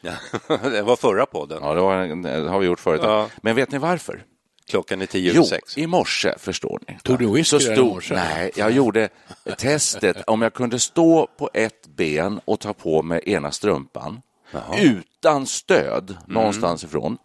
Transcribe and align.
det 0.62 0.82
var 0.82 0.96
förra 0.96 1.26
podden. 1.26 1.58
Ja, 1.62 1.74
det, 1.74 1.80
var, 1.80 2.06
det 2.42 2.48
har 2.50 2.58
vi 2.58 2.66
gjort 2.66 2.80
förut. 2.80 3.00
Ja. 3.04 3.28
Men 3.42 3.56
vet 3.56 3.70
ni 3.70 3.78
varför? 3.78 4.24
Klockan 4.70 5.02
är 5.02 5.06
tio 5.06 5.32
Jo, 5.34 5.36
över 5.40 5.42
sex. 5.48 5.78
i 5.78 5.86
morse 5.86 6.34
förstår 6.38 6.80
ni. 6.88 6.98
Tog 7.02 7.18
du 7.18 7.26
whisky 7.32 7.58
Så 7.60 7.70
i 7.72 7.74
stod, 7.74 7.86
morse? 7.94 8.14
Nej, 8.14 8.50
jag 8.56 8.70
gjorde 8.70 9.08
testet 9.58 10.16
om 10.26 10.42
jag 10.42 10.54
kunde 10.54 10.78
stå 10.78 11.28
på 11.38 11.50
ett 11.54 11.86
ben 11.86 12.40
och 12.44 12.60
ta 12.60 12.72
på 12.72 13.02
mig 13.02 13.20
ena 13.26 13.50
strumpan 13.50 14.20
utan 14.78 15.46
stöd 15.46 16.10
Mm. 16.10 16.22
någonstans 16.26 16.84
ifrån. 16.84 17.18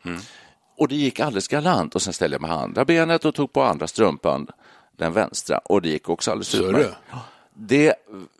Och 0.77 0.87
det 0.87 0.95
gick 0.95 1.19
alldeles 1.19 1.47
galant 1.47 1.95
och 1.95 2.01
sen 2.01 2.13
ställde 2.13 2.35
jag 2.35 2.41
mig 2.41 2.49
med 2.51 2.59
andra 2.59 2.85
benet 2.85 3.25
och 3.25 3.35
tog 3.35 3.53
på 3.53 3.63
andra 3.63 3.87
strumpan, 3.87 4.47
den 4.97 5.13
vänstra, 5.13 5.57
och 5.57 5.81
det 5.81 5.89
gick 5.89 6.09
också 6.09 6.31
alldeles 6.31 6.55
utmärkt. 6.55 6.95
Det 7.55 7.93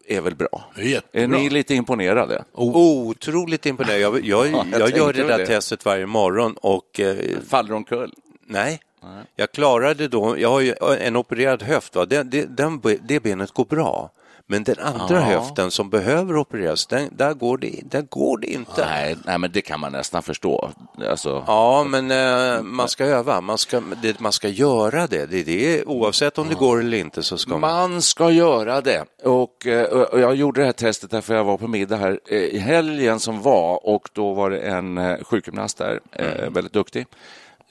är 0.07 0.21
väl 0.21 0.35
bra? 0.35 0.71
Det 0.75 0.81
är 0.81 0.85
jättebra. 0.85 1.21
Är 1.23 1.27
ni 1.27 1.49
lite 1.49 1.73
imponerade? 1.75 2.43
Otroligt 2.53 3.65
imponerande. 3.65 4.01
Jag, 4.01 4.25
jag, 4.25 4.65
jag 4.71 4.81
jag, 4.81 4.97
gör 4.97 5.13
det 5.13 5.23
där 5.23 5.37
det. 5.37 5.45
testet 5.45 5.85
varje 5.85 6.05
morgon 6.05 6.53
och 6.61 6.99
eh, 6.99 7.15
Faller 7.47 7.73
omkull? 7.73 8.13
nej, 8.45 8.79
jag 9.35 9.51
klarade 9.51 10.07
då, 10.07 10.39
jag 10.39 10.49
har 10.49 10.59
ju 10.61 10.75
en 10.99 11.15
opererad 11.15 11.63
höft, 11.63 11.95
va? 11.95 12.05
Den, 12.05 12.29
det- 12.29 12.57
den, 12.57 12.81
det 13.01 13.19
benet 13.19 13.51
går 13.51 13.65
bra. 13.65 14.11
Men 14.47 14.63
den 14.63 14.79
andra 14.79 15.15
Ja. 15.15 15.21
höften 15.21 15.71
som 15.71 15.89
behöver 15.89 16.37
opereras, 16.37 16.85
den, 16.87 17.09
där, 17.11 17.33
går 17.33 17.57
det, 17.57 17.79
där 17.83 18.01
går 18.01 18.37
det 18.37 18.47
inte. 18.47 18.85
Nej, 18.85 19.15
nej, 19.25 19.37
men 19.37 19.51
det 19.51 19.61
kan 19.61 19.79
man 19.79 19.91
nästan 19.91 20.23
förstå. 20.23 20.69
Alltså, 21.09 21.43
Ja, 21.47 21.83
men 21.87 22.11
eh, 22.11 22.61
man 22.61 22.87
ska 22.89 23.05
öva, 23.05 23.41
man 23.41 23.57
ska, 23.57 23.81
det, 24.01 24.19
man 24.19 24.31
ska 24.31 24.47
göra 24.47 25.07
det. 25.07 25.25
det, 25.25 25.43
det 25.43 25.83
oavsett 25.85 26.37
om 26.37 26.49
det 26.49 26.55
går 26.55 26.79
eller 26.79 26.97
inte 26.97 27.23
så 27.23 27.37
ska 27.37 27.51
man... 27.57 27.59
Man 27.91 28.01
ska 28.01 28.31
göra 28.31 28.81
det. 28.81 29.03
Och, 29.23 29.67
eh, 29.67 29.85
och 29.85 30.19
jag 30.19 30.35
gjorde 30.35 30.61
det 30.61 30.65
här 30.65 30.73
testet 30.73 31.11
därför 31.11 31.35
jag 31.35 31.43
var 31.43 31.57
på 31.57 31.67
middag 31.67 31.95
här 31.97 32.19
eh, 32.29 32.37
i 32.37 32.57
helgen 32.57 33.19
som 33.19 33.41
var 33.41 33.87
och 33.87 34.09
då 34.13 34.33
var 34.33 34.49
det 34.49 34.59
en 34.59 34.97
eh, 34.97 35.17
sjukgymnast 35.23 35.77
där, 35.77 35.99
eh, 36.11 36.49
väldigt 36.49 36.73
duktig, 36.73 37.05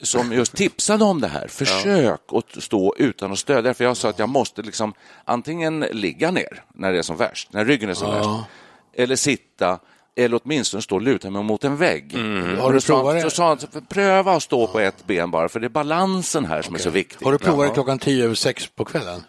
som 0.01 0.33
just 0.33 0.55
tipsade 0.55 1.03
om 1.03 1.21
det 1.21 1.27
här. 1.27 1.47
Försök 1.47 2.21
att 2.31 2.63
stå 2.63 2.95
utan 2.97 3.31
att 3.31 3.39
stödja. 3.39 3.73
För 3.73 3.83
jag 3.83 3.97
sa 3.97 4.09
att 4.09 4.19
jag 4.19 4.29
måste 4.29 4.61
liksom 4.61 4.93
antingen 5.25 5.79
ligga 5.79 6.31
ner 6.31 6.63
när 6.73 6.91
det 6.91 6.97
är 6.97 7.01
som 7.01 7.17
värst, 7.17 7.53
när 7.53 7.65
ryggen 7.65 7.89
är 7.89 7.93
som 7.93 8.11
värst, 8.11 8.49
eller 8.93 9.15
sitta 9.15 9.79
eller 10.15 10.39
åtminstone 10.43 10.81
stå 10.81 10.95
och 10.95 11.01
luta 11.01 11.29
mig 11.29 11.43
mot 11.43 11.63
en 11.63 11.77
vägg. 11.77 12.17
Har 12.17 12.65
Och 12.65 12.73
du 12.73 12.81
provat 12.81 13.15
det? 13.15 13.21
Så 13.21 13.29
sa 13.29 13.57
pröva 13.89 14.31
att 14.31 14.43
stå 14.43 14.67
på 14.67 14.79
ett 14.79 15.07
ben 15.07 15.31
bara, 15.31 15.49
för 15.49 15.59
det 15.59 15.67
är 15.67 15.69
balansen 15.69 16.45
här 16.45 16.61
som 16.61 16.75
är 16.75 16.79
så 16.79 16.89
viktig. 16.89 17.25
Har 17.25 17.31
du 17.31 17.37
provat 17.37 17.67
det 17.67 17.73
klockan 17.73 17.99
tio 17.99 18.25
över 18.25 18.35
sex 18.35 18.67
på 18.75 18.85
kvällen? 18.85 19.23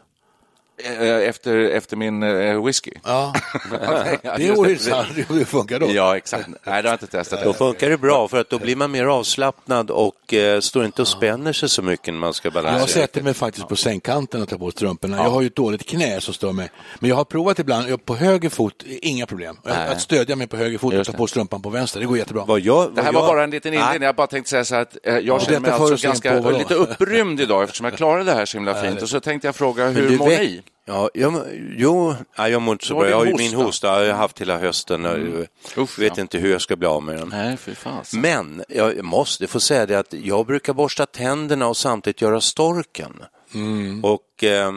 Eh, 0.78 1.08
Efter, 1.28 1.56
efter 1.56 1.96
min 1.96 2.22
eh, 2.22 2.64
whisky. 2.64 2.90
Ja, 3.04 3.34
det 4.36 4.42
just 4.42 4.58
vore 4.58 4.78
sant. 4.78 5.08
Det 5.28 5.44
funkar 5.44 5.80
då. 5.80 5.90
Ja, 5.90 6.16
exakt. 6.16 6.48
Nej, 6.48 6.56
det 6.64 6.70
har 6.72 6.82
jag 6.82 6.92
inte 6.94 7.06
testat. 7.06 7.44
Då 7.44 7.52
funkar 7.52 7.90
det 7.90 7.98
bra 7.98 8.28
för 8.28 8.40
att 8.40 8.50
då 8.50 8.58
blir 8.58 8.76
man 8.76 8.90
mer 8.90 9.04
avslappnad 9.06 9.90
och 9.90 10.34
eh, 10.34 10.60
står 10.60 10.84
inte 10.84 11.02
och 11.02 11.08
spänner 11.08 11.52
sig 11.52 11.68
så 11.68 11.82
mycket 11.82 12.14
när 12.14 12.20
man 12.20 12.34
ska 12.34 12.50
balansera. 12.50 12.80
Jag 12.80 12.88
sätter 12.90 13.22
mig 13.22 13.34
faktiskt 13.34 13.68
på 13.68 13.76
sängkanten 13.76 14.42
och 14.42 14.48
tar 14.48 14.56
på 14.58 14.70
strumporna. 14.70 15.16
Jag 15.16 15.30
har 15.30 15.40
ju 15.40 15.46
ett 15.46 15.56
dåligt 15.56 15.86
knä 15.88 16.20
som 16.20 16.34
stör 16.34 16.52
mig. 16.52 16.70
Men 16.98 17.10
jag 17.10 17.16
har 17.16 17.24
provat 17.24 17.58
ibland, 17.58 17.88
jag- 17.88 18.04
på 18.04 18.14
höger 18.16 18.48
fot, 18.48 18.82
inga 18.86 19.26
problem. 19.26 19.56
Att 19.64 20.00
stödja 20.00 20.36
mig 20.36 20.46
på 20.46 20.56
höger 20.56 20.78
fot 20.78 20.94
och 20.94 21.06
ta 21.06 21.12
på 21.12 21.26
strumpan 21.26 21.62
på 21.62 21.70
vänster, 21.70 22.00
det 22.00 22.06
går 22.06 22.18
jättebra. 22.18 22.44
Vad 22.44 22.60
jag, 22.60 22.94
Det 22.94 23.02
här 23.02 23.12
vad 23.12 23.22
var 23.22 23.28
jag, 23.28 23.36
bara 23.36 23.44
en 23.44 23.50
liten 23.50 23.74
inledning. 23.74 24.02
Jag 24.02 24.14
bara 24.16 24.26
tänkte 24.26 24.50
säga 24.50 24.64
så 24.64 24.74
här 24.74 24.82
att 24.82 24.96
eh, 25.02 25.18
jag 25.18 25.42
känner 25.42 25.60
mig 25.60 25.70
alltså 25.70 26.06
ganska 26.06 26.40
lite 26.50 26.74
upprymd 26.74 27.40
idag 27.40 27.62
eftersom 27.62 27.84
jag 27.84 27.94
klarade 27.96 28.24
det 28.24 28.32
här 28.32 28.44
så 28.46 28.56
himla 28.56 28.82
fint. 28.82 29.02
Och 29.02 29.08
så 29.08 29.20
tänkte 29.20 29.48
jag 29.48 29.54
fråga, 29.56 29.88
hur 29.88 30.18
mår 30.18 30.28
vet- 30.28 30.63
ni? 30.64 30.92
Ja, 30.92 31.10
jag, 31.14 31.42
jo, 31.76 32.14
nej, 32.38 32.52
jag 32.52 32.62
mår 32.62 32.72
inte 32.72 32.86
så 32.86 32.94
bra. 32.94 33.08
Jag 33.08 33.16
har 33.16 33.24
ju 33.26 33.34
min 33.34 33.54
hosta. 33.54 34.04
jag 34.04 34.12
har 34.14 34.20
haft 34.20 34.40
hela 34.40 34.58
hösten. 34.58 35.06
Usch, 35.06 35.48
Jag 35.76 35.98
vet 35.98 36.16
ja. 36.16 36.20
inte 36.20 36.38
hur 36.38 36.52
jag 36.52 36.60
ska 36.60 36.76
bli 36.76 36.88
av 36.88 37.02
med 37.02 37.16
den. 37.16 37.28
Nej, 37.28 37.56
fy 37.56 37.74
fan. 37.74 38.04
Men 38.12 38.64
jag 38.68 39.04
måste 39.04 39.46
få 39.46 39.60
säga 39.60 39.86
det 39.86 39.98
att 39.98 40.12
jag 40.12 40.46
brukar 40.46 40.72
borsta 40.72 41.06
tänderna 41.06 41.66
och 41.66 41.76
samtidigt 41.76 42.20
göra 42.20 42.40
storken. 42.40 43.22
Mm. 43.54 44.04
Och 44.04 44.44
eh, 44.44 44.72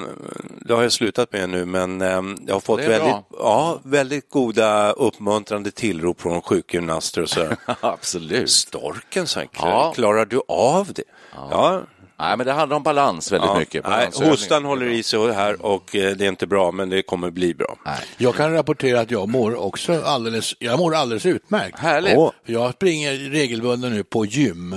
det 0.61 0.73
har 0.73 0.83
jag 0.83 0.91
slutat 0.91 1.31
med 1.33 1.49
nu, 1.49 1.65
men 1.65 2.01
eh, 2.01 2.21
jag 2.47 2.55
har 2.55 2.59
fått 2.59 2.79
väldigt, 2.79 2.99
bra. 3.01 3.25
ja, 3.39 3.79
väldigt 3.83 4.29
goda 4.29 4.91
uppmuntrande 4.91 5.71
tillrop 5.71 6.21
från 6.21 6.41
sjukgymnaster 6.41 7.21
och 7.21 7.29
så. 7.29 7.47
Absolut. 7.81 8.49
Storken, 8.49 9.25
han. 9.35 9.47
Ja. 9.53 9.91
Klarar 9.95 10.25
du 10.25 10.41
av 10.47 10.93
det? 10.93 11.03
Ja. 11.35 11.81
Nej, 12.19 12.37
men 12.37 12.45
det 12.45 12.53
handlar 12.53 12.77
om 12.77 12.83
balans 12.83 13.31
väldigt 13.31 13.49
ja. 13.49 13.59
mycket. 13.59 13.87
Nej, 13.87 14.09
hostan 14.13 14.65
håller 14.65 14.85
i 14.85 15.03
sig 15.03 15.33
här 15.33 15.65
och 15.65 15.95
eh, 15.95 16.15
det 16.15 16.25
är 16.25 16.29
inte 16.29 16.47
bra, 16.47 16.71
men 16.71 16.89
det 16.89 17.01
kommer 17.01 17.31
bli 17.31 17.53
bra. 17.53 17.77
Jag 18.17 18.35
kan 18.35 18.53
rapportera 18.53 18.99
att 18.99 19.11
jag 19.11 19.29
mår 19.29 19.55
också 19.55 20.01
alldeles, 20.05 20.55
jag 20.59 20.79
mår 20.79 20.95
alldeles 20.95 21.25
utmärkt. 21.25 21.79
Härligt. 21.79 22.13
För 22.13 22.33
Jag 22.45 22.73
springer 22.73 23.13
regelbundet 23.13 23.91
nu 23.91 24.03
på 24.03 24.25
gym 24.25 24.75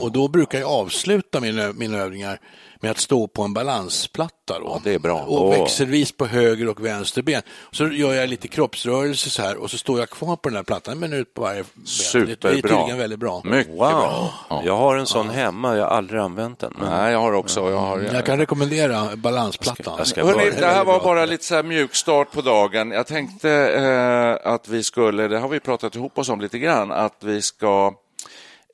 och 0.00 0.12
då 0.12 0.28
brukar 0.28 0.60
jag 0.60 0.70
avsluta 0.70 1.40
mina, 1.40 1.72
mina 1.72 1.98
övningar 1.98 2.38
med 2.82 2.90
att 2.90 2.98
stå 2.98 3.26
på 3.28 3.42
en 3.42 3.54
balansplatta. 3.54 4.58
Då. 4.58 4.64
Ja, 4.64 4.80
det 4.84 4.94
är 4.94 4.98
bra. 4.98 5.20
Och 5.20 5.52
växelvis 5.52 6.12
på 6.16 6.26
höger 6.26 6.68
och 6.68 6.84
vänster 6.86 7.22
ben. 7.22 7.42
Så 7.70 7.88
gör 7.88 8.14
jag 8.14 8.28
lite 8.28 8.48
kroppsrörelse 8.48 9.30
så 9.30 9.42
här 9.42 9.56
och 9.56 9.70
så 9.70 9.78
står 9.78 9.98
jag 9.98 10.10
kvar 10.10 10.36
på 10.36 10.48
den 10.48 10.56
här 10.56 10.62
plattan 10.62 10.92
en 10.94 11.00
minut 11.00 11.34
på 11.34 11.42
varje 11.42 11.62
ben. 11.62 11.72
Det 11.74 11.82
är 11.82 11.86
Superbra. 11.88 12.50
tydligen 12.52 12.98
väldigt 12.98 13.18
bra. 13.18 13.40
Mycket 13.44 13.78
bra. 13.78 14.30
Ja. 14.50 14.62
Jag 14.64 14.76
har 14.76 14.96
en 14.96 15.06
sån 15.06 15.30
hemma, 15.30 15.76
jag 15.76 15.84
har 15.84 15.90
aldrig 15.96 16.20
använt 16.20 16.58
den. 16.58 16.74
Men... 16.78 16.90
Nej, 16.90 17.12
jag 17.12 17.20
har 17.20 17.32
också. 17.32 17.70
Jag 17.70 17.78
har, 17.78 18.00
Jag 18.12 18.26
kan 18.26 18.38
rekommendera 18.38 19.16
balansplattan. 19.16 19.94
jag 19.98 20.06
ska- 20.06 20.24
Hörrni, 20.24 20.36
börja. 20.38 20.60
det 20.60 20.66
här 20.66 20.84
var 20.84 21.00
bara 21.00 21.26
lite 21.26 21.44
så 21.44 21.54
här 21.54 21.62
mjukstart 21.62 22.32
på 22.32 22.40
dagen. 22.40 22.90
Jag 22.90 23.06
tänkte 23.06 23.50
eh, 23.50 24.52
att 24.52 24.68
vi 24.68 24.82
skulle, 24.82 25.28
det 25.28 25.38
har 25.38 25.48
vi 25.48 25.60
pratat 25.60 25.94
ihop 25.96 26.18
oss 26.18 26.28
om 26.28 26.40
lite 26.40 26.58
grann, 26.58 26.92
att 26.92 27.16
vi 27.20 27.42
ska 27.42 27.92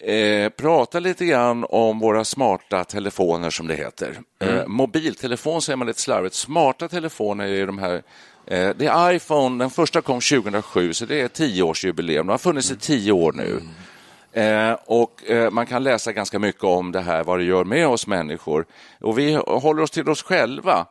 eh, 0.00 0.48
prata 0.48 1.00
lite 1.00 1.24
grann 1.24 1.66
om 1.68 1.98
våra 1.98 2.24
smarta 2.24 2.84
telefoner 2.84 3.50
som 3.50 3.66
det 3.66 3.74
heter. 3.74 4.18
Eh, 4.40 4.66
mobiltelefon 4.66 5.62
säger 5.62 5.76
man 5.76 5.86
lite 5.86 6.00
slarvigt. 6.00 6.34
Smarta 6.34 6.88
telefoner 6.88 7.46
är 7.46 7.66
de 7.66 7.78
här 7.78 8.02
eh, 8.46 8.70
det 8.76 8.86
är 8.86 9.12
iPhone, 9.14 9.64
den 9.64 9.70
första 9.70 10.00
kom 10.00 10.20
2007, 10.20 10.92
så 10.92 11.06
det 11.06 11.20
är 11.20 11.28
tioårsjubileum. 11.28 12.26
De 12.26 12.30
har 12.30 12.38
funnits 12.38 12.70
i 12.70 12.76
tio 12.76 13.12
år 13.12 13.32
nu. 13.32 13.60
Eh, 14.42 14.76
och 14.86 15.30
eh, 15.30 15.50
Man 15.50 15.66
kan 15.66 15.82
läsa 15.82 16.12
ganska 16.12 16.38
mycket 16.38 16.64
om 16.64 16.92
det 16.92 17.00
här, 17.00 17.24
vad 17.24 17.38
det 17.38 17.44
gör 17.44 17.64
med 17.64 17.88
oss 17.88 18.06
människor. 18.06 18.66
Och 19.00 19.18
Vi 19.18 19.34
håller 19.34 19.82
oss 19.82 19.90
till 19.90 20.08
oss 20.08 20.22
själva. 20.22 20.86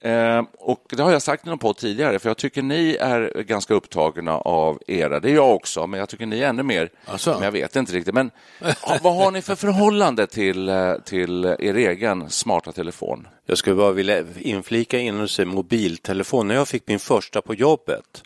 Eh, 0.00 0.42
och 0.58 0.84
Det 0.88 1.02
har 1.02 1.12
jag 1.12 1.22
sagt 1.22 1.46
i 1.46 1.48
någon 1.48 1.58
podd 1.58 1.76
tidigare, 1.76 2.18
för 2.18 2.30
jag 2.30 2.36
tycker 2.36 2.62
ni 2.62 2.96
är 3.00 3.42
ganska 3.42 3.74
upptagna 3.74 4.38
av 4.38 4.82
era. 4.86 5.20
Det 5.20 5.30
är 5.30 5.34
jag 5.34 5.54
också, 5.54 5.86
men 5.86 6.00
jag 6.00 6.08
tycker 6.08 6.26
ni 6.26 6.40
är 6.40 6.48
ännu 6.48 6.62
mer. 6.62 6.90
Asså? 7.04 7.34
Men 7.34 7.42
jag 7.42 7.52
vet 7.52 7.76
inte 7.76 7.92
riktigt. 7.92 8.14
Men 8.14 8.30
vad 9.02 9.14
har 9.16 9.30
ni 9.30 9.42
för 9.42 9.54
förhållande 9.54 10.26
till, 10.26 10.68
eh, 10.68 10.94
till 11.04 11.44
er 11.44 11.74
egen 11.74 12.30
smarta 12.30 12.72
telefon? 12.72 13.28
Jag 13.46 13.58
skulle 13.58 13.76
bara 13.76 13.92
vilja 13.92 14.24
inflika 14.38 14.98
in 14.98 15.20
och 15.20 15.30
säga 15.30 15.46
mobiltelefon. 15.46 16.48
När 16.48 16.54
jag 16.54 16.68
fick 16.68 16.88
min 16.88 16.98
första 16.98 17.42
på 17.42 17.54
jobbet, 17.54 18.22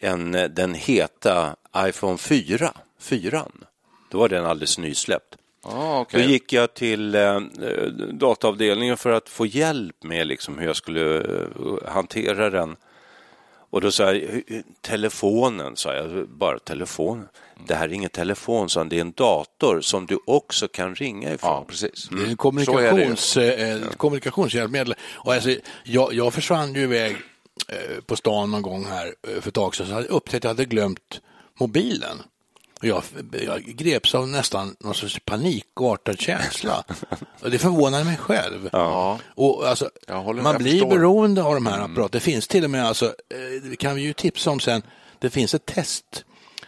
en, 0.00 0.32
den 0.32 0.74
heta 0.74 1.56
iPhone 1.76 2.18
4, 2.18 2.72
4 3.00 3.46
Då 4.10 4.18
var 4.18 4.28
den 4.28 4.46
alldeles 4.46 4.78
nysläppt. 4.78 5.36
Ah, 5.64 5.94
Då 5.94 6.00
okej. 6.00 6.30
gick 6.30 6.52
jag 6.52 6.74
till 6.74 7.14
eh, 7.14 7.40
dataavdelningen 8.12 8.96
för 8.96 9.10
att 9.10 9.28
få 9.28 9.46
hjälp 9.46 10.02
med 10.04 10.26
liksom, 10.26 10.58
hur 10.58 10.66
jag 10.66 10.76
skulle 10.76 11.16
eh, 11.20 11.46
hantera 11.88 12.50
den. 12.50 12.76
Och 13.70 13.80
då 13.80 13.90
sa 13.90 14.02
jag, 14.04 14.14
"Hu- 14.14 14.44
hu- 14.48 14.62
telefonen, 14.80 15.76
sa 15.76 15.94
jag, 15.94 16.28
bara 16.28 16.58
telefonen. 16.58 17.28
Det 17.66 17.74
här 17.74 17.88
är 17.88 17.92
ingen 17.92 18.10
telefon, 18.10 18.68
sa 18.68 18.80
han, 18.80 18.88
det 18.88 18.96
är 18.96 19.00
en 19.00 19.12
dator 19.12 19.80
som 19.80 20.06
du 20.06 20.18
också 20.26 20.68
kan 20.68 20.94
ringa 20.94 21.34
ifrån. 21.34 21.50
Ja, 21.50 21.64
precis. 21.68 22.08
Det 22.08 22.16
är 22.16 22.18
en 22.18 22.20
Så 22.20 22.22
är 22.22 22.24
det 22.24 22.30
ju. 22.30 22.36
kommunikations, 22.36 23.36
eh, 23.36 23.80
kommunikationshjälpmedel. 23.96 24.94
Och 25.12 25.34
alltså, 25.34 25.50
jag, 25.84 26.12
jag 26.14 26.34
försvann 26.34 26.74
ju 26.74 26.82
iväg 26.82 27.16
eh, 27.68 28.00
på 28.06 28.16
stan 28.16 28.50
någon 28.50 28.62
gång 28.62 28.84
här 28.84 29.06
eh, 29.28 29.40
för 29.40 29.48
ett 29.48 29.54
tag 29.54 29.76
sedan 29.76 29.86
så 29.86 29.92
hade 29.92 30.06
jag 30.06 30.12
upptäckt 30.16 30.36
att 30.36 30.44
jag 30.44 30.48
hade 30.50 30.64
glömt 30.64 31.20
mobilen. 31.60 32.22
Jag, 32.86 33.02
jag 33.46 33.62
greps 33.62 34.14
av 34.14 34.28
nästan 34.28 34.76
någon 34.80 34.94
sorts 34.94 35.20
panikartad 35.24 36.20
känsla. 36.20 36.84
Och 37.42 37.50
det 37.50 37.58
förvånade 37.58 38.04
mig 38.04 38.16
själv. 38.16 38.68
Ja. 38.72 39.18
Och 39.34 39.68
alltså, 39.68 39.90
man 40.08 40.58
blir 40.58 40.70
förstår. 40.70 40.86
Mm. 40.86 40.98
beroende 40.98 41.42
av 41.42 41.54
de 41.54 41.66
här 41.66 41.78
apparaterna. 41.78 42.08
Det 42.12 42.20
finns 42.20 42.48
till 42.48 42.64
och 42.64 42.70
med, 42.70 42.86
alltså, 42.86 43.06
eh, 43.06 43.62
det 43.70 43.76
kan 43.76 43.94
vi 43.94 44.02
ju 44.02 44.12
tipsa 44.12 44.50
om 44.50 44.60
sen, 44.60 44.82
det 45.18 45.30
finns 45.30 45.54
ett 45.54 45.66
test 45.66 46.24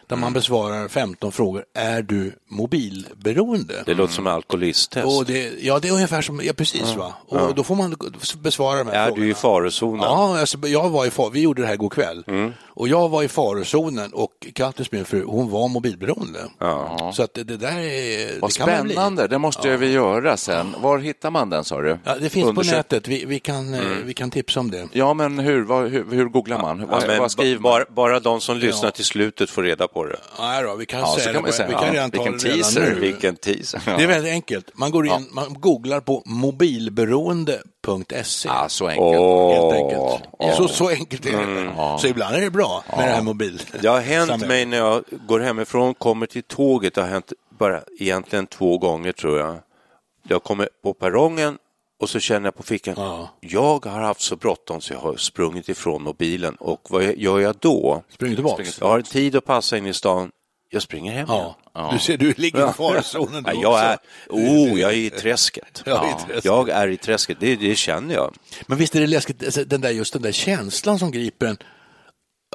där 0.09 0.17
man 0.17 0.33
besvarar 0.33 0.89
15 0.89 1.33
frågor. 1.33 1.65
Är 1.75 2.03
du 2.03 2.33
mobilberoende? 2.49 3.83
Det 3.87 3.95
låter 3.95 4.15
som 4.15 4.27
alkoholisttest. 4.27 5.07
Och 5.07 5.25
det, 5.25 5.53
ja, 5.61 5.79
det 5.79 5.89
är 5.89 5.93
ungefär 5.93 6.23
som, 6.23 6.41
ja 6.45 6.53
precis 6.53 6.95
va. 6.97 7.13
Och 7.29 7.55
då 7.55 7.63
får 7.65 7.75
man 7.75 7.97
besvara 8.39 8.79
de 8.79 8.87
här 8.91 8.95
är 8.95 9.05
frågorna. 9.07 9.25
du 9.25 9.31
i 9.31 9.35
farozonen? 9.35 10.01
Ja, 10.03 10.41
alltså, 10.41 10.59
jag 10.67 10.91
var 10.91 11.07
i 11.07 11.11
far, 11.11 11.31
vi 11.31 11.41
gjorde 11.41 11.63
det 11.63 11.69
här 11.69 11.77
god 11.77 11.93
kväll. 11.93 12.25
Mm. 12.27 12.53
Och 12.67 12.89
jag 12.89 13.09
var 13.09 13.23
i 13.23 13.29
farozonen 13.29 14.13
och 14.13 14.47
Kattis 14.55 14.93
min 14.93 15.05
fru, 15.05 15.25
hon 15.25 15.51
var 15.51 15.69
mobilberoende. 15.69 16.39
Så 17.13 17.23
att 17.23 17.35
det, 17.35 17.45
det 17.45 17.57
där 17.57 17.79
är... 17.79 18.41
Vad 18.41 18.51
det 18.51 18.59
kan 18.59 18.71
man 18.71 18.85
bli. 18.85 18.93
spännande, 18.95 19.27
det 19.29 19.39
måste 19.39 19.77
vi 19.77 19.93
göra 19.93 20.37
sen. 20.37 20.75
Var 20.81 20.99
hittar 20.99 21.31
man 21.31 21.51
den 21.51 21.65
sa 21.65 21.81
du? 21.81 21.99
Ja, 22.05 22.15
det 22.21 22.29
finns 22.29 22.47
Undersök- 22.47 22.71
på 22.73 22.77
nätet, 22.77 23.09
vi, 23.09 23.25
vi, 23.25 23.39
kan, 23.41 23.75
eh, 23.75 23.81
Mm. 23.87 24.07
vi 24.07 24.15
kan 24.15 24.31
tipsa 24.31 24.61
om 24.61 24.71
det. 24.71 24.89
Ja, 24.93 25.15
men 25.15 25.39
hur, 25.39 25.63
vad, 25.65 25.89
hur, 25.91 26.11
hur 26.11 26.25
googlar 26.25 26.59
man? 26.63 26.81
Ja, 26.81 26.87
vad, 26.91 27.07
men 27.07 27.19
vad 27.19 27.31
skriver 27.31 27.55
man? 27.55 27.63
bara, 27.63 27.85
bara 27.91 28.21
de 28.21 28.41
som 28.41 28.57
lyssnar 28.57 28.87
Ja. 28.89 28.91
till 28.91 29.05
slutet 29.05 29.51
får 29.51 29.63
reda 29.63 29.89
på 29.89 29.96
det. 30.05 30.17
Nej 30.39 30.63
då, 30.63 30.75
vi 30.75 30.87
kan 30.87 31.01
Ja, 31.01 31.17
säga 31.19 31.33
kan 31.33 31.43
det. 31.43 31.53
säga. 31.53 31.69
Vi 31.69 31.75
kan 31.75 31.87
Ja, 31.87 31.93
redan 31.93 32.11
ta 32.11 32.23
vilken 32.23 32.39
det 32.39 32.45
redan 32.49 32.63
teaser, 32.63 32.81
nu. 32.95 33.01
Vilken 33.01 33.37
teaser. 33.37 33.83
Det 33.99 34.03
är 34.03 34.07
väldigt 34.07 34.33
enkelt. 34.33 34.71
Man 34.75 34.91
går 34.91 35.07
in, 35.07 35.29
man 35.33 35.55
googlar 35.61 36.01
på 36.01 36.23
mobilberoende.se. 36.27 38.49
Ja, 38.49 38.69
så 38.69 38.87
enkelt. 38.89 39.07
Åh, 39.07 39.55
Helt 39.55 39.75
enkelt. 39.75 40.57
Så, 40.57 40.69
så 40.69 40.89
enkelt 40.89 41.27
är 41.27 41.31
det. 41.33 41.39
Mm. 41.43 41.99
Så 41.99 42.07
ibland 42.07 42.37
är 42.37 42.41
det 42.41 42.51
bra 42.51 42.85
med 42.97 43.09
det 43.09 43.13
här 43.13 43.23
mobil. 43.23 43.63
Det 43.81 43.89
har 43.89 44.01
hänt 44.01 44.29
samhället. 44.29 44.49
mig 44.49 44.67
när 44.67 44.77
jag 44.77 45.03
går 45.27 45.41
hemifrån, 45.41 45.95
kommer 45.95 46.27
till 46.27 46.43
tåget, 46.43 46.95
det 46.95 47.01
har 47.01 47.09
hänt 47.09 47.33
bara 47.59 47.81
egentligen 47.99 48.47
två 48.47 48.79
gånger 48.79 49.13
tror 49.13 49.39
jag. 49.39 49.57
Jag 50.29 50.43
kommer 50.43 50.69
på 50.83 50.95
perrongen 50.95 51.59
och 52.01 52.11
så 52.11 52.21
känner 52.21 52.47
jag 52.47 52.55
på 52.57 52.63
fickan, 52.63 52.95
Ja. 52.97 53.29
jag 53.41 53.85
har 53.87 54.01
haft 54.01 54.21
så 54.21 54.37
bråttom 54.37 54.81
så 54.81 54.93
jag 54.93 55.01
har 55.01 55.17
sprungit 55.17 55.69
ifrån 55.69 56.03
mobilen 56.03 56.55
och 56.55 56.87
vad 56.91 57.17
gör 57.17 57.39
jag 57.41 57.57
då? 57.61 58.03
Springer 58.15 58.35
tillbaks. 58.35 58.79
Jag 58.81 58.89
har 58.89 59.03
tid 59.03 59.37
att 59.37 59.45
passa 59.45 59.77
in 59.79 59.87
i 59.87 59.93
stan, 59.95 60.31
jag 60.71 60.83
springer 60.83 61.13
hem 61.13 61.31
igen. 61.31 61.53
Ja. 61.75 61.91
Du 61.93 61.99
ser, 61.99 62.17
du 62.17 62.35
ligger 62.37 62.71
i 62.71 62.73
farozonen 62.73 63.43
du 63.43 63.51
Ja, 63.51 63.61
jag 63.63 63.81
är, 63.81 63.93
också. 63.95 64.37
oh, 64.37 64.81
jag 64.81 64.93
är 64.93 64.97
i 64.97 65.11
träsket. 65.11 65.83
Ja, 65.87 66.09
i 66.11 66.27
träsket. 66.27 66.45
Jag 66.45 66.69
är 66.69 66.89
i 66.89 66.97
träsket, 66.97 67.37
det, 67.41 67.57
det 67.57 67.77
känner 67.77 68.15
jag. 68.15 68.35
Men 68.67 68.79
visst 68.79 68.95
är 68.97 69.01
det 69.01 69.07
läskigt, 69.07 69.45
alltså, 69.45 69.65
den 69.65 69.81
där, 69.81 69.91
just 69.91 70.13
den 70.13 70.23
där 70.23 70.33
känslan 70.33 70.99
som 70.99 71.11
griper 71.11 71.47
en. 71.47 71.59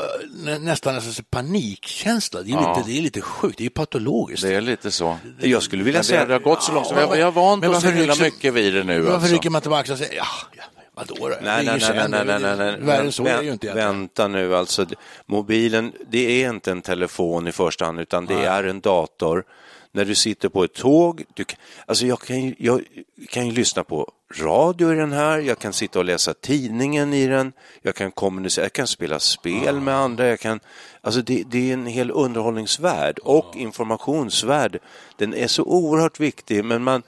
Eh, 0.04 0.44
nä- 0.44 0.60
Nästan 0.60 0.96
alltså, 0.96 1.24
panikkänsla. 1.30 2.42
Det 2.42 2.52
är, 2.52 2.58
lite, 2.58 2.84
det 2.92 2.98
är 2.98 3.02
lite 3.02 3.22
sjukt, 3.22 3.58
det 3.58 3.62
är 3.62 3.66
ju 3.66 3.70
patologiskt. 3.70 4.44
Det 4.44 4.56
är 4.56 4.62
lite 4.62 4.92
så. 4.92 5.18
Jag 5.40 5.64
skulle 5.64 5.84
vilja 5.84 5.98
Men 5.98 6.04
säga 6.06 6.26
det 6.26 6.34
har 6.34 6.40
gått 6.40 6.64
så 6.64 6.72
långt, 6.72 6.88
Ja, 6.96 7.10
vi 7.14 7.22
har 7.22 7.32
vant 7.32 7.66
oss 7.66 7.82
så 7.82 7.88
himla 7.90 8.16
mycket 8.16 8.54
vid 8.54 8.74
det 8.74 8.84
nu. 8.84 9.02
Varför 9.02 9.16
Alltså. 9.16 9.34
rycker 9.34 9.50
man 9.50 9.58
axlarna 9.60 9.82
och 9.94 9.98
säger 9.98 10.16
ja, 10.16 10.26
ja 10.58 10.64
vadå 10.94 11.16
då? 11.20 11.28
Nej, 11.42 11.66
nej, 11.66 11.80
nej, 11.80 12.10
nej, 12.10 12.26
nej, 12.26 12.40
nej, 12.40 12.56
nej. 12.58 12.78
Värre 12.80 13.12
så 13.12 13.26
är 13.26 13.38
det 13.38 13.44
ju 13.44 13.52
inte 13.52 13.68
egentligen. 13.68 13.88
Vänta 13.98 14.28
nu, 14.28 14.56
alltså 14.56 14.86
mobilen, 15.26 15.92
det 16.10 16.44
är 16.44 16.50
inte 16.50 16.72
en 16.72 16.82
telefon 16.82 17.48
i 17.48 17.52
första 17.52 17.86
hand, 17.86 18.00
utan 18.00 18.26
det 18.26 18.44
är 18.46 18.64
en 18.64 18.80
dator. 18.82 19.44
När 19.92 20.06
du 20.06 20.16
sitter 20.16 20.50
på 20.50 20.64
ett 20.64 20.74
tåg, 20.74 21.24
du, 21.34 21.46
alltså 21.86 22.06
jag 22.06 22.20
kan, 22.20 22.42
ju, 22.42 22.56
jag 22.58 22.82
kan 23.30 23.48
ju 23.48 23.52
lyssna 23.52 23.84
på 23.84 24.12
radio 24.40 24.94
i 24.94 24.96
den 24.96 25.12
här, 25.12 25.40
jag 25.40 25.60
kan 25.60 25.74
sitta 25.74 26.00
och 26.00 26.06
läsa 26.06 26.34
tidningen 26.34 27.14
i 27.14 27.28
den, 27.28 27.54
jag 27.82 27.96
kan 27.96 28.12
kommunicera, 28.12 28.66
jag 28.66 28.74
kan 28.74 28.88
spela 28.88 29.20
spel 29.20 29.80
med 29.80 29.96
andra, 29.96 30.28
jag 30.28 30.40
kan, 30.40 30.60
alltså 31.02 31.22
det, 31.22 31.44
det 31.48 31.70
är 31.70 31.74
en 31.74 31.86
hel 31.86 32.12
underhållningsvärld 32.12 33.20
och 33.20 33.56
informationsvärld. 33.56 34.80
Den 35.18 35.34
är 35.34 35.48
så 35.48 35.64
oerhört 35.64 36.20
viktig, 36.20 36.66
men 36.66 36.84
man, 36.84 37.04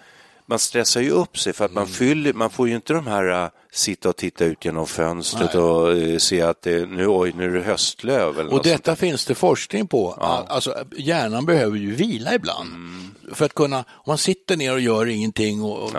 man 0.46 0.60
stressar 0.60 1.02
ju 1.02 1.10
upp 1.10 1.38
sig 1.38 1.54
för 1.54 1.66
att 1.66 1.74
man 1.74 1.88
fyller, 1.88 2.34
man 2.34 2.50
får 2.50 2.68
ju 2.68 2.76
inte 2.76 2.94
de 2.94 3.08
här 3.08 3.44
äh, 3.44 3.50
sitta 3.74 4.10
och 4.10 4.16
titta 4.16 4.46
ut 4.46 4.66
genom 4.66 4.88
fönstret 4.88 5.56
och 5.56 5.98
äh, 5.98 6.18
se 6.18 6.42
att 6.42 6.62
det, 6.62 6.90
nu, 6.90 7.08
oj, 7.08 7.34
nu 7.38 7.46
är 7.46 7.50
det 7.50 7.64
höstlöv. 7.64 8.40
Eller 8.40 8.54
Och 8.54 8.64
detta 8.64 8.96
finns 8.96 9.26
det 9.26 9.36
forskning 9.36 9.88
på. 9.88 10.12
Alltså, 10.48 10.86
hjärnan 10.98 11.46
behöver 11.46 11.78
ju 11.78 11.92
vila 11.92 12.36
ibland. 12.36 12.70
Mm. 12.70 13.16
För 13.34 13.46
att 13.46 13.54
kunna, 13.54 13.78
om 13.78 14.04
man 14.08 14.18
sitter 14.18 14.58
ner 14.58 14.74
och 14.74 14.80
gör 14.80 15.06
ingenting 15.06 15.62
och, 15.62 15.84
och 15.84 15.92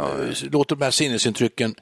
låter 0.51 0.77
de 0.77 0.85
här 0.85 0.91
sinnesintrycken 0.91 1.75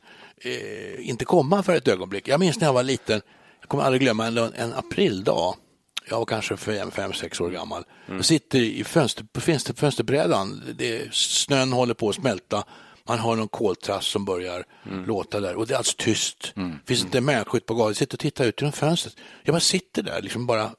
eh, 0.44 1.08
inte 1.08 1.24
komma 1.24 1.62
för 1.62 1.74
ett 1.74 1.88
ögonblick. 1.88 2.28
Jag 2.28 2.40
minns 2.40 2.60
när 2.60 2.66
jag 2.66 2.74
var 2.74 2.82
liten, 2.82 3.20
jag 3.60 3.68
kommer 3.68 3.84
aldrig 3.84 4.02
glömma 4.02 4.26
en, 4.26 4.38
en 4.38 4.72
aprildag. 4.72 5.54
Jag 6.08 6.18
var 6.18 6.24
kanske 6.24 6.56
fem, 6.56 6.90
fem, 6.90 7.12
sex 7.12 7.40
år 7.40 7.50
gammal. 7.50 7.84
Mm. 8.06 8.16
Jag 8.16 8.24
sitter 8.24 8.58
i 8.58 8.84
fönster, 8.84 9.26
på 9.32 9.40
fönster, 9.40 9.74
fönsterbrädan, 9.74 10.62
det, 10.78 11.14
snön 11.14 11.72
håller 11.72 11.94
på 11.94 12.08
att 12.08 12.14
smälta. 12.14 12.64
Man 13.08 13.18
har 13.18 13.36
någon 13.36 13.48
koltrast 13.48 14.10
som 14.10 14.24
börjar 14.24 14.64
Mm. 14.90 15.04
låta 15.04 15.40
där 15.40 15.54
och 15.56 15.66
det 15.66 15.74
är 15.74 15.76
alldeles 15.76 15.94
tyst. 15.94 16.54
finns 16.86 17.02
inte 17.04 17.18
en 17.18 17.24
människa 17.24 17.56
ute 17.56 17.66
på 17.66 17.74
gatan. 17.74 17.94
Sitter 17.94 18.14
och 18.16 18.20
tittar 18.20 18.44
ut 18.44 18.60
genom 18.60 18.72
fönstret. 18.72 19.16
Jag 19.42 19.52
bara 19.52 19.60
sitter 19.60 20.02
där, 20.02 20.22
liksom 20.22 20.46
bara, 20.46 20.70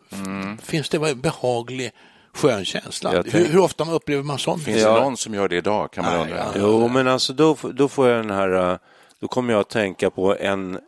finns 0.62 0.90
det 0.90 0.98
en 0.98 1.22
behaglig 1.22 1.92
skön 2.34 2.66
känsla? 2.66 3.12
Mm. 3.12 3.24
Jag 3.26 3.40
Hur, 3.40 3.46
hur 3.48 3.60
ofta 3.60 3.86
man 3.86 3.94
upplever 3.96 4.24
man 4.24 4.40
sånt? 4.40 4.64
Finns 4.64 4.84
det 4.84 4.92
någon 4.92 5.18
som 5.18 5.34
gör 5.34 5.48
det 5.50 5.56
idag 5.58 5.92
kan 5.92 6.06
man 6.06 6.14
Nej, 6.14 6.22
undra. 6.24 6.38
ja. 6.38 6.52
Jo, 6.56 6.88
men 6.88 7.08
alltså 7.08 7.34
då, 7.34 7.58
då 7.74 7.88
får 7.88 8.08
jag 8.10 8.26
den 8.26 8.36
här, 8.36 8.72
äh, 8.72 8.78
då 9.20 9.28
kommer 9.28 9.54
jag 9.54 9.60
att 9.60 9.70
tänka 9.70 10.10
på 10.10 10.38
en 10.38 10.80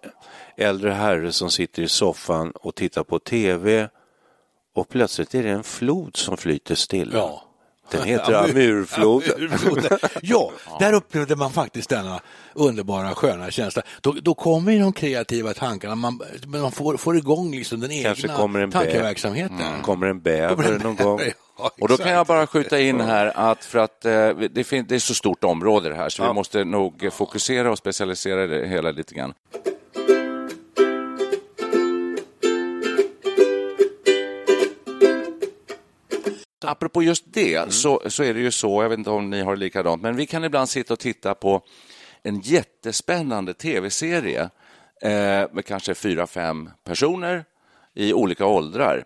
äldre 0.58 0.92
herre 0.92 1.31
som 1.31 1.52
sitter 1.52 1.84
i 1.84 1.88
soffan 1.88 2.52
och 2.52 2.76
tittar 2.76 3.04
på 3.04 3.20
tv 3.20 3.90
och 4.76 4.90
plötsligt 4.90 5.36
är 5.36 5.44
det 5.44 5.50
en 5.50 5.64
flod 5.64 6.18
som 6.18 6.38
flyter 6.38 6.76
stilla. 6.76 7.18
Ja. 7.18 7.44
Den 7.92 8.04
heter 8.04 8.34
Amurfloden. 8.34 10.00
Ja, 10.21 10.52
där 10.80 10.94
upplevde 10.94 11.36
man 11.36 11.52
faktiskt 11.52 11.90
denna 11.90 12.19
underbara 12.54 13.16
sköna 13.16 13.52
känsla. 13.52 13.81
Då, 14.02 14.12
då 14.12 14.33
kommer 14.33 14.71
ju 14.71 14.80
de 14.80 14.94
kreativa 14.94 15.54
tankarna, 15.54 15.95
man, 15.95 16.21
man 16.48 16.71
får, 16.71 16.98
får 16.98 17.18
igång 17.18 17.52
liksom 17.52 17.80
den 17.80 17.90
Kanske 18.04 18.28
egna 18.28 18.38
kommer 18.38 18.59
en 18.59 18.71
tankeverksamheten. 18.71 19.81
Kommer 19.81 20.07
en 20.07 20.19
bäver 20.21 20.80
någon 20.83 20.95
gång. 20.95 21.19
Ja, 21.57 21.71
Och 21.81 21.88
då 21.88 21.98
kan 21.98 22.12
jag 22.12 22.26
bara 22.28 22.48
skjuta 22.48 22.80
in 22.80 23.02
här 23.02 23.31
att 23.36 23.66
för 23.66 23.80
att 23.80 24.06
eh, 24.06 24.30
det, 24.52 24.64
fin- 24.64 24.86
det 24.90 24.95
är 24.95 25.00
så 25.00 25.14
stort 25.14 25.44
område 25.44 25.90
det 25.90 25.95
här 25.95 26.09
så 26.09 26.28
vi 26.28 26.33
måste 26.33 26.64
nog 26.64 27.09
fokusera 27.14 27.71
och 27.71 27.78
specialisera 27.78 28.48
det 28.48 28.68
hela 28.68 28.92
lite 28.92 29.16
grann. 29.16 29.33
Apropå 36.66 37.04
just 37.04 37.24
det 37.34 37.74
så, 37.74 38.02
så 38.07 38.24
är 38.24 38.34
det 38.34 38.40
ju 38.40 38.52
så, 38.52 38.84
jag 38.84 38.90
vet 38.90 38.98
inte 39.00 39.10
om 39.10 39.30
ni 39.30 39.42
har 39.42 39.56
det 39.56 39.60
likadant, 39.60 40.02
men 40.02 40.16
vi 40.16 40.26
kan 40.26 40.44
ibland 40.44 40.69
sitta 40.69 40.94
och 40.94 41.00
titta 41.00 41.34
på 41.36 41.62
en 42.24 42.40
jättespännande 42.40 43.54
tv-serie 43.54 44.50
eh, 45.02 45.10
med 45.52 45.66
kanske 45.66 45.95
fyra, 45.95 46.28
fem 46.28 46.69
personer 46.84 47.45
i 47.94 48.14
olika 48.14 48.45
åldrar 48.45 49.04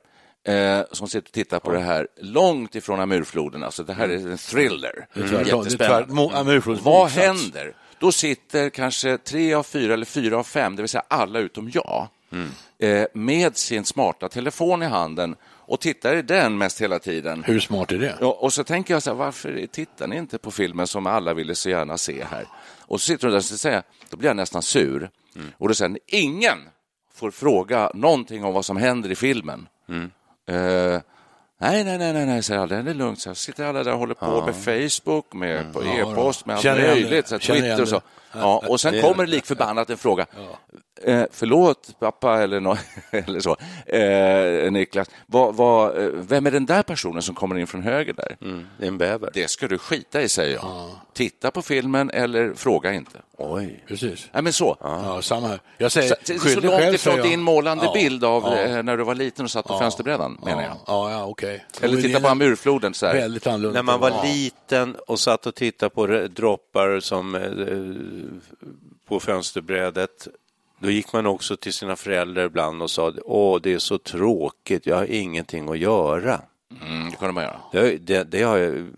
eh, 0.47 0.81
som 0.91 1.07
sitter 1.07 1.27
och 1.27 1.33
tittar 1.33 1.59
på 1.59 1.71
det 1.71 1.79
här 1.79 2.07
långt 2.21 2.75
ifrån 2.75 2.99
Amurfloden. 2.99 3.63
Alltså 3.63 3.83
det 3.83 3.93
här 3.93 4.09
är 4.09 4.31
en 4.31 4.37
thriller. 4.37 5.07
Det 5.13 5.19
är 5.19 5.23
Jättespännande. 5.45 6.13
Vad 6.83 7.09
händer? 7.09 7.73
Då 7.99 8.11
sitter 8.11 8.69
kanske 8.69 9.17
tre 9.17 9.53
av 9.53 9.63
fyra 9.63 9.93
eller 9.93 10.05
fyra 10.05 10.37
av 10.37 10.43
fem, 10.43 10.75
det 10.75 10.81
vill 10.81 10.89
säga 10.89 11.03
alla 11.07 11.39
utom 11.39 11.71
jag, 11.73 12.07
eh, 12.79 13.05
med 13.13 13.57
sin 13.57 13.85
smarta 13.85 14.29
telefon 14.29 14.83
i 14.83 14.85
handen 14.85 15.35
och 15.69 15.79
tittar 15.79 16.15
i 16.15 16.21
den 16.21 16.57
mest 16.57 16.81
hela 16.81 16.99
tiden. 16.99 17.43
Hur 17.43 17.59
smart 17.59 17.91
är 17.91 17.97
det? 17.97 18.17
Ja, 18.21 18.37
och 18.39 18.53
så 18.53 18.63
tänker 18.63 18.93
jag 18.93 19.03
så 19.03 19.09
här, 19.09 19.17
varför 19.17 19.67
tittar 19.71 20.07
ni 20.07 20.17
inte 20.17 20.37
på 20.37 20.51
filmen 20.51 20.87
som 20.87 21.07
alla 21.07 21.33
ville 21.33 21.55
så 21.55 21.69
gärna 21.69 21.97
se 21.97 22.23
här? 22.23 22.45
Och 22.81 23.01
så 23.01 23.05
sitter 23.05 23.27
de 23.27 23.31
där 23.31 23.37
och 23.37 23.43
säger 23.43 23.83
då 24.09 24.17
blir 24.17 24.29
jag 24.29 24.35
nästan 24.37 24.61
sur. 24.61 25.09
Och 25.57 25.67
då 25.67 25.73
säger 25.73 25.97
ingen 26.07 26.57
får 27.13 27.31
fråga 27.31 27.91
någonting 27.93 28.43
om 28.43 28.53
vad 28.53 28.65
som 28.65 28.77
händer 28.77 29.11
i 29.11 29.15
filmen. 29.15 29.67
Eh, 29.89 30.55
nej, 31.61 31.83
nej, 31.83 31.83
nej, 31.97 32.13
nej, 32.13 32.25
nej, 32.25 32.43
säger 32.43 32.61
alla, 32.61 32.81
det 32.81 32.89
är 32.91 32.93
lugnt. 32.93 33.21
Så 33.21 33.35
sitter 33.35 33.65
alla 33.65 33.83
där 33.83 33.93
och 33.93 33.99
håller 33.99 34.13
på 34.13 34.45
med 34.45 34.55
Facebook, 34.55 35.33
med 35.33 35.73
på 35.73 35.83
Ja, 35.83 36.11
e-post, 36.11 36.45
med 36.45 36.55
allt 36.55 36.65
möjligt, 36.65 37.27
så 37.27 37.39
Twitter 37.39 37.81
och 37.81 37.87
så. 37.87 38.01
Ja, 38.31 38.63
och 38.67 38.81
sen 38.81 39.01
kommer 39.01 39.25
det 39.25 39.31
lik 39.31 39.45
förbannat 39.45 39.89
en 39.89 39.97
fråga. 39.97 40.25
Eh, 41.03 41.23
förlåt 41.31 41.95
pappa 41.99 42.41
eller, 42.43 42.59
nå 42.59 42.77
eller 43.11 43.39
så, 43.39 43.55
eh, 43.85 44.71
Niklas. 44.71 45.09
Vad, 45.25 45.55
vad, 45.55 45.97
eh, 46.03 46.09
vem 46.13 46.45
är 46.47 46.51
den 46.51 46.65
där 46.65 46.83
personen 46.83 47.21
som 47.21 47.35
kommer 47.35 47.57
in 47.57 47.67
från 47.67 47.83
höger 47.83 48.13
där? 48.13 48.37
Mm, 48.41 48.67
det 48.77 48.83
är 48.83 48.87
en 48.87 48.97
bäver. 48.97 49.29
Det 49.33 49.49
ska 49.49 49.67
du 49.67 49.77
skita 49.77 50.21
i, 50.21 50.29
säger 50.29 50.55
jag. 50.55 50.89
Titta 51.13 51.51
på 51.51 51.61
filmen 51.61 52.09
eller 52.09 52.53
fråga 52.53 52.93
inte. 52.93 53.19
Oj. 53.37 53.83
Precis. 53.87 54.29
Nej, 54.33 54.43
men 54.43 54.53
så. 54.53 54.77
Ja, 54.79 55.21
samma 55.21 55.47
här. 55.47 55.59
Jag 55.77 55.91
säger, 55.91 56.15
Så, 56.23 56.49
så 56.49 56.59
långt 56.59 56.79
själv, 56.79 56.95
ifrån 56.95 57.21
din 57.21 57.41
målande 57.41 57.85
Ja, 57.85 57.93
bild 57.93 58.23
av 58.23 58.43
ja, 58.43 58.57
eh, 58.57 58.83
när 58.83 58.97
du 58.97 59.03
var 59.03 59.15
liten 59.15 59.45
och 59.45 59.51
satt 59.51 59.67
på 59.67 59.77
fönsterbrädan, 59.79 60.37
menar 60.45 60.61
jag. 60.61 60.75
Ja, 60.87 61.11
ja, 61.11 61.25
okej. 61.25 61.65
Eller 61.81 61.93
Men 61.93 62.03
titta 62.03 62.19
på 62.19 62.27
Amurfloden. 62.27 62.93
Så 62.93 63.05
här. 63.05 63.13
Väldigt 63.13 63.47
annorlunda. 63.47 63.77
När 63.81 63.83
man 63.83 63.99
var 63.99 64.09
Ja. 64.09 64.23
liten 64.23 64.95
och 65.07 65.19
satt 65.19 65.45
och 65.45 65.55
tittade 65.55 65.89
på 65.89 66.07
droppar 66.27 66.99
som 66.99 67.35
eh, 67.35 67.41
på 69.07 69.19
fönsterbrädet 69.19 70.27
då 70.79 70.89
gick 70.89 71.13
man 71.13 71.25
också 71.25 71.57
till 71.57 71.73
sina 71.73 71.95
föräldrar 71.95 72.45
ibland 72.45 72.81
och 72.81 72.91
sa 72.91 73.13
åh 73.25 73.59
det 73.61 73.73
är 73.73 73.79
så 73.79 73.97
tråkigt, 73.97 74.85
jag 74.85 74.95
har 74.95 75.05
ingenting 75.05 75.69
att 75.69 75.77
göra. 75.77 76.41
Mm, 76.81 77.09
det 77.09 77.15
kunde 77.15 77.33
man 77.33 77.43
göra. 77.43 77.61
Det, 77.71 77.97
det, 77.97 78.23
det 78.23 78.43
har 78.43 78.57
jag, 78.57 78.91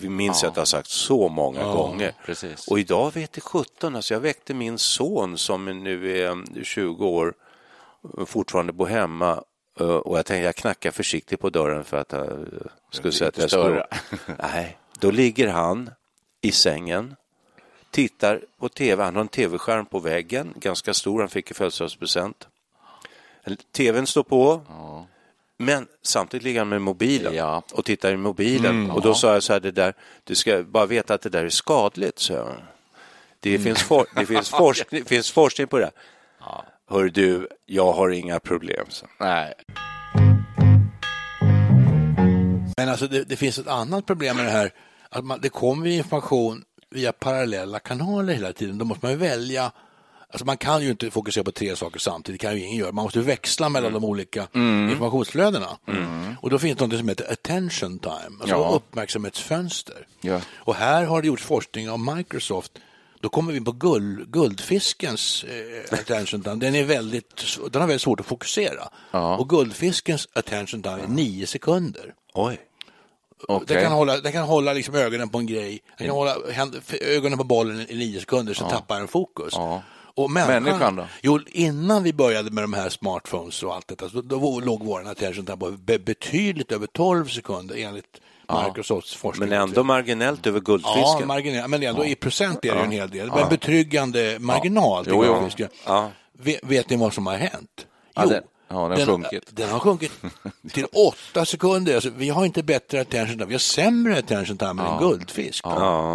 minns 0.00 0.44
att 0.44 0.56
jag 0.56 0.60
har 0.60 0.64
sagt 0.64 0.88
så 0.88 1.28
många 1.28 1.64
gånger. 1.64 2.14
precis. 2.26 2.68
Och 2.68 2.78
idag 2.78 3.14
vet 3.14 3.32
det 3.32 3.40
17, 3.40 3.96
alltså 3.96 4.14
jag 4.14 4.20
väckte 4.20 4.54
min 4.54 4.78
son 4.78 5.38
som 5.38 5.64
nu 5.64 6.20
är 6.22 6.64
20 6.64 7.06
år, 7.06 7.34
fortfarande 8.26 8.72
bor 8.72 8.86
hemma 8.86 9.42
eh, 9.80 9.86
och 9.86 10.18
jag 10.18 10.26
tänkte 10.26 10.44
jag 10.44 10.56
knackar 10.56 10.90
försiktigt 10.90 11.40
på 11.40 11.50
dörren 11.50 11.84
för 11.84 11.96
att 11.96 12.12
jag 12.12 12.26
eh, 12.26 12.36
skulle 12.90 13.12
säga 13.12 13.28
att 13.28 13.38
jag 13.38 13.50
står... 13.50 13.86
Nej, 14.38 14.78
då 14.98 15.10
ligger 15.10 15.48
han 15.48 15.90
i 16.40 16.52
sängen, 16.52 17.16
tittar 17.90 18.40
på 18.60 18.68
tv, 18.68 19.04
han 19.04 19.14
har 19.14 19.22
en 19.22 19.28
tv-skärm 19.28 19.86
på 19.86 19.98
väggen, 19.98 20.54
ganska 20.56 20.94
stor, 20.94 21.20
han 21.20 21.28
fick 21.28 21.50
i 21.50 21.54
födelsedagspresent. 21.54 22.48
TVn 23.76 24.06
står 24.06 24.22
på, 24.22 24.62
men 25.58 25.86
samtidigt 26.02 26.44
ligger 26.44 26.60
han 26.60 26.68
med 26.68 26.82
mobilen 26.82 27.34
Ja. 27.34 27.48
Mm. 27.50 27.62
och 27.72 27.84
tittar 27.84 28.12
i 28.12 28.16
mobilen. 28.16 28.90
och 28.90 29.02
då 29.02 29.14
sa 29.14 29.32
jag 29.34 29.42
så 29.42 29.52
här, 29.52 29.60
det 29.60 29.70
där, 29.70 29.94
du 30.24 30.34
ska 30.34 30.62
bara 30.62 30.86
veta 30.86 31.14
att 31.14 31.22
det 31.22 31.28
där 31.28 31.44
är 31.44 31.48
skadligt. 31.48 32.18
Så 32.18 32.32
jag. 32.32 32.54
Det, 33.40 33.50
Mm. 33.50 33.62
finns 33.62 33.82
for, 33.82 34.06
det 34.16 34.26
finns, 34.26 34.48
forskning, 34.64 35.04
finns 35.04 35.30
forskning 35.30 35.66
på 35.66 35.78
det. 35.78 35.90
Hör 36.90 37.04
du, 37.08 37.48
jag 37.66 37.92
har 37.92 38.10
inga 38.10 38.40
problem. 38.40 38.86
Så. 38.88 39.06
Nej. 39.20 39.54
Men 42.76 42.88
alltså 42.88 43.06
det, 43.06 43.24
det 43.24 43.36
finns 43.36 43.58
ett 43.58 43.66
annat 43.68 44.06
problem 44.06 44.36
med 44.36 44.44
det 44.46 44.50
här. 44.50 44.72
Att 45.08 45.24
man, 45.24 45.40
det 45.40 45.48
kommer 45.48 45.86
ju 45.86 45.94
information 45.94 46.64
via 46.90 47.12
parallella 47.12 47.78
kanaler 47.78 48.34
hela 48.34 48.52
tiden. 48.52 48.78
Då 48.78 48.84
måste 48.84 49.06
man 49.06 49.18
välja. 49.18 49.72
Alltså 50.32 50.44
man 50.46 50.56
kan 50.56 50.82
ju 50.82 50.90
inte 50.90 51.10
fokusera 51.10 51.44
på 51.44 51.52
tre 51.52 51.76
saker 51.76 52.00
samtidigt, 52.00 52.40
det 52.40 52.46
kan 52.46 52.56
ju 52.56 52.64
ingen 52.64 52.76
göra. 52.76 52.92
Man 52.92 53.02
måste 53.04 53.20
växla 53.20 53.68
mellan 53.68 53.92
de 53.92 54.04
olika 54.04 54.48
informationsflödena. 54.90 55.66
Och 56.40 56.50
då 56.50 56.58
finns 56.58 56.78
det 56.78 56.86
något 56.86 56.98
som 56.98 57.08
heter 57.08 57.32
attention 57.32 57.98
time, 57.98 58.36
alltså 58.40 58.56
Ja. 58.56 58.70
uppmärksamhetsfönster. 58.74 60.06
Ja. 60.20 60.40
Och 60.56 60.74
här 60.74 61.04
har 61.04 61.22
det 61.22 61.28
gjorts 61.28 61.42
forskning 61.42 61.90
av 61.90 62.00
Microsoft. 62.16 62.72
Då 63.20 63.28
kommer 63.28 63.52
vi 63.52 63.60
på 63.60 63.72
guld, 63.72 64.32
guldfiskens 64.32 65.44
eh, 65.44 65.98
attention 65.98 66.42
time. 66.42 66.56
Den, 66.56 66.74
är 66.74 66.84
väldigt, 66.84 67.58
den 67.72 67.80
har 67.80 67.88
väldigt 67.88 68.02
svårt 68.02 68.20
att 68.20 68.26
fokusera. 68.26 68.88
Och 69.36 69.48
guldfiskens 69.48 70.28
attention 70.32 70.82
time 70.82 71.02
är 71.02 71.08
nio 71.08 71.46
sekunder. 71.46 72.14
Oj. 72.34 72.60
Okej. 73.48 73.66
Den 73.76 73.82
kan 73.84 73.92
hålla, 73.92 74.16
den 74.20 74.32
kan 74.32 74.44
hålla 74.44 74.72
liksom 74.72 74.94
ögonen 74.94 75.28
på 75.28 75.38
en 75.38 75.46
grej, 75.46 75.80
den 75.98 76.06
kan 76.06 76.16
hålla 76.16 76.36
ögonen 77.00 77.38
på 77.38 77.44
bollen 77.44 77.86
i 77.90 77.94
nio 77.96 78.20
sekunder, 78.20 78.54
så 78.54 78.68
tappar 78.68 78.98
den 78.98 79.08
fokus. 79.08 79.52
Ja. 79.56 79.82
Och 80.14 80.30
människan, 80.30 80.62
Människan 80.62 80.96
då? 80.96 81.06
Jo, 81.22 81.40
innan 81.46 82.02
vi 82.02 82.12
började 82.12 82.50
med 82.50 82.64
de 82.64 82.72
här 82.72 82.88
smartphones 82.88 83.62
och 83.62 83.74
allt 83.74 83.88
detta, 83.88 84.08
så 84.08 84.20
då, 84.22 84.36
då 84.38 84.60
låg 84.60 84.84
vår 84.84 85.08
attention 85.08 85.44
på 85.44 85.70
be, 85.70 85.98
betydligt 85.98 86.72
över 86.72 86.86
12 86.86 87.26
sekunder 87.28 87.76
enligt 87.76 88.20
Microsofts 88.66 89.14
forskning. 89.14 89.48
Men 89.48 89.60
ändå 89.62 89.82
marginellt 89.84 90.46
över 90.46 90.58
Ja, 90.58 90.62
guldfisken. 90.64 91.26
marginellt, 91.26 91.70
men 91.70 91.82
ändå 91.82 92.04
i 92.04 92.14
procent 92.14 92.64
är 92.64 92.74
det 92.74 92.80
en 92.80 92.90
hel 92.90 93.10
del. 93.10 93.30
Men 93.34 93.48
betryggande 93.48 94.36
marginal 94.40 95.04
till 95.04 95.12
Jo, 95.12 95.24
jo. 95.24 95.32
guldfisken. 95.34 95.68
Ja. 95.86 96.10
Vet, 96.32 96.60
vet 96.62 96.90
ni 96.90 96.96
vad 96.96 97.12
som 97.14 97.26
har 97.26 97.34
hänt? 97.36 97.86
Ja, 98.14 98.26
den- 98.26 98.42
ja, 98.70 98.88
den 98.88 98.98
har 98.98 99.06
sjunkit. 99.06 99.42
Den 99.50 99.68
har 99.70 99.78
sjunkit 99.78 100.12
till 100.72 100.86
åtta 100.92 101.44
sekunder. 101.44 101.94
Alltså, 101.94 102.10
vi 102.16 102.28
har 102.28 102.44
inte 102.44 102.62
bättre 102.62 103.00
attention 103.00 103.38
time, 103.38 103.44
vi 103.44 103.54
har 103.54 103.58
sämre 103.58 104.18
attention 104.18 104.58
time 104.58 104.82
än 104.82 104.98
guldfisk. 104.98 105.64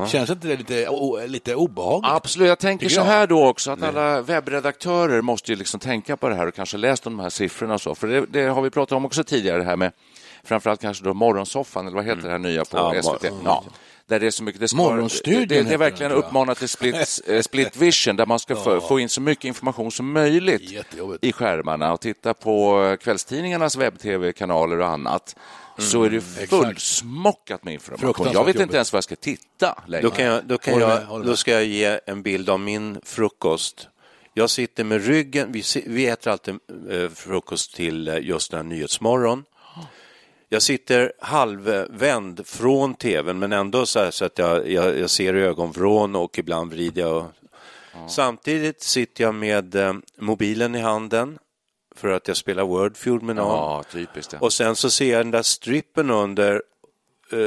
Känns 0.07 0.29
inte 0.29 0.47
det 0.47 0.55
lite, 0.55 0.89
o, 0.89 1.19
lite 1.25 1.55
obehagligt? 1.55 2.11
Absolut, 2.11 2.47
jag 2.47 2.59
tänker 2.59 2.89
så 2.89 3.01
här 3.01 3.27
då 3.27 3.47
också 3.47 3.71
att 3.71 3.83
alla 3.83 4.21
webbredaktörer 4.21 5.21
måste 5.21 5.51
ju 5.51 5.55
liksom 5.55 5.79
tänka 5.79 6.17
på 6.17 6.29
det 6.29 6.35
här 6.35 6.47
och 6.47 6.55
kanske 6.55 6.77
läst 6.77 7.07
om 7.07 7.17
de 7.17 7.23
här 7.23 7.29
siffrorna 7.29 7.73
och 7.73 7.81
så. 7.81 7.95
För 7.95 8.07
det, 8.07 8.25
det 8.25 8.43
har 8.45 8.61
vi 8.61 8.69
pratat 8.69 8.95
om 8.95 9.05
också 9.05 9.23
tidigare, 9.23 9.57
det 9.57 9.63
här 9.63 9.77
med 9.77 9.91
framförallt 10.43 10.81
kanske 10.81 11.03
då 11.03 11.13
morgonsoffan, 11.13 11.87
eller 11.87 11.95
vad 11.95 12.05
heter 12.05 12.21
det 12.21 12.29
här 12.29 12.37
nya 12.37 12.65
på 12.65 12.77
Ja, 12.77 13.01
SVT? 13.03 13.31
Ja. 13.45 13.63
Där 14.07 14.19
det 14.19 14.27
är 14.27 14.31
så 14.31 14.43
mycket, 14.43 14.61
det, 14.61 14.67
ska, 14.67 14.77
Morgonstudion 14.77 15.39
det, 15.39 15.45
det, 15.45 15.55
det 15.55 15.67
är 15.67 15.69
den, 15.69 15.79
verkligen 15.79 16.11
jag. 16.11 16.19
uppmanat 16.19 16.57
till 16.57 16.69
split, 16.69 17.21
eh, 17.27 17.41
split 17.41 17.77
vision, 17.77 18.15
där 18.15 18.25
man 18.25 18.39
ska 18.39 18.55
få, 18.55 18.81
få 18.81 18.99
in 18.99 19.09
så 19.09 19.21
mycket 19.21 19.45
information 19.45 19.91
som 19.91 20.11
möjligt 20.11 20.85
i 21.21 21.31
skärmarna 21.31 21.93
och 21.93 22.01
titta 22.01 22.33
på 22.33 22.97
kvällstidningarnas 23.01 23.75
webb-tv-kanaler 23.75 24.79
och 24.79 24.87
annat. 24.87 25.35
Så 25.77 26.03
är 26.03 26.09
det 26.09 26.21
fullsmockat 26.21 27.63
med 27.63 27.73
information. 27.73 28.29
Jag 28.33 28.45
vet 28.45 28.59
inte 28.59 28.75
ens 28.75 28.93
vad 28.93 28.97
jag 28.97 29.03
ska 29.03 29.15
titta 29.15 29.83
längre. 29.87 30.01
Då, 30.01 30.11
kan 30.11 30.25
jag, 30.25 30.45
då, 30.45 30.57
kan 30.57 30.79
jag, 30.79 31.25
då 31.25 31.35
ska 31.35 31.51
jag 31.51 31.65
ge 31.65 31.99
en 32.05 32.21
bild 32.21 32.49
av 32.49 32.59
min 32.59 32.99
frukost. 33.03 33.87
Jag 34.33 34.49
sitter 34.49 34.83
med 34.83 35.05
ryggen, 35.05 35.51
vi, 35.51 35.63
vi 35.85 36.07
äter 36.07 36.31
alltid 36.31 36.59
eh, 36.89 37.09
frukost 37.09 37.75
till 37.75 38.07
eh, 38.07 38.17
just 38.19 38.51
den 38.51 38.57
här 38.57 38.63
Nyhetsmorgon. 38.63 39.43
Jag 40.49 40.61
sitter 40.61 41.11
halvvänd 41.19 42.47
från 42.47 42.95
tvn 42.95 43.39
men 43.39 43.53
ändå 43.53 43.85
så, 43.85 43.99
här, 43.99 44.11
så 44.11 44.25
att 44.25 44.37
jag, 44.37 44.71
jag, 44.71 44.99
jag 44.99 45.09
ser 45.09 45.35
i 45.35 45.41
ögonvrån 45.41 46.15
och 46.15 46.39
ibland 46.39 46.71
vrider 46.71 47.01
jag. 47.01 47.25
Samtidigt 48.09 48.81
sitter 48.81 49.23
jag 49.23 49.35
med 49.35 49.75
eh, 49.75 49.93
mobilen 50.17 50.75
i 50.75 50.79
handen 50.79 51.37
för 51.95 52.07
att 52.07 52.27
jag 52.27 52.37
spelar 52.37 52.63
Wordfeud 52.63 53.23
med 53.23 53.35
någon. 53.35 53.47
Ja, 53.47 53.83
typiskt. 53.91 54.33
Ja. 54.33 54.39
Och 54.39 54.53
sen 54.53 54.75
så 54.75 54.89
ser 54.89 55.11
jag 55.11 55.25
den 55.25 55.31
där 55.31 55.41
strippen 55.41 56.09
under 56.09 56.61
eh, 57.31 57.37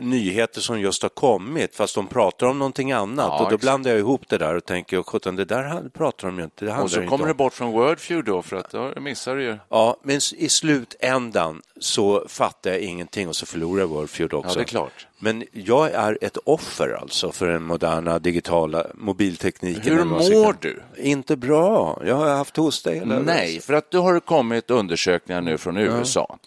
nyheter 0.00 0.60
som 0.60 0.80
just 0.80 1.02
har 1.02 1.08
kommit 1.08 1.74
fast 1.74 1.94
de 1.94 2.06
pratar 2.06 2.46
om 2.46 2.58
någonting 2.58 2.92
annat 2.92 3.26
Ja, 3.26 3.32
och 3.34 3.40
då 3.40 3.44
exakt. 3.46 3.62
blandar 3.62 3.90
jag 3.90 3.98
ihop 3.98 4.22
det 4.28 4.38
där 4.38 4.54
och 4.54 4.64
tänker, 4.64 5.02
sjutton 5.02 5.36
det 5.36 5.44
där 5.44 5.88
pratar 5.94 6.28
de 6.28 6.38
ju 6.38 6.44
inte, 6.44 6.64
det 6.64 6.72
Och 6.76 6.90
så 6.90 7.00
kommer 7.00 7.24
om. 7.24 7.28
du 7.28 7.34
bort 7.34 7.52
från 7.54 7.72
Wordfeud 7.72 8.24
då, 8.24 8.42
för 8.42 8.56
att 8.56 8.70
då 8.70 8.92
missar 9.00 9.36
du 9.36 9.42
ju. 9.42 9.58
Ja, 9.68 9.96
men 10.02 10.16
i 10.36 10.48
slutändan 10.48 11.62
så 11.80 12.24
fattar 12.28 12.70
jag 12.70 12.80
ingenting 12.80 13.28
och 13.28 13.36
så 13.36 13.46
förlorar 13.46 13.80
jag 13.80 13.88
Wordfeud 13.88 14.34
också. 14.34 14.50
Ja, 14.50 14.54
det 14.54 14.60
är 14.60 14.64
klart. 14.64 15.06
Men 15.18 15.44
jag 15.52 15.90
är 15.92 16.18
ett 16.20 16.36
offer 16.44 16.98
alltså 17.00 17.32
för 17.32 17.46
den 17.46 17.62
moderna 17.62 18.18
digitala 18.18 18.86
mobiltekniken. 18.94 19.96
Hur 19.96 20.04
mår 20.04 20.56
du? 20.60 20.82
det. 20.96 21.02
Inte 21.02 21.36
bra. 21.36 22.02
Jag 22.06 22.14
har 22.14 22.28
haft 22.28 22.56
hosta 22.56 22.90
hela 22.90 23.18
Nej, 23.18 23.60
för 23.60 23.74
att 23.74 23.90
det 23.90 23.98
har 23.98 24.20
kommit 24.20 24.70
undersökningar 24.70 25.40
nu 25.40 25.58
från 25.58 25.76
USA 25.76 26.38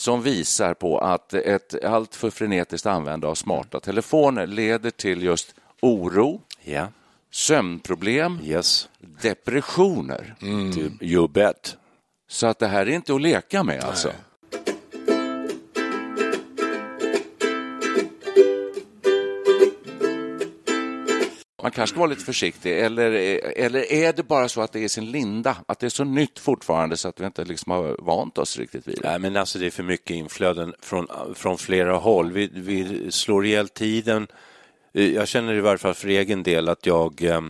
som 0.00 0.22
visar 0.22 0.74
på 0.74 0.98
att 0.98 1.34
ett 1.34 1.84
alltför 1.84 2.30
frenetiskt 2.30 2.86
användande 2.86 3.26
av 3.26 3.34
smarta 3.34 3.80
telefoner 3.80 4.46
leder 4.46 4.90
till 4.90 5.22
just 5.22 5.54
oro, 5.82 6.40
Ja, 6.62 6.88
sömnproblem, 7.30 8.38
yes. 8.44 8.88
depressioner. 9.22 10.34
Du, 10.40 11.06
you 11.06 11.28
bet. 11.28 11.76
Så 12.28 12.46
att 12.46 12.58
det 12.58 12.66
här 12.68 12.86
är 12.86 12.90
inte 12.90 13.14
att 13.14 13.20
leka 13.20 13.62
med 13.62 13.84
alltså. 13.84 14.12
Man 21.64 21.70
kanske 21.70 21.92
ska 21.94 22.00
vara 22.00 22.10
lite 22.10 22.24
försiktig, 22.24 22.78
eller, 22.80 23.12
eller 23.56 23.92
är 23.92 24.12
det 24.12 24.22
bara 24.22 24.48
så 24.48 24.60
att 24.60 24.72
det 24.72 24.84
är 24.84 24.88
sin 24.88 25.10
linda? 25.10 25.56
Att 25.66 25.78
det 25.78 25.86
är 25.86 25.90
så 25.90 26.04
nytt 26.04 26.38
fortfarande 26.38 26.96
så 26.96 27.08
att 27.08 27.20
vi 27.20 27.26
inte 27.26 27.44
liksom 27.44 27.72
har 27.72 27.96
vant 27.98 28.38
oss 28.38 28.58
riktigt 28.58 28.88
vid 28.88 28.98
det? 29.02 29.08
Nej, 29.08 29.18
men 29.18 29.36
alltså 29.36 29.58
det 29.58 29.66
är 29.66 29.70
för 29.70 29.82
mycket 29.82 30.10
inflöden 30.10 30.74
från, 30.80 31.06
från 31.34 31.58
flera 31.58 31.96
håll. 31.96 32.32
Vi, 32.32 32.50
vi 32.52 33.06
slår 33.12 33.46
ihjäl 33.46 33.68
tiden. 33.68 34.26
Eh, 34.92 35.14
jag 35.14 35.28
känner 35.28 35.54
i 35.54 35.60
varje 35.60 35.78
fall 35.78 35.94
för 35.94 36.08
egen 36.08 36.42
del 36.42 36.68
att 36.68 36.86
jag 36.86 37.22
eh, 37.22 37.40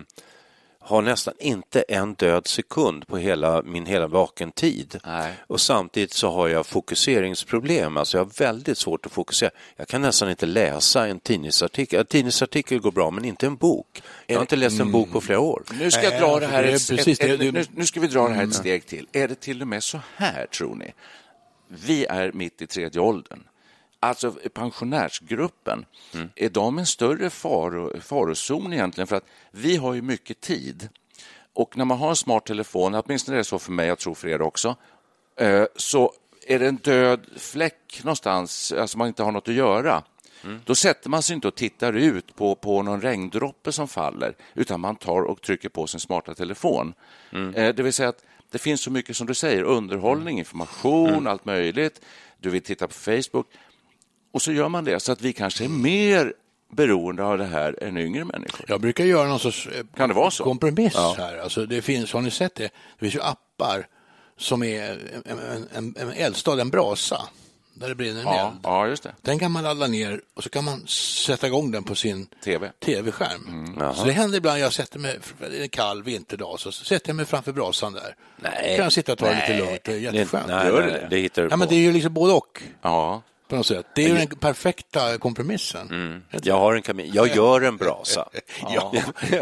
har 0.85 1.03
nästan 1.03 1.35
inte 1.38 1.83
en 1.83 2.14
död 2.14 2.47
sekund 2.47 3.07
på 3.07 3.19
hela 3.19 3.62
min 3.62 3.87
hela 3.87 4.07
vakentid. 4.07 5.00
Nej. 5.05 5.33
Och 5.47 5.61
samtidigt 5.61 6.12
så 6.12 6.31
har 6.31 6.49
jag 6.49 6.67
fokuseringsproblem. 6.67 7.97
Alltså 7.97 8.19
jag 8.19 8.25
har 8.25 8.31
väldigt 8.38 8.79
svårt 8.79 9.07
att 9.07 9.12
fokusera. 9.12 9.50
Jag 9.76 9.88
kan 9.88 10.03
nästan 10.03 10.31
inte 10.31 10.47
läsa 10.47 11.07
en 11.07 11.21
tidningsartikel. 11.21 12.00
En 12.00 12.07
tidningsartikel 12.07 12.81
går 12.81 12.93
bra, 12.93 13.11
men 13.11 13.25
inte 13.25 13.47
en 13.47 13.57
bok. 13.57 14.03
Jag 14.26 14.37
har 14.37 14.41
inte 14.41 14.57
läst 14.57 14.81
en 14.81 14.93
bok 14.93 15.12
på 15.12 15.21
flera 15.21 15.41
år. 15.41 15.62
Nu 15.79 15.91
ska 15.91 16.03
jag 16.03 16.21
dra 16.21 16.41
det 16.41 16.47
här 16.47 16.64
ett, 16.64 16.91
ett, 16.91 17.21
ett, 17.21 17.41
nu, 17.41 17.64
nu 17.75 17.87
ska 17.87 18.00
vi 18.00 18.07
dra 18.07 18.29
det 18.29 18.35
här 18.35 18.45
ett 18.45 18.55
steg 18.55 18.87
till. 18.87 19.07
Är 19.12 19.29
det 19.29 19.35
till 19.35 19.62
och 19.62 19.69
med 19.69 19.83
så 19.83 20.00
här, 20.17 20.47
tror 20.47 20.75
ni? 20.75 20.93
Vi 21.69 22.07
är 22.07 22.33
mitt 22.33 22.62
i 22.62 22.67
tredje 22.67 23.00
åldern. 23.00 23.41
Alltså 24.04 24.34
pensionärsgruppen, 24.54 25.87
är 26.34 26.49
de 26.49 26.78
en 26.78 26.87
större 26.87 27.30
faro, 27.30 28.00
farozon 28.00 28.73
egentligen? 28.73 29.06
För 29.06 29.16
att 29.16 29.25
vi 29.50 29.76
har 29.76 29.94
ju 29.94 30.02
mycket 30.02 30.40
tid 30.40 30.88
och 31.52 31.76
när 31.76 31.84
man 31.84 31.99
har 31.99 32.08
en 32.08 32.16
smart 32.16 32.46
telefon, 32.46 32.94
åtminstone 32.94 33.37
är 33.37 33.38
det 33.38 33.44
så 33.44 33.58
för 33.58 33.73
mig, 33.73 33.87
jag 33.87 33.99
tror 33.99 34.14
för 34.14 34.28
er 34.28 34.42
också, 34.42 34.76
eh, 35.37 35.64
så 35.76 36.12
är 36.46 36.58
det 36.58 36.68
en 36.68 36.76
död 36.76 37.26
fläck 37.37 38.00
någonstans, 38.02 38.73
alltså 38.73 38.99
man 38.99 39.08
inte 39.08 39.23
har 39.23 39.32
något 39.32 39.49
att 39.49 39.54
göra. 39.54 40.02
Mm. 40.44 40.61
Då 40.64 40.75
sätter 40.75 41.11
man 41.11 41.23
sig 41.23 41.34
inte 41.34 41.49
och 41.49 41.54
tittar 41.54 41.92
ut 41.92 42.37
på, 42.37 42.54
på 42.54 42.82
någon 42.82 43.00
regndroppe 43.00 43.73
som 43.73 43.88
faller, 43.88 44.37
utan 44.54 44.80
man 44.80 44.96
tar 44.96 45.23
och 45.23 45.42
trycker 45.42 45.68
på 45.68 45.87
sin 45.87 46.00
smarta 46.00 46.34
telefon. 46.34 46.94
Mm. 47.32 47.54
Eh, 47.54 47.75
det 47.75 47.82
vill 47.82 47.92
säga 47.92 48.08
att 48.08 48.25
det 48.50 48.58
finns 48.58 48.80
så 48.80 48.90
mycket 48.90 49.16
som 49.16 49.26
du 49.26 49.34
säger, 49.34 49.62
underhållning, 49.62 50.38
information, 50.38 51.08
mm. 51.08 51.26
allt 51.26 51.44
möjligt. 51.44 52.00
Du 52.38 52.50
vill 52.50 52.62
titta 52.62 52.88
på 52.88 52.94
Facebook. 52.94 53.46
Och 54.35 54.43
så 54.43 54.53
gör 54.53 54.69
man 54.69 54.85
det, 54.85 55.00
så 55.00 55.12
att 55.12 55.23
vi 55.23 55.33
kanske 55.33 55.64
är 55.64 55.69
mer 55.69 56.33
beroende 56.73 57.25
av 57.25 57.38
det 57.38 57.45
här 57.45 57.83
än 57.83 57.99
yngre 57.99 58.25
människor. 58.25 58.67
Jag 58.69 58.81
brukar 58.81 59.05
göra 59.05 59.29
någon 59.29 59.38
sorts 59.38 59.67
eh, 59.67 59.85
kan 59.97 60.09
det 60.09 60.14
vara 60.14 60.31
så? 60.31 60.45
kompromiss 60.45 60.93
ja. 60.95 61.14
här. 61.19 61.38
Alltså 61.38 61.67
det 61.67 61.83
finns, 61.83 62.12
har 62.12 62.21
ni 62.21 62.31
sett 62.31 62.55
det? 62.55 62.62
Det 62.62 62.71
finns 62.99 63.14
ju 63.14 63.21
appar 63.21 63.87
som 64.38 64.62
är 64.62 64.91
en, 65.25 65.38
en, 65.38 65.69
en, 65.75 65.95
en 65.99 66.11
eldstad, 66.12 66.61
en 66.61 66.71
brasa 66.71 67.21
där 67.75 67.88
det 67.88 67.95
brinner 67.95 68.21
en 68.21 68.26
ja, 68.26 68.49
eld. 68.49 68.57
Ja, 68.62 68.87
just 68.87 69.03
det. 69.03 69.14
Den 69.23 69.38
kan 69.38 69.53
man 69.53 69.64
ladda 69.64 69.87
ner 69.87 70.21
och 70.35 70.43
så 70.43 70.50
kan 70.50 70.64
man 70.64 70.87
sätta 70.87 71.47
igång 71.47 71.71
den 71.71 71.85
på 71.85 71.95
sin 71.95 72.26
TV. 72.45 72.71
tv-skärm. 72.85 73.75
Mm. 73.76 73.95
Så 73.95 74.05
det 74.05 74.12
händer 74.12 74.38
ibland, 74.38 74.59
jag 74.59 74.73
sätter 74.73 74.99
mig, 74.99 75.19
en 75.61 75.69
kall 75.69 76.03
vinterdag, 76.03 76.61
så 76.61 76.73
sätter 76.73 77.09
jag 77.09 77.17
mig 77.17 77.26
framför 77.26 77.53
brasan 77.53 77.93
där. 77.93 78.17
Nej. 78.37 78.76
kan 78.76 78.85
jag 78.85 78.93
sitta 78.93 79.12
och 79.12 79.19
ta 79.19 79.26
det 79.26 79.35
lite 79.35 79.59
lugnt, 79.59 79.85
det 79.85 79.93
är 79.93 79.99
jätteskönt. 79.99 80.49
Nej, 80.49 80.73
nej, 80.73 80.87
nej, 80.87 81.07
det 81.11 81.17
hittar 81.17 81.43
du 81.43 81.49
ja, 81.49 81.57
men 81.57 81.69
Det 81.69 81.75
är 81.75 81.81
ju 81.81 81.93
liksom 81.93 82.14
både 82.14 82.33
och. 82.33 82.62
Ja 82.83 83.23
på 83.54 83.58
något 83.58 83.66
sätt. 83.66 83.87
Det 83.94 84.04
är 84.04 84.08
ju 84.08 84.14
den 84.14 84.26
perfekta 84.26 85.18
kompromissen. 85.18 85.88
Mm. 85.90 86.23
Jag 86.42 86.58
har 86.58 86.75
en 86.75 86.82
kamin, 86.82 87.11
jag 87.14 87.37
gör 87.37 87.61
en 87.61 87.76
brasa. 87.76 88.28
ja. 88.61 88.92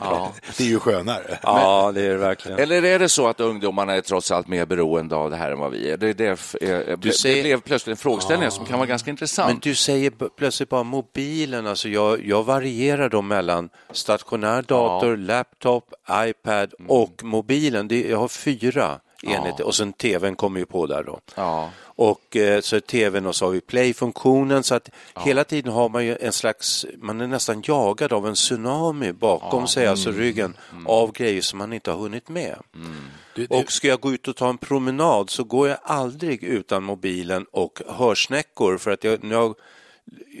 ja. 0.00 0.32
Det 0.56 0.64
är 0.64 0.68
ju 0.68 0.78
skönare. 0.78 1.38
Ja, 1.42 1.92
det 1.94 2.00
är 2.00 2.10
det 2.10 2.16
verkligen. 2.16 2.58
Eller 2.58 2.84
är 2.84 2.98
det 2.98 3.08
så 3.08 3.28
att 3.28 3.40
ungdomarna 3.40 3.94
är 3.94 4.00
trots 4.00 4.30
allt 4.30 4.48
mer 4.48 4.66
beroende 4.66 5.16
av 5.16 5.30
det 5.30 5.36
här 5.36 5.50
än 5.50 5.58
vad 5.58 5.70
vi 5.70 5.90
är? 5.90 5.96
Det, 5.96 6.12
det, 6.12 6.26
är, 6.26 6.96
du 6.96 7.12
säger... 7.12 7.36
det 7.36 7.42
blev 7.42 7.60
plötsligt 7.60 7.92
en 7.92 7.96
frågeställning 7.96 8.44
ja. 8.44 8.50
som 8.50 8.66
kan 8.66 8.78
vara 8.78 8.86
ganska 8.86 9.10
intressant. 9.10 9.48
Men 9.48 9.60
du 9.60 9.74
säger 9.74 10.12
plötsligt 10.36 10.68
bara 10.68 10.82
mobilen, 10.82 11.66
alltså 11.66 11.88
jag, 11.88 12.26
jag 12.26 12.42
varierar 12.42 13.08
då 13.08 13.22
mellan 13.22 13.68
stationär 13.90 14.62
dator, 14.62 15.10
ja. 15.10 15.16
laptop, 15.16 15.94
iPad 16.10 16.74
mm. 16.78 16.90
och 16.90 17.24
mobilen. 17.24 17.88
Det, 17.88 18.08
jag 18.08 18.18
har 18.18 18.28
fyra 18.28 19.00
enheter 19.22 19.54
ja. 19.58 19.64
och 19.64 19.74
sen 19.74 19.92
tvn 19.92 20.36
kommer 20.36 20.60
ju 20.60 20.66
på 20.66 20.86
där 20.86 21.02
då. 21.02 21.20
Ja. 21.34 21.70
Och 21.82 22.36
eh, 22.36 22.60
så 22.60 22.76
är 22.76 22.80
tvn 22.80 23.26
och 23.26 23.36
så 23.36 23.44
har 23.44 23.52
vi 23.52 23.60
play-funktionen 23.60 24.62
så 24.62 24.74
att 24.74 24.90
ja. 25.14 25.20
hela 25.20 25.44
tiden 25.44 25.72
har 25.72 25.88
man 25.88 26.04
ju 26.04 26.16
en 26.20 26.32
slags, 26.32 26.86
man 26.98 27.20
är 27.20 27.26
nästan 27.26 27.62
jagad 27.66 28.12
av 28.12 28.28
en 28.28 28.34
tsunami 28.34 29.12
bakom 29.12 29.60
ja. 29.60 29.66
sig, 29.66 29.86
alltså 29.86 30.08
mm. 30.08 30.20
ryggen, 30.20 30.56
mm. 30.72 30.86
av 30.86 31.12
grejer 31.12 31.42
som 31.42 31.58
man 31.58 31.72
inte 31.72 31.90
har 31.90 31.98
hunnit 31.98 32.28
med. 32.28 32.56
Mm. 32.74 32.96
Det, 33.34 33.46
det... 33.46 33.56
Och 33.56 33.72
ska 33.72 33.88
jag 33.88 34.00
gå 34.00 34.12
ut 34.12 34.28
och 34.28 34.36
ta 34.36 34.48
en 34.48 34.58
promenad 34.58 35.30
så 35.30 35.44
går 35.44 35.68
jag 35.68 35.78
aldrig 35.82 36.44
utan 36.44 36.82
mobilen 36.82 37.46
och 37.52 37.82
hörsnäckor 37.88 38.78
för 38.78 38.90
att 38.90 39.04
jag, 39.04 39.24
jag 39.24 39.54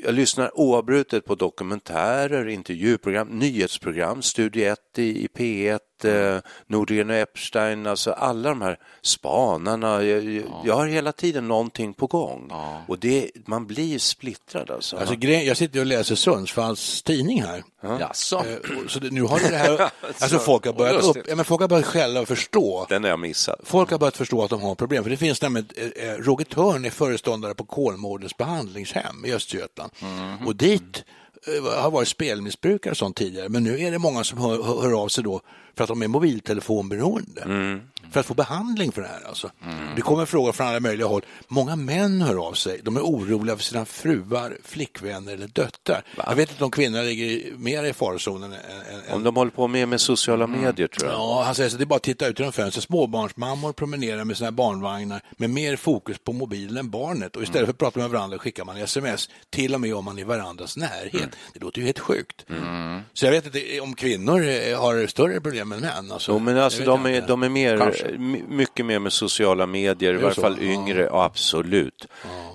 jag 0.04 0.14
lyssnar 0.14 0.58
oavbrutet 0.60 1.24
på 1.24 1.34
dokumentärer, 1.34 2.48
intervjuprogram, 2.48 3.28
nyhetsprogram, 3.28 4.22
Studie 4.22 4.64
1 4.64 4.78
i, 4.96 5.24
i 5.24 5.28
P1, 5.36 5.78
eh, 6.04 6.40
Nordgren 6.66 7.10
och 7.10 7.16
Epstein, 7.16 7.86
alltså 7.86 8.10
alla 8.10 8.48
de 8.48 8.62
här 8.62 8.78
spanarna. 9.02 10.02
Jag, 10.02 10.24
ja. 10.24 10.62
jag 10.64 10.74
har 10.74 10.86
hela 10.86 11.12
tiden 11.12 11.48
någonting 11.48 11.94
på 11.94 12.06
gång 12.06 12.46
ja. 12.50 12.82
och 12.88 12.98
det, 12.98 13.30
man 13.46 13.66
blir 13.66 13.98
splittrad. 13.98 14.70
Alltså. 14.70 14.96
Alltså, 14.96 15.14
jag 15.26 15.56
sitter 15.56 15.80
och 15.80 15.86
läser 15.86 16.14
Sundsvalls 16.14 17.02
tidning 17.02 17.42
här. 17.42 17.62
Ja. 17.80 18.00
Jaså? 18.00 18.36
Eh, 18.36 18.86
så 18.88 18.98
det, 18.98 19.10
nu 19.10 19.22
har 19.22 19.38
det 19.50 19.56
här, 19.56 19.80
alltså 20.20 20.38
folk 20.38 20.66
har 20.66 20.72
börjat 20.72 21.04
upp, 21.04 21.16
ja, 21.28 21.36
men 21.36 21.44
folk 21.44 21.60
har 21.60 21.68
börjat 21.68 21.86
själva 21.86 22.26
förstå. 22.26 22.86
Den 22.88 23.02
har 23.02 23.10
jag 23.10 23.20
missat. 23.20 23.60
Folk 23.64 23.90
har 23.90 23.98
börjat 23.98 24.16
förstå 24.16 24.44
att 24.44 24.50
de 24.50 24.62
har 24.62 24.74
problem, 24.74 25.02
för 25.02 25.10
det 25.10 25.16
finns 25.16 25.42
nämligen, 25.42 25.68
eh, 25.76 26.08
eh 26.08 26.16
Roger 26.16 26.44
Törn 26.44 26.84
är 26.84 26.90
föreståndare 26.90 27.54
på 27.54 27.64
Kolmårdens 27.64 28.36
behandlingshem 28.36 29.24
i 29.24 29.32
Östergötland 29.32 29.81
mm. 30.02 30.46
och 30.46 30.56
dit 30.56 31.04
eh, 31.46 31.82
har 31.82 31.90
varit 31.90 32.08
spelmissbrukare 32.08 32.90
och 32.90 32.96
sånt 32.96 33.16
tidigare, 33.16 33.48
men 33.48 33.64
nu 33.64 33.80
är 33.80 33.90
det 33.90 33.98
många 33.98 34.24
som 34.24 34.38
hör, 34.38 34.82
hör 34.82 35.02
av 35.02 35.08
sig 35.08 35.24
då 35.24 35.40
för 35.76 35.84
att 35.84 35.88
de 35.88 36.02
är 36.02 36.08
mobiltelefonberoende. 36.08 37.42
Mm 37.42 37.80
för 38.12 38.20
att 38.20 38.26
få 38.26 38.34
behandling 38.34 38.92
för 38.92 39.02
det 39.02 39.08
här. 39.08 39.28
Alltså. 39.28 39.50
Mm. 39.64 39.94
Det 39.96 40.02
kommer 40.02 40.26
frågor 40.26 40.52
från 40.52 40.66
alla 40.66 40.80
möjliga 40.80 41.06
håll. 41.06 41.22
Många 41.48 41.76
män 41.76 42.22
hör 42.22 42.46
av 42.48 42.52
sig. 42.52 42.80
De 42.82 42.96
är 42.96 43.00
oroliga 43.00 43.56
för 43.56 43.64
sina 43.64 43.84
fruar, 43.84 44.56
flickvänner 44.64 45.32
eller 45.32 45.46
döttrar. 45.46 46.04
Va? 46.16 46.24
Jag 46.28 46.36
vet 46.36 46.50
inte 46.50 46.64
om 46.64 46.70
kvinnor 46.70 47.02
ligger 47.02 47.56
mer 47.56 47.84
i 47.84 47.92
farozonen. 47.92 48.52
Än, 48.52 49.14
om 49.14 49.22
de 49.22 49.36
håller 49.36 49.50
på 49.50 49.68
mer 49.68 49.86
med 49.86 50.00
sociala 50.00 50.44
mm. 50.44 50.60
medier 50.60 50.86
tror 50.86 51.10
jag. 51.10 51.18
Ja, 51.18 51.42
han 51.44 51.54
säger 51.54 51.70
så 51.70 51.76
det 51.76 51.84
är 51.84 51.86
bara 51.86 51.96
att 51.96 52.02
titta 52.02 52.26
ut 52.26 52.38
genom 52.38 52.52
fönstret. 52.52 52.84
Småbarnsmammor 52.84 53.72
promenerar 53.72 54.24
med 54.24 54.36
sina 54.36 54.52
barnvagnar 54.52 55.22
med 55.36 55.50
mer 55.50 55.76
fokus 55.76 56.18
på 56.18 56.32
mobilen 56.32 56.76
än 56.76 56.90
barnet 56.90 57.36
och 57.36 57.42
istället 57.42 57.56
mm. 57.56 57.66
för 57.66 57.72
att 57.72 57.78
prata 57.78 58.00
med 58.00 58.10
varandra 58.10 58.38
skickar 58.38 58.64
man 58.64 58.76
sms, 58.76 59.30
till 59.50 59.74
och 59.74 59.80
med 59.80 59.94
om 59.94 60.04
man 60.04 60.18
är 60.18 60.22
i 60.22 60.24
varandras 60.24 60.76
närhet. 60.76 61.14
Mm. 61.14 61.30
Det 61.54 61.60
låter 61.60 61.78
ju 61.78 61.84
helt 61.84 61.98
sjukt. 61.98 62.44
Mm. 62.50 63.00
Så 63.12 63.26
jag 63.26 63.32
vet 63.32 63.46
inte 63.46 63.80
om 63.80 63.94
kvinnor 63.94 64.74
har 64.76 65.06
större 65.06 65.40
problem 65.40 65.61
än 65.62 65.80
män. 65.80 66.12
Alltså, 66.12 66.32
jo, 66.32 66.38
men 66.38 66.58
alltså, 66.58 66.84
de, 66.84 67.06
är, 67.06 67.20
de 67.20 67.42
är 67.42 67.48
mer 67.48 67.78
Kanske 67.78 68.18
mycket 68.48 68.86
mer 68.86 68.98
med 68.98 69.12
sociala 69.12 69.66
medier, 69.66 70.14
i 70.14 70.16
varje 70.16 70.34
fall 70.34 70.56
så? 70.56 70.62
yngre, 70.62 71.02
ja. 71.02 71.24
absolut. 71.24 72.06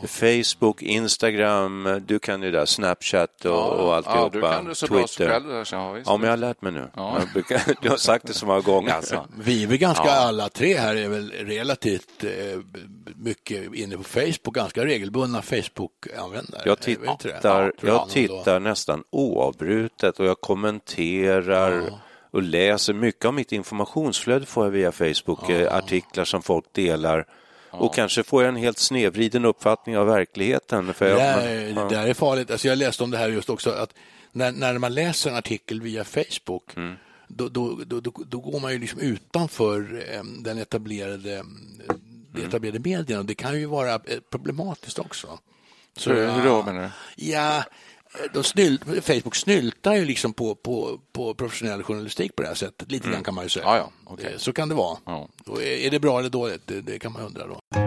Ja. 0.01 0.07
Facebook, 0.07 0.81
Instagram, 0.81 2.01
du 2.05 2.19
kan 2.19 2.43
ju 2.43 2.51
där, 2.51 2.65
Snapchat 2.65 3.45
och, 3.45 3.51
ja. 3.51 3.55
och 3.55 3.95
alltihopa. 3.95 4.21
Ja, 4.21 4.29
du 4.29 4.41
kan 4.41 4.65
det 4.65 4.75
så 4.75 4.87
Twitter. 4.87 5.27
Bra 5.27 5.33
själv, 5.33 5.65
ja, 5.71 5.91
visst. 5.91 6.07
ja, 6.07 6.17
men 6.17 6.23
jag 6.23 6.31
har 6.31 6.37
lärt 6.37 6.61
mig 6.61 6.71
nu. 6.71 6.89
Ja. 6.95 7.21
Du 7.81 7.89
har 7.89 7.97
sagt 7.97 8.27
det 8.27 8.33
så 8.33 8.45
många 8.45 8.61
gånger. 8.61 8.93
Alltså. 8.93 9.27
Vi 9.39 9.63
är 9.63 9.67
väl 9.67 9.77
ganska, 9.77 10.11
alla 10.11 10.49
tre 10.49 10.77
här 10.77 10.95
är 10.95 11.09
väl 11.09 11.31
relativt 11.31 12.23
eh, 12.23 12.29
mycket 13.15 13.73
inne 13.73 13.97
på 13.97 14.03
Facebook, 14.03 14.55
ganska 14.55 14.85
regelbundna 14.85 15.41
Facebook-användare. 15.41 16.61
Jag 16.65 16.79
tittar, 16.79 17.71
jag 17.81 18.09
tittar 18.09 18.59
nästan 18.59 19.03
oavbrutet 19.09 20.19
och 20.19 20.25
jag 20.25 20.41
kommenterar 20.41 21.89
och 22.31 22.43
läser. 22.43 22.93
Mycket 22.93 23.25
av 23.25 23.33
mitt 23.33 23.51
informationsflöde 23.51 24.45
får 24.45 24.65
jag 24.65 24.71
via 24.71 24.91
Facebook, 24.91 25.49
ja. 25.49 25.69
artiklar 25.77 26.25
som 26.25 26.41
folk 26.41 26.65
delar. 26.71 27.25
Ja. 27.71 27.77
Och 27.77 27.95
kanske 27.95 28.23
får 28.23 28.43
jag 28.43 28.49
en 28.49 28.55
helt 28.55 28.77
snedvriden 28.77 29.45
uppfattning 29.45 29.97
av 29.97 30.07
verkligheten. 30.07 30.93
För 30.93 31.05
det, 31.05 31.21
är, 31.21 31.73
ja. 31.75 31.85
det 31.89 31.95
är 31.95 32.13
farligt. 32.13 32.51
Alltså 32.51 32.67
jag 32.67 32.77
läste 32.77 33.03
om 33.03 33.11
det 33.11 33.17
här 33.17 33.29
just 33.29 33.49
också, 33.49 33.69
att 33.69 33.93
när, 34.31 34.51
när 34.51 34.77
man 34.77 34.93
läser 34.93 35.29
en 35.29 35.35
artikel 35.35 35.81
via 35.81 36.03
Facebook 36.03 36.77
mm. 36.77 36.95
då, 37.27 37.49
då, 37.49 37.79
då, 37.85 37.99
då, 38.25 38.39
går 38.39 38.59
man 38.59 38.71
ju 38.71 38.79
liksom 38.79 38.99
utanför 38.99 40.05
den 40.43 40.57
etablerade, 40.57 41.39
um, 41.39 41.81
mm. 42.35 42.47
etablerade 42.47 42.79
medierna. 42.79 43.23
Det 43.23 43.35
kan 43.35 43.59
ju 43.59 43.65
vara 43.65 43.93
eh, 43.93 43.99
problematiskt 44.29 44.99
också. 44.99 45.39
Så, 45.97 46.13
Hur 46.13 46.43
då 46.43 46.63
menar 46.63 46.81
du? 46.81 46.89
Ja, 47.25 47.63
de 48.33 48.43
snyl, 48.43 48.79
Facebook 49.01 49.35
snyltar 49.35 49.93
ju 49.93 50.05
liksom 50.05 50.33
på, 50.33 50.55
på, 50.55 50.99
på 51.11 51.33
professionell 51.33 51.83
journalistik 51.83 52.35
på 52.35 52.41
det 52.41 52.47
här 52.47 52.55
sättet. 52.55 52.91
Lite 52.91 53.05
mm. 53.05 53.13
grann 53.13 53.23
kan 53.23 53.35
man 53.35 53.43
ju 53.43 53.49
säga. 53.49 53.65
Ja, 53.65 53.77
ja. 53.77 54.13
Okay. 54.13 54.33
Så 54.37 54.53
kan 54.53 54.69
det 54.69 54.75
vara. 54.75 54.97
Ja. 55.05 55.27
är 55.61 55.91
det 55.91 55.99
bra 55.99 56.19
eller 56.19 56.29
dåligt? 56.29 56.67
Det, 56.67 56.81
det 56.81 56.99
kan 56.99 57.11
man 57.11 57.21
undra 57.21 57.47
då. 57.47 57.86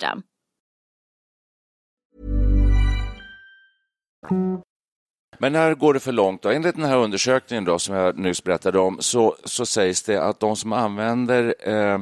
Men 5.39 5.53
när 5.53 5.75
går 5.75 5.93
det 5.93 5.99
för 5.99 6.11
långt? 6.11 6.41
Då? 6.41 6.49
Enligt 6.49 6.75
den 6.75 6.85
här 6.85 6.97
undersökningen 6.97 7.65
då, 7.65 7.79
som 7.79 7.95
jag 7.95 8.17
nyss 8.17 8.43
berättade 8.43 8.79
om 8.79 8.97
så, 8.99 9.35
så 9.43 9.65
sägs 9.65 10.03
det 10.03 10.23
att 10.23 10.39
de 10.39 10.55
som 10.55 10.73
använder 10.73 11.55
eh, 11.69 12.01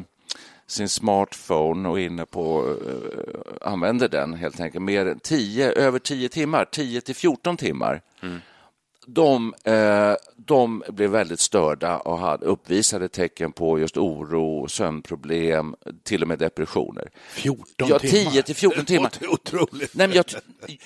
sin 0.67 0.89
smartphone 0.89 1.89
och 1.89 1.99
inne 1.99 2.25
på, 2.25 2.75
eh, 2.87 3.71
använder 3.71 4.07
den 4.09 4.33
helt 4.33 4.59
enkelt 4.59 4.83
mer 4.83 5.05
än 5.05 5.19
10, 5.19 5.71
över 5.71 5.99
10 5.99 6.29
timmar, 6.29 6.65
10 6.65 7.01
till 7.01 7.15
14 7.15 7.57
timmar, 7.57 8.01
de, 9.13 9.53
eh, 9.63 10.13
de 10.35 10.83
blev 10.89 11.09
väldigt 11.09 11.39
störda 11.39 11.97
och 11.97 12.17
hade 12.19 12.45
uppvisade 12.45 13.09
tecken 13.09 13.51
på 13.51 13.79
just 13.79 13.97
oro, 13.97 14.67
sömnproblem, 14.67 15.75
till 16.03 16.21
och 16.21 16.27
med 16.27 16.39
depressioner. 16.39 17.09
14 17.31 17.65
ja, 17.89 17.99
timmar. 17.99 18.31
10 18.31 18.43
till 18.43 18.55
14 18.55 18.85
timmar. 18.85 19.11
Otroligt. 19.29 19.93
Nej, 19.95 20.07
men 20.07 20.15
jag, 20.17 20.25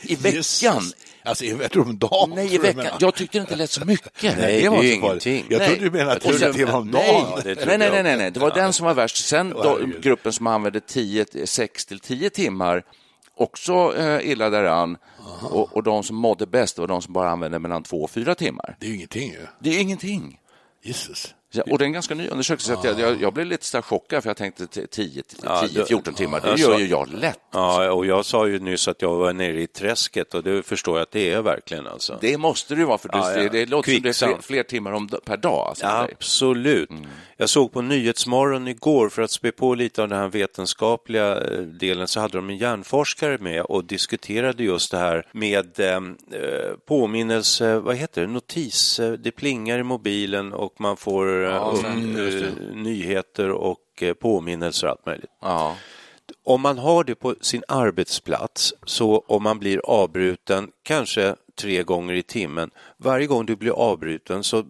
I 0.02 0.16
veckan. 0.16 0.32
Jesus. 0.36 0.64
Alltså, 1.26 1.46
jag 1.46 1.72
tror 1.72 1.86
om 1.86 1.98
dagen. 1.98 2.32
Nej, 2.36 2.48
i 2.52 2.56
jag 2.56 2.62
veckan. 2.62 2.78
menar. 2.78 2.98
Jag 3.00 3.16
tyckte 3.16 3.38
det 3.38 3.42
inte 3.42 3.56
lät 3.56 3.70
så 3.70 3.86
mycket. 3.86 4.38
Nej, 4.38 4.62
det 4.62 4.70
var 4.70 4.78
är 4.78 4.84
ju 4.84 4.94
ingenting. 4.94 5.46
Jag 5.50 5.66
trodde 5.66 5.82
du 5.82 5.92
menade 5.92 6.16
Och 6.16 6.22
10 6.22 6.40
sen- 6.40 6.54
timmar 6.54 6.74
om 6.78 6.92
dagen. 6.92 7.26
nej, 7.46 7.56
nej, 7.56 7.66
jag 7.70 7.80
nej, 7.80 8.04
nej, 8.04 8.18
nej, 8.18 8.32
det 8.32 8.40
var 8.40 8.48
också. 8.48 8.60
den 8.60 8.74
som 8.74 8.86
var 8.86 8.94
värst. 8.94 9.26
Sen 9.26 9.50
då, 9.50 9.80
gruppen 10.02 10.34
som 10.34 10.48
använde 10.48 10.80
10, 10.80 11.26
6 11.46 11.86
till 11.86 12.00
10 12.00 12.30
timmar, 12.30 12.84
också 13.36 13.96
eh, 13.98 14.30
illa 14.32 14.50
däran. 14.50 14.98
Och, 15.42 15.76
och 15.78 15.84
de 15.84 16.04
som 16.04 16.16
mådde 16.16 16.46
bäst 16.46 16.78
var 16.80 16.88
de 16.88 17.02
som 17.02 17.14
bara 17.14 17.30
använde 17.30 17.60
mellan 17.60 17.84
2 17.84 18.04
och 18.04 18.12
4 18.12 18.36
timmar. 18.36 18.76
Det 18.80 18.86
är 18.86 18.90
ju 18.90 18.96
ingenting 18.96 19.32
ju. 19.32 19.48
Det 19.60 19.70
är 19.70 19.80
ingenting. 19.82 20.40
Jesus. 20.84 21.36
Ja, 21.56 21.64
och 21.72 21.78
det 21.78 21.84
är 21.84 21.86
en 21.86 21.94
ganska 21.94 22.16
ny 22.16 22.28
undersökning, 22.28 22.60
så 22.66 22.74
att 22.74 22.84
jag, 22.84 23.00
jag, 23.00 23.22
jag 23.22 23.34
blev 23.34 23.46
lite 23.48 23.66
så 23.66 23.82
chockad 23.82 24.24
för 24.24 24.30
jag 24.30 24.38
tänkte 24.38 24.68
10, 24.68 25.24
Ja, 25.44 25.68
10 25.68 25.80
det- 25.80 25.86
14 25.86 26.14
timmar, 26.14 26.42
det 26.42 26.62
gör 26.62 26.80
ju 26.80 26.88
jag 26.88 27.14
lätt. 27.14 27.40
Ja, 27.52 27.92
och 27.92 28.06
jag 28.06 28.26
sa 28.26 28.48
ju 28.48 28.60
nyss 28.60 28.88
att 28.88 29.02
jag 29.02 29.16
var 29.16 29.34
nere 29.34 29.62
i 29.62 29.68
träsket 29.68 30.34
och 30.34 30.44
det 30.44 30.64
förstår 30.64 30.98
jag 30.98 31.04
att 31.04 31.12
det 31.12 31.32
är 31.32 31.42
verkligen 31.42 31.88
alltså. 31.88 32.18
Det 32.22 32.38
måste 32.38 32.76
det 32.76 32.80
ju 32.80 32.86
vara, 32.86 32.98
för 32.98 33.10
du, 33.10 33.18
Ja, 33.18 33.32
ja. 33.34 33.44
Det, 33.44 33.50
det 33.50 33.66
låter 33.66 33.92
som 33.92 34.02
det 34.02 34.10
är 34.10 34.14
fler, 34.14 34.28
Kvicksand. 34.28 34.44
fler 34.44 34.64
timmar 34.64 34.92
om, 34.92 35.10
per 35.26 35.38
dag. 35.38 35.68
Alltså, 35.70 35.86
för 35.88 36.08
dig. 36.08 36.16
Jag 37.44 37.50
såg 37.50 37.72
på 37.72 37.82
Nyhetsmorgon 37.82 38.68
igår 38.68 39.10
för 39.10 39.22
att 39.22 39.32
spä 39.32 39.52
på 39.52 39.76
lite 39.76 40.02
av 40.02 40.10
den 40.10 40.20
här 40.20 40.28
vetenskapliga 40.28 41.42
eh, 41.42 41.60
delen 41.60 42.08
så 42.08 42.20
hade 42.20 42.38
de 42.38 42.50
en 42.50 42.58
hjärnforskare 42.58 43.38
med 43.38 43.62
och 43.62 43.86
diskuterade 43.86 44.64
just 44.64 44.92
det 44.92 44.98
här 44.98 45.28
med 45.32 45.80
eh, 45.80 45.96
eh, 45.96 46.74
påminnelse, 46.86 47.80
vad 47.80 47.96
heter 47.96 48.22
det, 48.22 48.28
notis, 48.28 49.00
eh, 49.00 49.12
det 49.12 49.32
plingar 49.32 49.80
i 49.80 49.84
mobilen 49.84 50.54
och 50.54 50.82
man 50.82 50.98
får 50.98 51.46
eh, 51.46 51.74
upp, 51.74 51.86
eh, 51.86 52.76
nyheter 52.76 53.50
och 53.52 54.04
påminnelser 54.20 54.88
och 54.88 54.92
allt 54.92 55.06
möjligt. 55.06 55.32
Ja. 55.42 55.76
Om 56.44 56.62
man 56.62 56.78
har 56.78 57.04
det 57.04 57.16
på 57.16 57.36
sin 57.42 57.64
arbetsplats, 57.68 58.74
så 58.86 59.24
om 59.28 59.44
man 59.44 59.60
blir 59.60 59.82
avbruten 59.86 60.72
kanske 60.84 61.36
tre 61.62 61.84
gånger 61.84 62.14
i 62.14 62.24
timmen, 62.24 62.72
varje 62.98 63.28
gång 63.28 63.46
du 63.46 63.56
blir 63.56 63.72
avbruten 63.72 64.44
så 64.44 64.64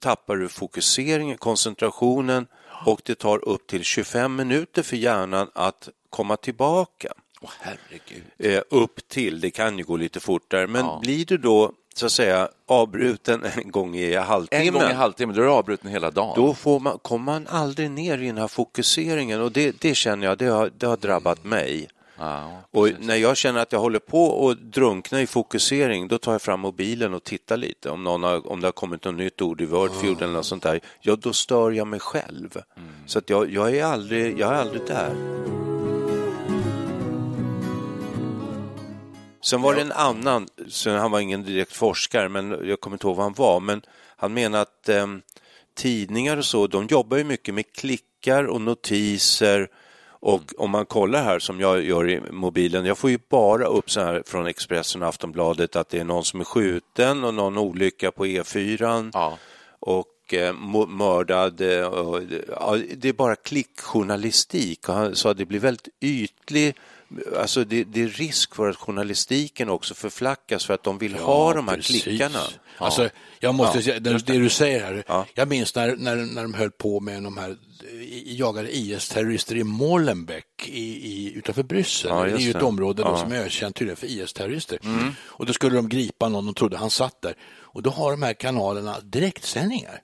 tappar 0.00 0.36
du 0.36 0.48
fokuseringen, 0.48 1.36
koncentrationen 1.38 2.46
och 2.86 3.00
det 3.04 3.14
tar 3.14 3.48
upp 3.48 3.66
till 3.66 3.84
25 3.84 4.36
minuter 4.36 4.82
för 4.82 4.96
hjärnan 4.96 5.50
att 5.54 5.88
komma 6.10 6.36
tillbaka. 6.36 7.12
Herregud. 7.60 8.22
Eh, 8.38 8.62
upp 8.70 9.08
till, 9.08 9.40
det 9.40 9.50
kan 9.50 9.78
ju 9.78 9.84
gå 9.84 9.96
lite 9.96 10.20
fortare, 10.20 10.66
men 10.66 10.84
Ja. 10.84 10.98
blir 11.02 11.24
du 11.26 11.36
då 11.38 11.72
så 11.94 12.06
att 12.06 12.12
säga 12.12 12.48
avbruten 12.66 13.44
en 13.56 13.70
gång 13.70 13.96
i 13.96 14.14
halvtimmen 14.16 14.66
En 14.66 14.72
gång 14.72 14.82
i 14.90 14.92
halvtimmen, 14.92 15.36
då 15.36 15.42
är 15.42 15.46
du 15.46 15.52
avbruten 15.52 15.90
hela 15.90 16.10
dagen. 16.10 16.32
då 16.36 16.54
får 16.54 16.80
man, 16.80 16.98
kommer 16.98 17.24
man 17.24 17.46
aldrig 17.46 17.90
ner 17.90 18.18
i 18.18 18.26
den 18.26 18.38
här 18.38 18.48
fokuseringen 18.48 19.40
och 19.40 19.52
det, 19.52 19.80
det 19.80 19.94
känner 19.94 20.26
jag, 20.26 20.38
det 20.38 20.46
har, 20.46 20.70
det 20.78 20.86
har 20.86 20.96
drabbat 20.96 21.44
mig. 21.44 21.88
Ja, 22.18 22.62
Och 22.70 22.88
när 23.00 23.16
jag 23.16 23.36
känner 23.36 23.60
att 23.60 23.72
jag 23.72 23.80
håller 23.80 23.98
på 23.98 24.48
att 24.48 24.58
drunkna 24.58 25.22
i 25.22 25.26
fokusering, 25.26 26.08
då 26.08 26.18
tar 26.18 26.32
jag 26.32 26.42
fram 26.42 26.60
mobilen 26.60 27.14
och 27.14 27.24
tittar 27.24 27.56
lite. 27.56 27.90
Om, 27.90 28.04
någon 28.04 28.22
har, 28.22 28.52
om 28.52 28.60
det 28.60 28.66
har 28.66 28.72
kommit 28.72 29.04
något 29.04 29.14
nytt 29.14 29.42
ord 29.42 29.60
i 29.60 29.66
Wordfeud 29.66 30.22
eller 30.22 30.32
något 30.32 30.46
sånt 30.46 30.62
där, 30.62 30.80
ja 31.00 31.16
då 31.16 31.32
stör 31.32 31.70
jag 31.70 31.86
mig 31.86 32.00
själv. 32.00 32.62
Så 33.06 33.18
att 33.18 33.30
jag, 33.30 33.50
jag, 33.52 33.76
är 33.76 33.84
aldrig, 33.84 34.38
jag 34.38 34.54
är 34.54 34.56
aldrig 34.56 34.86
där. 34.86 35.14
Sen 39.42 39.62
var 39.62 39.74
det 39.74 39.80
en 39.80 39.92
annan, 39.92 40.48
så 40.68 40.90
han 40.90 41.10
var 41.10 41.20
ingen 41.20 41.42
direkt 41.42 41.72
forskare, 41.72 42.28
men 42.28 42.68
jag 42.68 42.80
kommer 42.80 42.94
inte 42.94 43.06
ihåg 43.06 43.16
vad 43.16 43.24
han 43.24 43.34
var, 43.34 43.60
men 43.60 43.82
han 44.16 44.34
menar 44.34 44.58
att 44.62 44.88
eh, 44.88 45.06
tidningar 45.76 46.36
och 46.36 46.44
så, 46.44 46.66
de 46.66 46.86
jobbar 46.86 47.16
ju 47.16 47.24
mycket 47.24 47.54
med 47.54 47.72
klickar 47.72 48.44
och 48.44 48.60
notiser 48.60 49.68
och 50.26 50.42
om 50.58 50.70
man 50.70 50.86
kollar 50.86 51.22
här 51.24 51.38
som 51.38 51.60
jag 51.60 51.82
gör 51.84 52.10
i 52.10 52.20
mobilen, 52.30 52.84
jag 52.86 52.98
får 52.98 53.10
ju 53.10 53.18
bara 53.30 53.66
upp 53.66 53.90
så 53.90 54.00
här 54.00 54.22
från 54.26 54.46
Expressen 54.46 55.02
och 55.02 55.08
Aftonbladet 55.08 55.76
att 55.76 55.88
det 55.88 55.98
är 55.98 56.04
någon 56.04 56.24
som 56.24 56.40
är 56.40 56.44
skjuten 56.44 57.24
och 57.24 57.34
någon 57.34 57.58
olycka 57.58 58.10
på 58.10 58.26
E4 58.26 59.10
Ja. 59.14 59.38
och 59.80 60.34
eh, 60.34 60.54
mördad. 60.88 61.60
eh, 61.60 61.86
Och, 61.86 62.22
ja, 62.48 62.76
det 62.96 63.08
är 63.08 63.12
bara 63.12 63.36
klickjournalistik 63.36 64.86
han 64.86 65.16
sa 65.16 65.30
att 65.30 65.38
det 65.38 65.46
blir 65.46 65.60
väldigt 65.60 65.88
ytlig 66.00 66.74
Alltså 67.38 67.64
det, 67.64 67.84
det 67.84 68.02
är 68.02 68.08
risk 68.08 68.54
för 68.54 68.68
att 68.68 68.76
journalistiken 68.76 69.68
också 69.68 69.94
förflackas 69.94 70.64
för 70.66 70.74
att 70.74 70.82
de 70.82 70.98
vill 70.98 71.14
ha 71.14 71.54
de 71.54 71.68
här 71.68 71.76
precis. 71.76 72.02
klickarna. 72.02 72.40
Alltså, 72.78 73.08
jag 73.40 73.54
måste 73.54 73.78
Ja, 73.78 73.82
säga, 73.84 74.00
det, 74.00 74.18
det 74.26 74.38
du 74.38 74.48
säger 74.48 74.80
här, 74.84 75.04
Ja. 75.08 75.26
jag 75.34 75.48
minns 75.48 75.74
när, 75.74 75.96
när, 75.96 76.16
när 76.16 76.42
de 76.42 76.54
höll 76.54 76.70
på 76.70 77.00
med 77.00 77.22
de 77.22 77.36
här 77.36 77.56
jagade 78.24 78.76
IS-terrorister 78.76 79.56
i 79.56 79.64
Molenbeek 79.64 80.68
i, 80.68 80.82
i, 81.12 81.32
utanför 81.34 81.62
Bryssel. 81.62 82.10
Ja, 82.10 82.24
det 82.24 82.30
är 82.32 82.38
ju 82.38 82.50
ett 82.50 82.62
område 82.62 83.02
Ja. 83.02 83.08
Mm. 83.08 83.20
som 83.20 83.32
är 83.32 83.44
ökänt 83.44 83.76
tydligen 83.76 83.96
för 83.96 84.06
IS-terrorister. 84.06 84.78
Och 85.24 85.46
då 85.46 85.52
skulle 85.52 85.76
de 85.76 85.88
gripa 85.88 86.28
någon 86.28 86.48
och 86.48 86.56
trodde 86.56 86.76
han 86.76 86.90
satt 86.90 87.22
där. 87.22 87.34
Och 87.58 87.82
då 87.82 87.90
har 87.90 88.10
de 88.10 88.22
här 88.22 88.34
kanalerna 88.34 88.96
direktsändningar. 89.02 90.00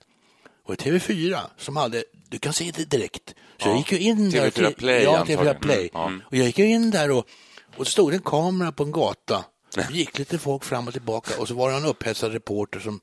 Och 0.65 0.75
TV4 0.75 1.39
som 1.57 1.75
hade, 1.75 2.03
du 2.33 2.39
kan 2.39 2.53
se 2.53 2.71
det 2.71 2.85
direkt. 2.85 3.35
Så 3.61 3.69
jag 3.69 3.77
gick 3.77 3.91
ju 3.91 3.99
in 3.99 4.29
där. 4.29 4.49
TV4 4.49 4.73
Play 4.73 5.03
ja, 5.03 5.11
TV4 5.11 5.19
antagligen. 5.19 5.59
Play. 5.59 5.89
Mm. 5.95 6.21
Och 6.25 6.35
jag 6.35 6.45
gick 6.45 6.59
ju 6.59 6.65
in 6.65 6.91
där 6.91 7.11
och, 7.11 7.27
och 7.77 7.87
stod 7.87 8.13
en 8.13 8.21
kamera 8.21 8.71
på 8.71 8.83
en 8.83 8.91
gata. 8.91 9.45
Det 9.75 9.89
gick 9.91 10.19
lite 10.19 10.37
folk 10.37 10.63
fram 10.63 10.87
och 10.87 10.93
tillbaka 10.93 11.41
och 11.41 11.47
så 11.47 11.53
var 11.53 11.71
det 11.71 11.77
en 11.77 11.85
upphetsad 11.85 12.31
reporter 12.31 12.79
som 12.79 12.99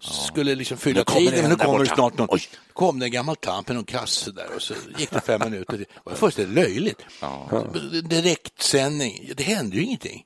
skulle 0.00 0.54
liksom 0.54 0.76
fylla 0.76 1.04
tiden. 1.04 1.40
Men 1.40 1.50
nu 1.50 1.56
kommer 1.56 1.84
snart 1.84 2.18
någon. 2.18 2.28
Oj. 2.30 2.42
Kom 2.78 2.98
det 2.98 3.06
en 3.06 3.10
gammal 3.12 3.36
tant 3.36 3.68
med 3.68 3.74
någon 3.74 3.84
kasse 3.84 4.30
där 4.30 4.46
och 4.56 4.62
så 4.62 4.74
gick 4.98 5.10
det 5.10 5.20
fem 5.20 5.40
minuter. 5.44 5.76
Det 5.78 5.84
var 6.04 6.14
fullständigt 6.14 6.54
löjligt. 6.54 7.00
Direktsändning, 8.04 9.30
det 9.36 9.42
hände 9.42 9.76
ju 9.76 9.82
ingenting. 9.82 10.22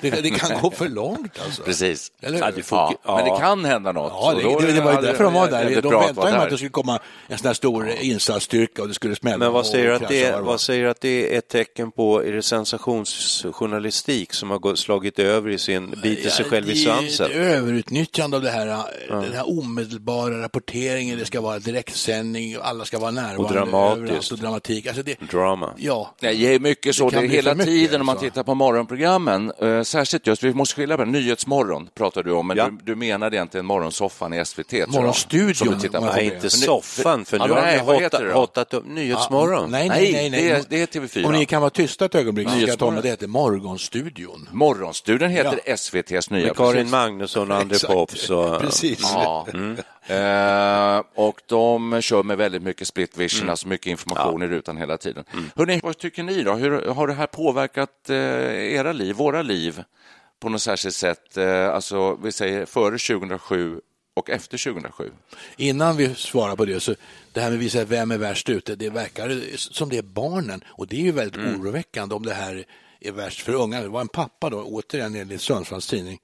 Det, 0.00 0.10
det 0.10 0.30
kan 0.30 0.60
gå 0.60 0.70
för 0.70 0.88
långt 0.88 1.40
alltså. 1.44 1.62
Precis. 1.62 2.12
Ja, 2.20 2.28
ja, 2.30 3.16
Men 3.16 3.24
det 3.24 3.40
kan 3.40 3.64
hända 3.64 3.92
något. 3.92 4.12
Ja, 4.12 4.34
det, 4.34 4.66
det, 4.66 4.72
det 4.72 4.80
var 4.80 4.92
ju 4.92 5.00
därför 5.00 5.24
de 5.24 5.32
var 5.32 5.50
där. 5.50 5.82
De 5.82 5.90
väntade 5.90 6.30
ju 6.30 6.36
att 6.36 6.50
det 6.50 6.56
skulle 6.56 6.70
komma 6.70 7.00
en 7.26 7.38
sån 7.38 7.46
här 7.46 7.54
stor 7.54 7.88
insatsstyrka 7.88 8.82
och 8.82 8.88
det 8.88 8.94
skulle 8.94 9.16
smälla. 9.16 9.38
Men 9.38 9.52
vad 9.52 9.66
säger, 9.66 9.90
att 9.90 10.08
det, 10.08 10.40
vad 10.40 10.60
säger 10.60 10.86
att 10.86 11.00
det 11.00 11.34
är 11.34 11.38
ett 11.38 11.48
tecken 11.48 11.90
på? 11.90 12.24
Är 12.24 12.32
det 12.32 12.42
sensationsjournalistik 12.42 14.32
som 14.32 14.50
har 14.50 14.74
slagit 14.74 15.18
över 15.18 15.50
i 15.50 15.58
sin, 15.58 15.90
biter 16.02 16.30
sig 16.30 16.44
själv 16.44 16.70
i 16.70 16.72
det 16.72 16.78
är 16.78 16.84
svansen? 16.84 17.30
överutnyttjande 17.30 18.36
av 18.36 18.42
det 18.42 18.50
här. 18.50 18.66
den 19.08 19.32
här 19.32 19.58
omedelbara 19.58 20.42
rapporteringen, 20.42 21.18
det 21.18 21.24
ska 21.24 21.40
vara 21.40 21.58
direktsändning, 21.92 22.56
alla 22.62 22.84
ska 22.84 22.98
vara 22.98 23.10
närvarande. 23.10 23.42
Och 23.44 23.52
dramatiskt. 23.52 24.02
överallt 24.02 24.32
Och 24.32 24.38
dramatik. 24.38 24.86
Alltså 24.86 25.02
det, 25.02 25.20
Drama. 25.30 25.72
ja, 25.76 26.14
Nej, 26.20 26.36
det 26.36 26.54
är 26.54 26.58
mycket 26.60 26.94
så. 26.96 27.10
Det 27.10 27.16
Det 27.20 27.26
är 27.26 27.28
hela 27.28 27.54
mycket, 27.54 27.66
tiden 27.66 28.00
om 28.00 28.06
man 28.06 28.12
alltså. 28.16 28.24
tittar 28.30 28.42
på 28.42 28.54
morgonprogrammen, 28.54 29.52
eh, 29.62 29.82
särskilt 29.82 30.26
just, 30.26 30.42
vi 30.42 30.54
måste 30.54 30.74
skilja 30.74 30.96
på 30.96 31.04
Nyhetsmorgon 31.04 31.88
pratar 31.94 32.22
du 32.22 32.32
om, 32.32 32.46
men 32.46 32.56
Ja. 32.56 32.68
du, 32.70 32.78
du 32.82 32.94
menar 32.94 33.34
egentligen 33.34 33.66
morgonsoffan 33.66 34.32
i 34.34 34.44
SVT. 34.44 34.68
tror 34.68 34.80
jag, 34.80 34.88
Morgonstudion, 34.92 35.80
Nej, 36.14 36.24
inte 36.34 36.50
soffan, 36.50 37.24
för 37.24 37.38
Ja, 37.38 37.46
nu 37.46 37.52
har 37.52 37.62
nej, 37.62 37.72
ni 37.72 38.32
hotat, 38.32 38.74
upp 38.74 38.86
Nyhetsmorgon. 38.86 39.70
Nej, 39.70 39.88
nej, 39.88 40.12
nej. 40.12 40.30
nej. 40.30 40.42
det 40.42 40.50
är- 40.50 40.64
det 40.68 40.82
är 40.96 41.00
TV4. 41.00 41.26
Om 41.26 41.32
ni 41.32 41.46
kan 41.46 41.60
vara 41.60 41.70
tysta 41.70 42.04
ett 42.04 42.14
ögonblick 42.14 42.48
så 42.48 42.52
ska 42.54 42.60
jag 42.60 42.78
tala 42.78 42.90
Nyhetsmorgon. 42.90 42.92
om 42.94 42.98
att 42.98 43.02
det 43.02 43.08
heter 43.08 43.26
Morgonstudion. 43.26 44.48
Morgonstudion 44.52 45.30
heter 45.30 45.60
SVTs 45.64 46.30
nya. 46.30 46.46
Med 46.46 46.56
Karin. 46.56 46.90
Magnusson 46.90 47.50
och 47.50 47.56
André. 47.56 47.78
Pops. 47.86 48.30
Och, 48.30 48.60
Precis. 48.60 49.00
Ja. 49.02 49.46
Eh, 50.06 51.02
och 51.14 51.40
de 51.46 52.00
kör 52.02 52.22
med 52.22 52.36
väldigt 52.38 52.62
mycket 52.62 52.88
split 52.88 53.16
vision, 53.18 53.50
alltså 53.50 53.68
mycket 53.68 53.86
information 53.86 54.42
i 54.42 54.46
rutan 54.46 54.76
hela 54.76 54.98
tiden. 54.98 55.24
Hörrni, 55.56 55.80
vad 55.82 55.98
tycker 55.98 56.22
ni 56.22 56.42
då? 56.42 56.54
Hur 56.54 56.86
har 56.86 57.06
det 57.06 57.12
här 57.14 57.26
påverkat 57.26 58.10
eh, 58.10 58.16
era 58.74 58.92
liv, 58.92 59.16
våra 59.16 59.42
liv 59.42 59.82
på 60.40 60.48
något 60.48 60.62
särskilt 60.62 60.94
sätt? 60.94 61.36
Eh, 61.36 61.68
alltså, 61.68 62.14
vi 62.14 62.32
säger 62.32 62.66
före 62.66 62.98
2007 62.98 63.80
och 64.14 64.30
efter 64.30 64.58
2007. 64.72 65.10
Innan 65.56 65.96
vi 65.96 66.14
svarar 66.14 66.56
på 66.56 66.64
det, 66.64 66.80
så 66.80 66.94
det 67.32 67.40
här 67.40 67.50
med 67.50 67.56
att 67.56 67.62
visa 67.64 67.84
vem 67.84 68.10
är 68.10 68.18
värst 68.18 68.48
ute, 68.48 68.74
det 68.76 68.90
verkar 68.90 69.56
som 69.56 69.88
det 69.88 69.98
är 69.98 70.02
barnen. 70.02 70.64
Och 70.68 70.86
det 70.86 70.96
är 70.96 71.00
ju 71.04 71.12
väldigt 71.12 71.36
Mm. 71.36 71.60
oroväckande 71.60 72.14
om 72.14 72.26
det 72.26 72.34
här 72.34 72.64
är 73.00 73.12
värst 73.12 73.40
för 73.40 73.52
unga. 73.54 73.80
Det 73.80 73.88
var 73.88 74.00
en 74.00 74.08
pappa 74.08 74.50
då, 74.50 74.62
återigen 74.62 75.14
enligt 75.14 75.40
Sundsvalls 75.40 75.86
tidning 75.88 76.18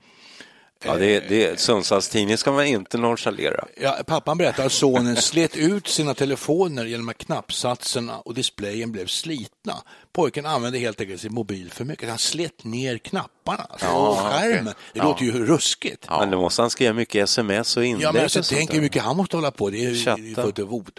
ja, 0.85 0.97
det, 0.97 1.21
det, 1.21 1.61
Sundsvalls 1.61 2.09
tidning 2.09 2.37
ska 2.37 2.53
man 2.53 2.67
inte 2.67 2.99
nonchalera. 2.99 3.65
Ja, 3.81 3.99
pappan 4.07 4.39
berättar 4.39 4.67
att 4.67 4.73
sonen 4.73 5.17
slet 5.17 5.57
ut 5.57 5.89
sina 5.89 6.15
telefoner 6.15 6.85
genom 6.85 7.09
att 7.09 7.19
knappsatserna 7.19 8.19
och 8.19 8.35
displayen 8.35 8.93
blev 8.93 9.07
slitna. 9.07 9.83
Pojken 10.13 10.47
använde 10.47 10.79
helt 10.79 11.01
enkelt 11.01 11.21
sin 11.21 11.35
mobil 11.35 11.71
för 11.73 11.85
mycket. 11.85 12.09
Han 12.09 12.19
slet 12.19 12.65
ner 12.65 12.99
knapparna, 12.99 13.67
alltså, 13.71 13.87
Ja, 13.87 14.31
skärmen. 14.33 14.65
Det 14.65 14.99
Ja. 14.99 15.05
låter 15.05 15.25
ju 15.25 15.47
ruskigt. 15.47 16.07
Men 16.11 16.31
då 16.31 16.41
måste 16.41 16.63
han 16.63 16.71
skriva 16.71 16.93
mycket 16.93 17.25
sms 17.25 17.77
och 17.77 17.85
inlägg. 17.85 18.03
Ja, 18.07 18.13
men 18.13 18.23
alltså, 18.23 18.43
tänk 18.43 18.75
hur 18.75 18.81
mycket 18.81 19.03
han 19.03 19.17
måste 19.17 19.37
hålla 19.37 19.51
på. 19.51 19.71
Det 19.71 19.85
är 19.85 19.91
ju 19.91 20.35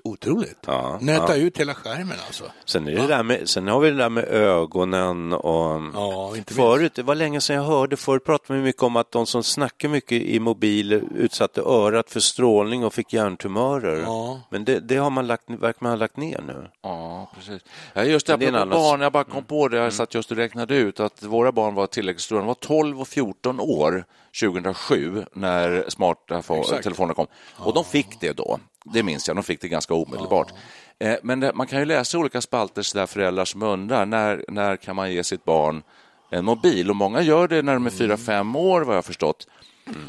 otroligt. 0.03 0.57
Ja, 0.67 0.97
Nöta 1.01 1.37
ja. 1.37 1.43
ut 1.43 1.57
hela 1.59 1.73
skärmen 1.73 2.17
alltså. 2.27 2.43
Sen, 2.65 2.87
är 2.87 2.91
det 2.95 3.07
där 3.07 3.23
med, 3.23 3.49
sen 3.49 3.67
har 3.67 3.79
vi 3.79 3.89
det 3.89 3.97
där 3.97 4.09
med 4.09 4.23
ögonen 4.23 5.33
och 5.33 5.81
Ja, 5.93 6.27
inte 6.27 6.35
minst. 6.35 6.49
förut, 6.53 6.91
det 6.95 7.03
var 7.03 7.15
länge 7.15 7.41
sedan 7.41 7.55
jag 7.55 7.63
hörde, 7.63 7.97
förut 7.97 8.25
pratade 8.25 8.59
vi 8.59 8.65
mycket 8.65 8.83
om 8.83 8.95
att 8.95 9.11
de 9.11 9.25
som 9.25 9.43
snackar 9.43 9.89
mycket 9.89 10.21
i 10.21 10.39
mobil 10.39 10.93
utsatte 11.15 11.61
örat 11.61 12.09
för 12.09 12.19
strålning 12.19 12.83
och 12.85 12.93
fick 12.93 13.13
hjärntumörer. 13.13 14.01
Ja. 14.01 14.41
Men 14.49 14.65
det, 14.65 14.79
det 14.79 14.95
har 14.97 15.09
man 15.09 15.27
lagt, 15.27 15.43
verkar 15.49 15.77
man 15.83 15.91
ha 15.91 15.97
lagt 15.97 16.17
ner 16.17 16.41
nu. 16.47 16.67
Ja, 16.83 17.31
precis. 17.35 17.61
Ja, 17.93 18.03
just 18.03 18.27
det, 18.27 18.37
det 18.37 18.45
är 18.45 18.49
en 18.49 18.55
annan- 18.55 18.69
barn, 18.99 19.03
jag 19.03 19.11
bara 19.11 19.23
kom 19.23 19.43
på 19.43 19.67
det, 19.67 19.77
jag 19.77 19.93
satt 19.93 20.13
just 20.13 20.31
och 20.31 20.37
räknade 20.37 20.75
ut 20.75 20.99
att 20.99 21.23
våra 21.23 21.51
barn 21.51 21.75
var 21.75 21.87
tillräckligt 21.87 22.21
stora. 22.21 22.39
De 22.39 22.47
var 22.47 22.53
12 22.53 23.01
och 23.01 23.07
14 23.07 23.59
år 23.59 24.05
2007 24.41 25.25
när 25.33 25.85
smarta 25.89 26.37
Exakt. 26.37 26.83
telefoner 26.83 27.13
kom. 27.13 27.27
Och 27.57 27.73
de 27.73 27.85
fick 27.85 28.19
det 28.19 28.33
då. 28.37 28.59
Det 28.93 29.03
minns 29.03 29.27
jag, 29.27 29.37
de 29.37 29.43
fick 29.43 29.61
det 29.61 29.67
ganska 29.67 29.93
omedelbart. 29.93 30.53
Eh, 30.99 31.15
Men 31.23 31.51
man 31.53 31.67
kan 31.67 31.79
ju 31.79 31.85
läsa 31.85 32.17
olika 32.17 32.41
spalter 32.41 32.95
där 32.95 33.05
föräldrar 33.05 33.45
som 33.45 33.63
undrar 33.63 34.05
när, 34.05 34.45
när 34.47 34.77
kan 34.77 34.95
man 34.95 35.11
ge 35.13 35.23
sitt 35.23 35.45
barn 35.45 35.83
en 36.29 36.45
mobil? 36.45 36.89
Och 36.89 36.95
många 36.95 37.21
gör 37.21 37.47
det 37.47 37.61
när 37.61 37.73
de 37.73 37.85
är 37.85 37.89
fyra 37.89 38.17
fem 38.17 38.55
år 38.55 38.81
vad 38.81 38.95
jag 38.97 39.05
förstått. 39.05 39.47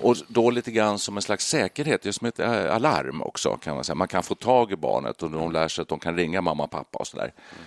Och 0.03 0.17
då 0.29 0.51
lite 0.51 0.71
grann 0.71 0.99
som 0.99 1.17
en 1.17 1.23
slags 1.23 1.47
säkerhet, 1.47 2.05
just 2.05 2.19
som 2.19 2.29
ett 2.29 2.39
eh, 2.41 2.75
alarm 2.75 3.23
också. 3.23 3.57
kan 3.57 3.75
Man 3.75 3.85
säga. 3.85 3.95
Man 3.95 4.09
kan 4.09 4.23
få 4.23 4.35
tag 4.35 4.73
i 4.73 4.77
barnet 4.77 5.23
och 5.23 5.31
de 5.31 5.53
lär 5.53 5.69
sig 5.69 5.83
att 5.83 5.89
de 5.89 5.99
kan 5.99 6.17
ringa 6.17 6.41
mamma 6.41 6.65
och 6.65 6.71
pappa 6.71 6.99
och 6.99 7.07
sådär. 7.07 7.33
Eh, 7.35 7.61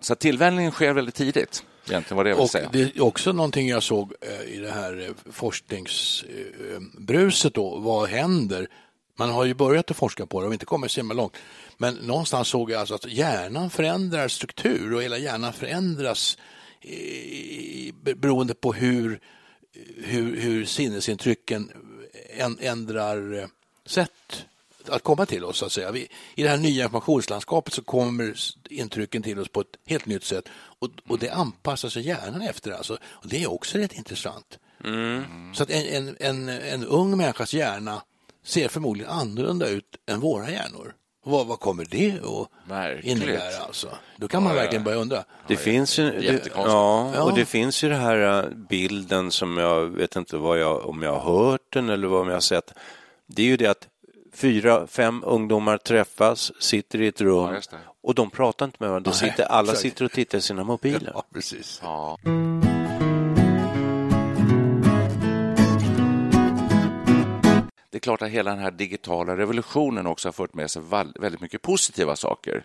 Så 0.00 0.12
att 0.12 0.20
tillvänjningen 0.20 0.72
sker 0.72 0.92
väldigt 0.92 1.14
tidigt, 1.14 1.64
egentligen 1.88 2.16
vad 2.16 2.26
det 2.26 2.34
Och 2.34 2.50
säga. 2.50 2.68
det 2.72 2.80
är 2.96 3.02
också 3.02 3.32
någonting 3.32 3.68
jag 3.68 3.82
såg 3.82 4.12
eh, 4.20 4.40
i 4.54 4.56
det 4.56 4.70
här 4.70 5.06
eh, 5.08 5.14
forskningsbruset 5.32 7.54
då. 7.54 7.78
Vad 7.78 8.08
händer? 8.08 8.68
Man 9.18 9.30
har 9.30 9.44
ju 9.44 9.54
börjat 9.54 9.90
att 9.90 9.96
forska 9.96 10.26
på 10.26 10.40
det 10.40 10.46
och 10.46 10.52
inte 10.52 10.66
kommit 10.66 10.90
så 10.90 11.02
långt. 11.02 11.36
Men 11.78 11.94
någonstans 11.94 12.48
såg 12.48 12.70
jag 12.70 12.80
alltså 12.80 12.94
att 12.94 13.06
hjärnan 13.12 13.70
förändrar 13.70 14.28
struktur 14.28 14.94
och 14.94 15.02
hela 15.02 15.18
hjärnan 15.18 15.52
förändras 15.52 16.38
beroende 18.02 18.54
på 18.54 18.72
hur, 18.72 19.20
hur, 19.96 20.40
hur 20.40 20.64
sinnesintrycken 20.64 21.70
en- 22.36 22.58
ändrar 22.60 23.38
eh, 23.38 23.44
sätt 23.86 24.46
att 24.88 25.02
komma 25.02 25.26
till 25.26 25.44
oss. 25.44 25.56
Så 25.58 25.66
att 25.66 25.72
säga. 25.72 25.90
Vi, 25.90 26.08
I 26.34 26.42
det 26.42 26.48
här 26.48 26.56
nya 26.56 26.84
informationslandskapet 26.84 27.74
så 27.74 27.82
kommer 27.82 28.34
intrycken 28.70 29.22
till 29.22 29.38
oss 29.38 29.48
på 29.48 29.60
ett 29.60 29.76
helt 29.86 30.06
nytt 30.06 30.24
sätt 30.24 30.44
och, 30.54 30.88
och 31.08 31.18
det 31.18 31.30
anpassar 31.30 31.88
sig 31.88 32.06
hjärnan 32.06 32.42
efter. 32.42 32.70
Alltså. 32.72 32.98
Och 33.04 33.28
det 33.28 33.42
är 33.42 33.50
också 33.50 33.78
rätt 33.78 33.92
intressant. 33.92 34.58
Så 35.54 35.62
att 35.62 35.70
en, 35.70 35.86
en, 35.86 36.16
en, 36.20 36.48
en 36.48 36.84
ung 36.84 37.16
människas 37.16 37.54
hjärna 37.54 38.02
ser 38.44 38.68
förmodligen 38.68 39.10
annorlunda 39.10 39.68
ut 39.68 39.84
än 40.06 40.20
våra 40.20 40.50
hjärnor. 40.50 40.94
Vad, 41.24 41.46
vad 41.46 41.60
kommer 41.60 41.84
det 41.90 42.12
att 42.12 42.70
Verkligt. 42.70 43.04
innebära? 43.06 43.58
Alltså? 43.66 43.88
Då 44.16 44.28
kan 44.28 44.42
man 44.42 44.52
Ja, 44.52 44.56
ja. 44.56 44.62
verkligen 44.62 44.84
börja 44.84 44.98
undra. 44.98 45.24
Det 45.46 45.56
finns 45.56 45.98
ju, 45.98 46.10
det, 46.10 46.48
ja, 46.56 47.12
Ja. 47.14 47.22
och 47.22 47.34
det 47.34 47.44
finns 47.44 47.84
ju 47.84 47.88
det 47.88 47.96
här 47.96 48.44
äh, 48.44 48.50
bilden 48.68 49.30
som 49.30 49.56
jag 49.58 49.86
vet 49.86 50.16
inte 50.16 50.36
vad 50.36 50.58
jag, 50.58 50.86
om 50.86 51.02
jag 51.02 51.18
har 51.18 51.34
hört 51.50 51.72
den 51.72 51.88
eller 51.90 52.08
vad 52.08 52.26
jag 52.26 52.32
har 52.32 52.40
sett. 52.40 52.72
Det 53.26 53.42
är 53.42 53.46
ju 53.46 53.56
det 53.56 53.66
att 53.66 53.88
fyra, 54.40 54.86
fem 54.86 55.22
ungdomar 55.26 55.78
träffas, 55.78 56.52
sitter 56.62 57.00
i 57.00 57.06
ett 57.06 57.20
rum 57.20 57.54
Ja, 57.70 57.78
och 58.02 58.14
de 58.14 58.30
pratar 58.30 58.66
inte 58.66 58.76
med 58.80 58.88
varandra. 58.88 59.12
Sitter, 59.12 59.44
alla 59.44 59.62
exakt. 59.62 59.80
sitter 59.80 60.04
och 60.04 60.12
tittar 60.12 60.38
i 60.38 60.40
sina 60.40 60.64
mobiler. 60.64 61.10
Ja, 61.14 61.24
precis. 61.34 61.80
Ja. 61.82 62.18
Det 67.90 67.96
är 67.96 68.00
klart 68.00 68.22
att 68.22 68.30
hela 68.30 68.50
den 68.50 68.58
här 68.58 68.70
digitala 68.70 69.36
revolutionen 69.36 70.06
också 70.06 70.28
har 70.28 70.32
fört 70.32 70.54
med 70.54 70.70
sig 70.70 70.82
väldigt 71.20 71.40
mycket 71.40 71.62
positiva 71.62 72.16
saker. 72.16 72.64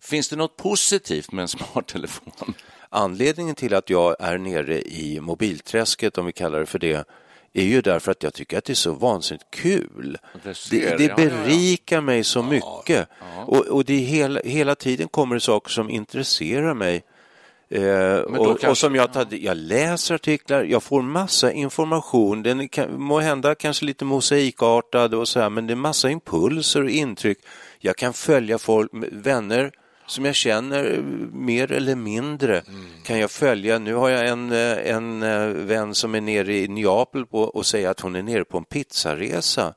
Finns 0.00 0.28
det 0.28 0.36
något 0.36 0.56
positivt 0.56 1.32
med 1.32 1.42
en 1.42 1.48
smarttelefon? 1.58 2.54
Anledningen 2.88 3.54
till 3.54 3.74
att 3.74 3.90
jag 3.90 4.16
är 4.20 4.38
nere 4.38 4.82
i 4.82 5.20
mobilträsket, 5.20 6.18
om 6.18 6.26
vi 6.26 6.32
kallar 6.32 6.60
det 6.60 6.66
för 6.66 6.78
det, 6.78 7.08
är 7.60 7.64
ju 7.66 7.80
därför 7.80 8.10
att 8.12 8.22
jag 8.22 8.34
tycker 8.34 8.58
att 8.58 8.64
det 8.64 8.72
är 8.72 8.74
så 8.74 8.92
vansinnigt 8.92 9.44
kul. 9.50 10.18
Det 10.44 10.54
ser, 10.54 10.76
Det, 10.80 10.96
det 10.96 11.04
ja, 11.04 11.14
ja, 11.18 11.24
ja. 11.24 11.28
berikar 11.44 12.00
mig 12.00 12.24
så 12.24 12.42
mycket. 12.42 13.08
Och, 13.46 13.66
och 13.66 13.84
det 13.84 13.96
hela, 13.96 14.40
hela 14.44 14.74
tiden 14.74 15.08
kommer 15.08 15.34
det 15.34 15.40
saker 15.40 15.70
som 15.70 15.90
intresserar 15.90 16.74
mig. 16.74 17.02
Eh, 17.70 18.14
och, 18.16 18.46
och 18.46 18.60
kanske- 18.60 18.80
som 18.80 18.94
jag, 18.94 19.12
tar, 19.12 19.26
jag 19.30 19.56
läser 19.56 20.14
artiklar, 20.14 20.64
jag 20.64 20.82
får 20.82 21.02
massa 21.02 21.52
information. 21.52 22.42
Den 22.42 22.68
kan, 22.68 23.00
må 23.02 23.18
hända 23.20 23.54
kanske 23.54 23.84
lite 23.84 24.04
mosaikartad 24.04 25.14
och 25.14 25.28
så 25.28 25.40
här, 25.40 25.50
men 25.50 25.66
det 25.66 25.72
är 25.72 25.76
massa 25.76 26.10
impulser 26.10 26.82
och 26.84 26.90
intryck. 26.90 27.38
Jag 27.78 27.96
kan 27.96 28.12
följa 28.12 28.58
folk, 28.58 28.90
vänner 29.12 29.70
som 30.08 30.24
jag 30.24 30.34
känner 30.34 30.92
eh, 30.94 31.02
mer 31.32 31.72
eller 31.72 31.94
mindre 31.94 32.62
kan 33.04 33.18
jag 33.18 33.30
följa. 33.30 33.78
Nu 33.78 33.94
har 33.94 34.08
jag 34.08 34.28
en, 34.28 34.52
eh, 34.52 34.94
en 34.94 35.22
eh, 35.22 35.46
vän 35.48 35.94
som 35.94 36.14
är 36.14 36.20
nere 36.20 36.54
i 36.56 36.68
Neapel 36.68 37.26
på, 37.26 37.40
och 37.42 37.66
säger 37.66 37.88
att 37.88 38.00
hon 38.00 38.16
är 38.16 38.22
nere 38.22 38.44
på 38.44 38.58
en 38.58 38.64
pizzaresa. 38.64 39.74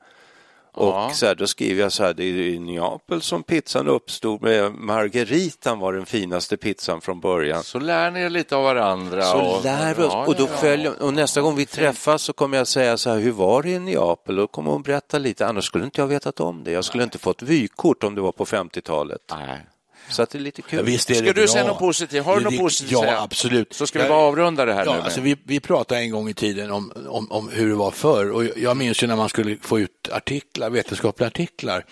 Och 0.74 0.88
Ja. 0.88 1.10
så 1.14 1.26
här, 1.26 1.36
då 1.36 1.48
skriver 1.48 1.82
jag 1.82 1.92
så 1.92 2.04
här, 2.04 2.14
det 2.14 2.24
är 2.24 2.34
i 2.34 2.60
Neapel 2.60 3.22
som 3.22 3.44
pizzan 3.44 3.88
uppstod 3.88 4.42
med 4.42 4.74
margaritan 4.74 5.80
var 5.80 5.94
den 5.94 6.06
finaste 6.06 6.58
pizzan 6.58 7.02
från 7.02 7.20
början. 7.20 7.64
Så 7.64 7.80
lär 7.80 8.12
ni 8.12 8.20
er 8.22 8.30
lite 8.30 8.56
av 8.56 8.64
varandra. 8.64 9.22
Så 9.22 9.38
och, 9.38 9.64
lär 9.64 9.94
vi 9.96 10.04
oss 10.04 10.14
Ja, 10.14 10.26
och 10.26 10.36
då 10.36 10.44
ja, 10.44 10.58
följer, 10.58 11.02
och 11.04 11.14
nästa 11.14 11.42
gång 11.42 11.56
vi 11.56 11.66
träffas 11.66 12.22
så 12.22 12.34
kommer 12.34 12.58
jag 12.58 12.68
säga 12.68 12.98
så 12.98 13.10
här, 13.10 13.20
hur 13.20 13.32
var 13.32 13.64
det 13.64 13.70
i 13.70 13.80
Neapel? 13.80 14.40
Och 14.40 14.44
då 14.44 14.48
kommer 14.48 14.72
hon 14.72 14.82
berätta 14.82 15.18
lite, 15.18 15.48
annars 15.48 15.66
skulle 15.66 15.86
inte 15.86 16.02
jag 16.02 16.08
vetat 16.08 16.40
om 16.40 16.64
det. 16.64 16.72
Jag 16.72 16.86
skulle 16.86 17.04
inte 17.04 17.18
fått 17.18 17.42
vykort 17.42 18.04
om 18.04 18.16
det 18.16 18.22
var 18.22 18.32
på 18.32 18.46
50-talet. 18.46 19.22
Nej. 19.32 19.66
Så 20.12 20.22
att 20.22 20.30
det 20.30 20.38
är 20.38 20.40
lite 20.40 20.62
kul. 20.62 20.80
Ja, 20.80 20.84
visst 20.86 21.10
är 21.10 21.14
Ska 21.14 21.24
det 21.24 21.34
du 21.34 21.42
bra. 21.42 21.48
säga 21.48 21.68
något 21.68 21.80
positivt? 21.80 22.26
Har 22.26 22.38
du 22.38 22.44
något 22.44 22.58
positivt 22.58 22.92
Ja, 22.92 22.98
att 23.00 23.04
säga? 23.06 23.20
absolut. 23.22 23.74
Så 23.74 23.88
ska 23.88 24.04
vi 24.04 24.10
bara 24.10 24.20
avrunda 24.20 24.66
det 24.66 24.74
här 24.74 24.86
Ja, 24.86 24.94
nu. 24.96 25.02
alltså 25.02 25.22
vi, 25.22 25.36
vi 25.44 25.60
pratade 25.60 26.02
en 26.02 26.12
gång 26.12 26.30
i 26.30 26.34
tiden 26.34 26.72
om, 26.72 26.92
om, 27.10 27.32
om 27.32 27.50
hur 27.50 27.70
det 27.70 27.76
var 27.76 27.92
förr 27.92 28.32
och 28.32 28.46
jag- 28.46 28.58
jag 28.58 28.78
minns 28.78 29.04
ju 29.04 29.08
när 29.08 29.16
man 29.16 29.30
skulle 29.30 29.58
få 29.62 29.80
ut 29.80 30.10
artiklar, 30.12 30.70
vetenskapliga 30.70 31.28
artiklar 31.28 31.86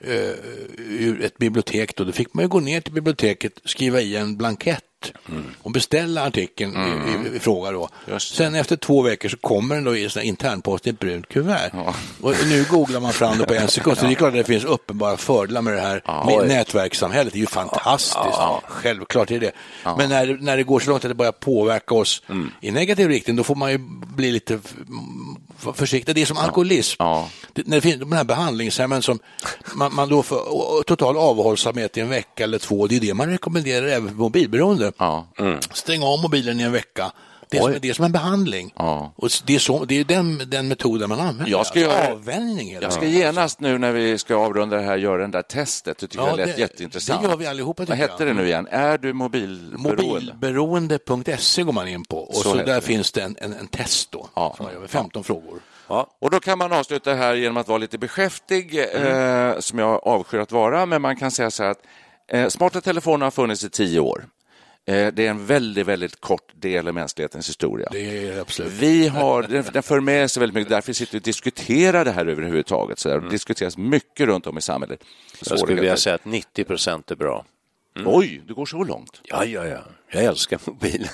eh, 0.00 0.30
ur 0.78 1.22
ett 1.24 1.38
bibliotek 1.38 1.96
då, 1.96 2.04
då 2.04 2.12
fick 2.12 2.34
man 2.34 2.44
ju 2.44 2.48
gå 2.48 2.60
ner 2.60 2.80
till 2.80 2.92
biblioteket, 2.92 3.52
skriva 3.64 4.00
i 4.00 4.16
en 4.16 4.36
blankett 4.36 4.84
och 5.62 5.70
beställa 5.70 6.26
artikeln 6.26 6.76
i, 6.76 7.10
i, 7.32 7.36
i 7.36 7.40
fråga 7.40 7.70
då. 7.70 7.88
Sen 8.18 8.54
efter 8.54 8.76
två 8.76 9.02
veckor 9.02 9.28
så 9.28 9.36
kommer 9.36 9.74
den 9.74 9.84
då 9.84 9.96
i 9.96 10.08
internpost 10.22 10.86
i 10.86 10.90
ett 10.90 10.98
brunt 10.98 11.28
kuvert. 11.28 11.70
Och 12.20 12.34
nu 12.48 12.64
googlar 12.70 13.00
man 13.00 13.12
fram 13.12 13.38
det 13.38 13.46
på 13.46 13.54
en 13.54 13.68
sekund, 13.68 13.98
så 13.98 14.06
det 14.06 14.12
är 14.12 14.14
klart 14.14 14.28
att 14.28 14.34
det 14.34 14.44
finns 14.44 14.64
uppenbara 14.64 15.16
fördelar 15.16 15.62
med 15.62 15.74
det 15.74 15.80
här 15.80 16.02
med 16.26 16.48
nätverkssamhället. 16.48 17.32
Det 17.32 17.38
är 17.38 17.40
ju 17.40 17.46
fantastiskt, 17.46 18.38
självklart 18.68 19.30
är 19.30 19.40
det. 19.40 19.52
Men 19.98 20.08
när, 20.08 20.38
när 20.40 20.56
det 20.56 20.62
går 20.62 20.80
så 20.80 20.90
långt 20.90 21.04
att 21.04 21.10
det 21.10 21.14
börjar 21.14 21.32
påverka 21.32 21.94
oss 21.94 22.22
i 22.60 22.70
negativ 22.70 23.08
riktning, 23.08 23.36
då 23.36 23.44
får 23.44 23.54
man 23.54 23.70
ju 23.70 23.78
bli 24.16 24.32
lite 24.32 24.58
f- 25.60 25.64
vara 25.66 25.74
försiktig. 25.76 26.14
Det 26.14 26.22
är 26.22 26.26
som 26.26 26.36
alkoholism. 26.36 26.96
Ja. 26.98 27.28
Det, 27.52 27.66
när 27.66 27.76
det 27.76 27.80
finns 27.80 28.00
de 28.00 28.12
här 28.12 28.24
behandlingshemmen 28.24 29.02
som 29.02 29.18
man, 29.74 29.94
man 29.94 30.08
då 30.08 30.22
får 30.22 30.82
total 30.82 31.16
avhållsamhet 31.16 31.96
i 31.96 32.00
en 32.00 32.08
vecka 32.08 32.44
eller 32.44 32.58
två. 32.58 32.86
Det 32.86 32.96
är 32.96 33.00
det 33.00 33.14
man 33.14 33.28
rekommenderar 33.30 33.86
även 33.86 34.08
för 34.08 34.14
mobilberoende. 34.16 34.92
Ja. 34.98 35.26
Stäng 35.72 36.02
av 36.02 36.22
mobilen 36.22 36.60
i 36.60 36.62
en 36.62 36.72
vecka. 36.72 37.12
Det 37.50 37.58
är, 37.58 37.62
som, 37.62 37.74
det 37.82 37.88
är 37.88 37.94
som 37.94 38.04
en 38.04 38.12
behandling. 38.12 38.72
Ja. 38.76 39.12
Och 39.16 39.28
det 39.46 39.54
är, 39.54 39.58
så, 39.58 39.84
det 39.84 40.00
är 40.00 40.04
den, 40.04 40.42
den 40.46 40.68
metoden 40.68 41.08
man 41.08 41.20
använder. 41.20 41.46
Jag 41.50 41.66
ska 41.66 41.90
Alltså, 41.90 42.12
Avvänjning 42.12 42.72
Jag 42.80 42.92
ska 42.92 43.04
genast 43.06 43.60
nu 43.60 43.78
när 43.78 43.92
vi 43.92 44.18
ska 44.18 44.34
avrunda 44.36 44.76
det 44.76 44.82
här 44.82 44.96
göra 44.96 45.22
det 45.26 45.32
där 45.32 45.42
testet. 45.42 45.98
Det 45.98 46.06
tycker 46.06 46.24
Ja, 46.24 46.28
jag 46.30 46.36
lät 46.36 46.56
det- 46.56 46.60
jätteintressant. 46.60 47.22
det 47.22 47.28
gör 47.28 47.36
vi 47.36 47.46
allihopa, 47.46 47.84
Vad 47.84 47.96
hette 47.98 48.24
det 48.24 48.32
nu 48.34 48.46
igen? 48.46 48.66
Är 48.70 48.98
du 48.98 49.12
mobilberoende? 49.12 50.32
Mobilberoende.se 50.42 51.62
går 51.62 51.72
man 51.72 51.88
in 51.88 52.04
på 52.04 52.18
och 52.18 52.34
Så 52.34 52.42
så, 52.42 52.54
där 52.54 52.64
det. 52.64 52.80
finns 52.80 53.12
det 53.12 53.22
en, 53.22 53.36
en, 53.40 53.52
en 53.52 53.66
test 53.68 54.10
då. 54.12 54.28
Ja. 54.34 54.54
Som 54.56 54.64
man 54.64 54.72
gör 54.74 54.80
med 54.80 54.90
15 54.90 55.24
frågor. 55.24 55.60
Ja. 55.88 56.06
Och 56.20 56.30
då 56.30 56.40
kan 56.40 56.58
man 56.58 56.72
avsluta 56.72 57.14
här 57.14 57.34
genom 57.34 57.56
att 57.56 57.68
vara 57.68 57.78
lite 57.78 57.98
beskäftig, 57.98 58.78
eh, 58.78 59.58
som 59.58 59.78
jag 59.78 60.00
avskyr 60.06 60.38
att 60.38 60.52
vara, 60.52 60.86
men 60.86 61.02
man 61.02 61.16
kan 61.16 61.30
säga 61.30 61.50
så 61.50 61.62
här 61.62 61.70
att 61.70 61.82
eh, 62.28 62.48
smarta 62.48 62.80
telefoner 62.80 63.26
har 63.26 63.30
funnits 63.30 63.64
i 63.64 63.70
tio 63.70 64.00
år. 64.00 64.24
Eh, 64.90 65.12
det 65.12 65.26
är 65.26 65.30
en 65.30 65.46
väldigt, 65.46 65.86
väldigt 65.86 66.20
kort 66.20 66.52
del 66.54 66.88
av 66.88 66.94
mänsklighetens 66.94 67.48
historia. 67.48 67.88
Det 67.92 68.28
är 68.28 68.40
absolut. 68.40 68.72
Vi 68.72 69.08
har, 69.08 69.42
den, 69.42 69.82
för 69.82 70.00
med 70.00 70.30
sig 70.30 70.40
väldigt 70.40 70.54
mycket, 70.54 70.70
därför 70.70 70.92
sitter 70.92 71.12
vi 71.12 71.18
och 71.18 71.22
diskuterar 71.22 72.04
det 72.04 72.10
här 72.10 72.26
överhuvudtaget. 72.26 72.98
Så 72.98 73.08
där. 73.08 73.20
Det 73.20 73.28
diskuteras 73.28 73.76
mycket 73.76 74.26
runt 74.26 74.46
om 74.46 74.58
i 74.58 74.60
samhället. 74.60 75.04
Jag 75.46 75.58
skulle 75.58 75.80
vilja 75.80 75.96
säga 75.96 76.14
att 76.14 76.24
90 76.24 76.64
procent 76.64 77.10
är 77.10 77.16
bra. 77.16 77.44
Oj, 78.04 78.42
det 78.46 78.52
går 78.52 78.66
så 78.66 78.84
långt. 78.84 79.20
Ja, 79.24 79.44
ja, 79.44 79.66
ja. 79.66 79.80
Jag 80.12 80.24
älskar 80.24 80.60
mobilen. 80.66 81.08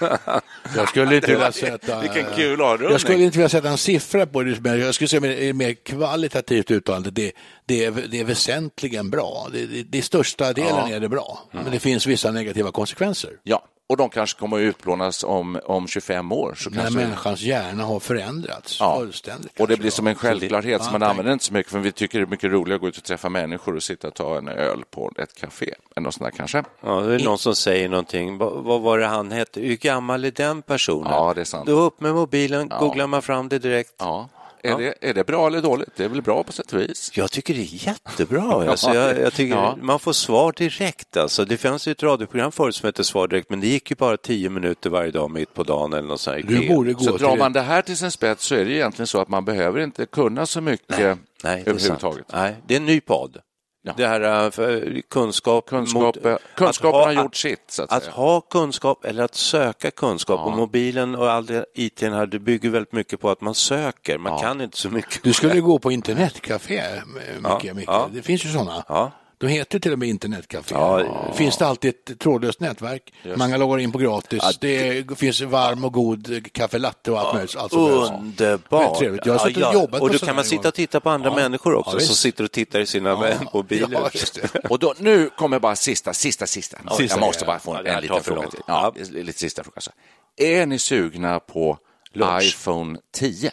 Jag 0.76 0.88
skulle 0.88 1.16
inte 1.16 1.30
vilja 1.30 1.52
sätta... 1.52 2.00
Vilken 2.00 2.26
kul 2.34 2.60
avrundning. 2.60 2.90
Jag 2.90 3.00
skulle 3.00 3.24
inte 3.24 3.38
vilja 3.38 3.48
sätta 3.48 3.68
en 3.68 3.78
siffra 3.78 4.26
på 4.26 4.42
det, 4.42 4.60
men 4.60 4.80
jag 4.80 4.94
skulle 4.94 5.08
säga 5.08 5.20
mer, 5.20 5.52
mer 5.52 5.74
kvalitativt 5.74 6.70
uttalande. 6.70 7.10
Det, 7.10 7.32
det, 7.66 7.84
är, 7.84 7.90
det 8.10 8.20
är 8.20 8.24
väsentligen 8.24 9.10
bra. 9.10 9.48
Det, 9.52 9.66
det, 9.66 9.82
det 9.82 10.02
största 10.02 10.52
delen 10.52 10.92
är 10.92 11.00
det 11.00 11.08
bra, 11.08 11.38
men 11.52 11.70
det 11.70 11.78
finns 11.78 12.06
vissa 12.06 12.30
negativa 12.30 12.70
konsekvenser. 12.72 13.30
Ja, 13.42 13.64
och 13.90 13.96
de 13.96 14.08
kanske 14.10 14.38
kommer 14.40 14.56
att 14.56 14.60
utplånas 14.60 15.24
om, 15.24 15.60
om 15.64 15.86
25 15.88 16.32
år. 16.32 16.54
Så 16.56 16.70
När 16.70 16.82
kanske... 16.82 16.98
människans 17.00 17.40
hjärna 17.40 17.84
har 17.84 18.00
förändrats 18.00 18.80
Ja. 18.80 18.98
fullständigt. 18.98 19.60
Och 19.60 19.68
det 19.68 19.76
blir 19.76 19.90
som 19.90 20.06
en 20.06 20.14
självklarhet, 20.14 20.82
så 20.82 20.88
Ja, 20.88 20.92
man 20.98 21.02
använder 21.02 21.32
inte 21.32 21.44
så 21.44 21.52
mycket, 21.52 21.72
för 21.72 21.78
vi 21.78 21.92
tycker 21.92 22.18
det 22.18 22.24
är 22.24 22.26
mycket 22.26 22.50
roligare 22.50 22.74
att 22.74 22.80
gå 22.80 22.88
ut 22.88 22.96
och 22.96 23.04
träffa 23.04 23.28
människor 23.28 23.76
och 23.76 23.82
sitta 23.82 24.08
och 24.08 24.14
ta 24.14 24.38
en 24.38 24.48
öl 24.48 24.82
på 24.90 25.12
ett 25.18 25.34
café. 25.34 25.74
Eller 25.96 26.04
något 26.04 26.14
sånt 26.14 26.30
där 26.30 26.36
kanske. 26.38 26.64
Ja, 26.84 27.00
det 27.00 27.14
är 27.14 27.18
någon 27.24 27.38
som 27.38 27.54
säger 27.56 27.88
någonting. 27.88 28.38
Vad, 28.38 28.52
vad 28.64 28.80
var 28.80 28.98
det 28.98 29.06
han 29.06 29.32
hette? 29.32 29.60
Hur 29.60 29.76
gammal 29.76 30.24
är 30.24 30.30
den 30.30 30.62
personen? 30.62 31.12
Ja, 31.12 31.32
det 31.34 31.40
är 31.40 31.44
sant. 31.44 31.66
Då 31.66 31.80
upp 31.80 32.00
med 32.00 32.14
mobilen, 32.14 32.68
googlar 32.80 33.06
man 33.06 33.22
fram 33.22 33.48
det 33.48 33.58
direkt. 33.58 33.94
Ja. 33.98 34.28
Är, 34.62 34.78
Det, 34.78 34.94
är 35.00 35.14
det 35.14 35.26
bra 35.26 35.46
eller 35.46 35.62
dåligt? 35.62 35.88
Det 35.96 36.04
är 36.04 36.08
väl 36.08 36.22
bra 36.22 36.42
på 36.42 36.52
sätt 36.52 36.72
och 36.72 36.80
vis. 36.80 37.10
Jag 37.14 37.30
tycker 37.30 37.54
det 37.54 37.60
är 37.60 37.86
jättebra. 37.86 38.70
Alltså, 38.70 38.94
jag, 38.94 39.18
jag 39.20 39.32
tycker 39.32 39.54
Ja. 39.54 39.78
Man 39.82 39.98
får 39.98 40.12
svar 40.12 40.52
direkt. 40.56 41.16
Alltså. 41.16 41.44
Det 41.44 41.56
fanns 41.56 41.88
ju 41.88 41.92
ett 41.92 42.02
radioprogram 42.02 42.52
förut 42.52 42.74
som 42.74 42.86
hette 42.86 43.04
Svar 43.04 43.28
direkt, 43.28 43.50
men 43.50 43.60
det 43.60 43.66
gick 43.66 43.90
ju 43.90 43.96
bara 43.96 44.16
tio 44.16 44.50
minuter 44.50 44.90
varje 44.90 45.10
dag 45.10 45.30
mitt 45.30 45.54
på 45.54 45.62
dagen 45.62 45.92
eller 45.92 46.08
något 46.08 46.20
sånt. 46.20 46.48
Du 46.48 46.68
borde 46.68 46.92
gå 46.92 47.04
Så 47.04 47.16
drar 47.16 47.36
man 47.36 47.52
det 47.52 47.60
här 47.60 47.82
till 47.82 47.96
sin 47.96 48.10
spets 48.10 48.44
så 48.44 48.54
är 48.54 48.64
det 48.64 48.72
egentligen 48.72 49.06
så 49.06 49.20
att 49.20 49.28
man 49.28 49.44
behöver 49.44 49.80
inte 49.80 50.06
kunna 50.06 50.46
så 50.46 50.60
mycket 50.60 50.98
Nej, 50.98 51.16
det 51.42 51.48
är 51.48 51.54
sant. 51.54 51.68
överhuvudtaget. 51.68 52.26
Nej, 52.32 52.56
det 52.66 52.74
är 52.74 52.80
en 52.80 52.86
ny 52.86 53.00
podd. 53.00 53.38
Ja. 53.82 53.92
Det 53.96 54.06
här 54.06 54.44
äh, 54.44 54.50
för 54.50 55.00
kunskap. 55.10 55.66
Kunskap, 55.66 56.02
mot- 56.02 56.24
eh, 56.26 56.36
kunskapen 56.56 57.00
att 57.00 57.06
har 57.06 57.14
ha- 57.14 57.22
gjort 57.22 57.36
sitt, 57.36 57.64
så 57.70 57.82
att 57.82 57.92
Att 57.92 58.06
ha 58.06 58.40
kunskap 58.40 59.04
eller 59.04 59.24
att 59.24 59.34
söka 59.34 59.90
kunskap. 59.90 60.40
Och 60.46 60.52
mobilen 60.52 61.14
och 61.14 61.30
all 61.30 61.46
det 61.46 61.64
IT 61.74 62.00
här, 62.02 62.26
det 62.26 62.38
bygger 62.38 62.70
väldigt 62.70 62.92
mycket 62.92 63.20
på 63.20 63.30
att 63.30 63.40
man 63.40 63.54
söker. 63.54 64.18
Man 64.18 64.38
kan 64.40 64.60
inte 64.60 64.76
så 64.76 64.90
mycket. 64.90 65.22
Du 65.22 65.32
skulle 65.32 65.60
gå 65.60 65.78
på 65.78 65.92
internetcafé, 65.92 66.82
Micke. 67.38 67.64
Ja, 67.64 67.74
Micke. 67.74 67.88
ja. 67.88 68.08
Det 68.12 68.22
finns 68.22 68.44
ju 68.44 68.48
sådana. 68.48 69.12
Ja. 69.42 69.46
De 69.46 69.52
heter 69.52 69.78
till 69.78 69.92
och 69.92 69.98
med 69.98 70.08
internetcafé. 70.08 70.74
Ja, 70.74 71.32
Finns 71.34 71.56
det 71.58 71.66
alltid 71.66 71.88
ett 72.08 72.18
trådlöst 72.18 72.60
nätverk. 72.60 73.12
Man 73.36 73.50
kan 73.50 73.60
logga 73.60 73.80
in 73.82 73.92
på 73.92 73.98
gratis. 73.98 74.58
det 74.60 75.18
finns 75.18 75.40
varm 75.40 75.84
och 75.84 75.92
god 75.92 76.52
kaffe 76.52 76.78
latte 76.78 77.10
och 77.12 77.20
allt 77.20 77.34
möjligt. 77.34 77.56
Allt. 77.56 77.72
Underbart! 77.72 79.00
Jag 79.24 79.32
har 79.34 79.38
suttit 79.48 79.64
och 79.64 79.74
jobbat 79.74 80.00
och 80.00 80.10
då 80.10 80.18
kan 80.18 80.36
man 80.36 80.44
sitta 80.44 80.68
och 80.68 80.74
titta 80.74 81.00
på 81.00 81.10
andra 81.10 81.28
Ja. 81.30 81.34
människor 81.36 81.74
också, 81.74 81.96
Ja, 81.96 82.00
som 82.06 82.14
sitter 82.14 82.44
och 82.44 82.52
tittar 82.52 82.80
i 82.80 82.86
sina 82.86 83.38
mobiler. 83.54 83.88
Ja, 83.92 84.10
just 84.14 84.34
det. 84.52 84.58
Och 84.70 84.78
då, 84.78 84.94
nu 84.98 85.30
kommer 85.38 85.58
bara 85.58 85.76
sista, 85.76 86.12
sista, 86.12 86.46
sista. 86.46 86.78
Sista, 86.96 87.16
jag 87.18 87.26
måste 87.26 87.42
ja. 87.44 87.46
bara 87.46 87.58
få 87.58 87.72
Ja, 87.74 87.78
en, 87.78 87.84
det 87.84 87.90
en 87.90 88.02
liten 88.02 88.22
fråga 88.22 88.48
till. 88.50 88.60
Ja, 88.66 88.92
Ja. 88.96 89.04
lite 89.10 89.38
sista 89.38 89.64
fråga. 89.64 89.80
Så. 89.80 89.90
Är 90.36 90.66
ni 90.66 90.78
sugna 90.78 91.40
på 91.40 91.78
Lunch. 92.12 92.42
iPhone 92.42 92.98
10? 93.14 93.50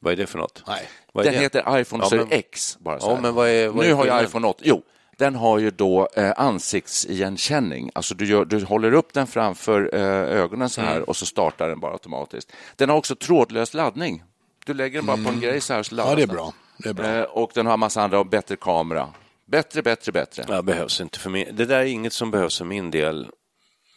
Vad 0.00 0.12
är 0.12 0.16
det 0.16 0.26
för 0.26 0.38
något? 0.38 0.62
Nej. 0.66 0.88
Den 1.14 1.24
det? 1.24 1.30
heter 1.30 1.78
iPhone 1.80 2.04
Ja, 2.10 2.16
men- 2.16 2.28
det 2.28 2.36
X. 2.36 2.76
Bara 2.80 3.00
så 3.00 3.18
Ja, 3.22 3.30
vad 3.32 3.48
är- 3.48 3.68
vad 3.68 3.84
är 3.84 3.88
nu 3.88 3.94
har 3.94 4.06
jag 4.06 4.24
iPhone 4.24 4.46
8. 4.48 4.62
Jo, 4.64 4.82
den 5.18 5.34
har 5.34 5.58
ju 5.58 5.70
då 5.70 6.08
eh, 6.16 6.32
ansiktsigenkänning. 6.36 7.90
Alltså 7.94 8.14
du, 8.14 8.26
gör, 8.26 8.44
du 8.44 8.64
håller 8.64 8.92
upp 8.94 9.12
den 9.12 9.26
framför 9.26 9.90
eh, 9.94 10.00
ögonen 10.40 10.68
så 10.68 10.80
Mm. 10.80 10.92
här 10.92 11.08
och 11.08 11.16
så 11.16 11.26
startar 11.26 11.68
den 11.68 11.80
bara 11.80 11.92
automatiskt. 11.92 12.52
Den 12.76 12.88
har 12.88 12.96
också 12.96 13.14
trådlös 13.16 13.74
laddning. 13.74 14.22
Du 14.66 14.74
lägger 14.74 14.98
den 14.98 15.06
bara 15.06 15.16
på 15.16 15.28
en 15.28 15.40
grej 15.40 15.60
så 15.60 15.74
här 15.74 15.82
så 15.82 15.94
laddas 15.94 16.12
Mm. 16.12 16.20
Ja, 16.20 16.26
det 16.26 16.32
är 16.32 16.34
bra. 16.36 16.52
Det 16.78 16.88
är 16.88 16.92
bra. 16.92 17.06
Eh, 17.06 17.22
och 17.22 17.50
den 17.54 17.66
har 17.66 17.76
massa 17.76 18.02
andra 18.02 18.18
och 18.18 18.26
bättre 18.26 18.56
kamera. 18.56 19.08
Bättre, 19.46 19.82
bättre, 19.82 20.12
bättre. 20.12 20.44
Ja, 20.48 20.62
behövs 20.62 21.00
inte 21.00 21.18
för 21.18 21.30
min. 21.30 21.56
Det 21.56 21.64
där 21.64 21.78
är 21.78 21.84
inget 21.84 22.12
som 22.12 22.30
behövs 22.30 22.58
för 22.58 22.64
min 22.64 22.90
del. 22.90 23.28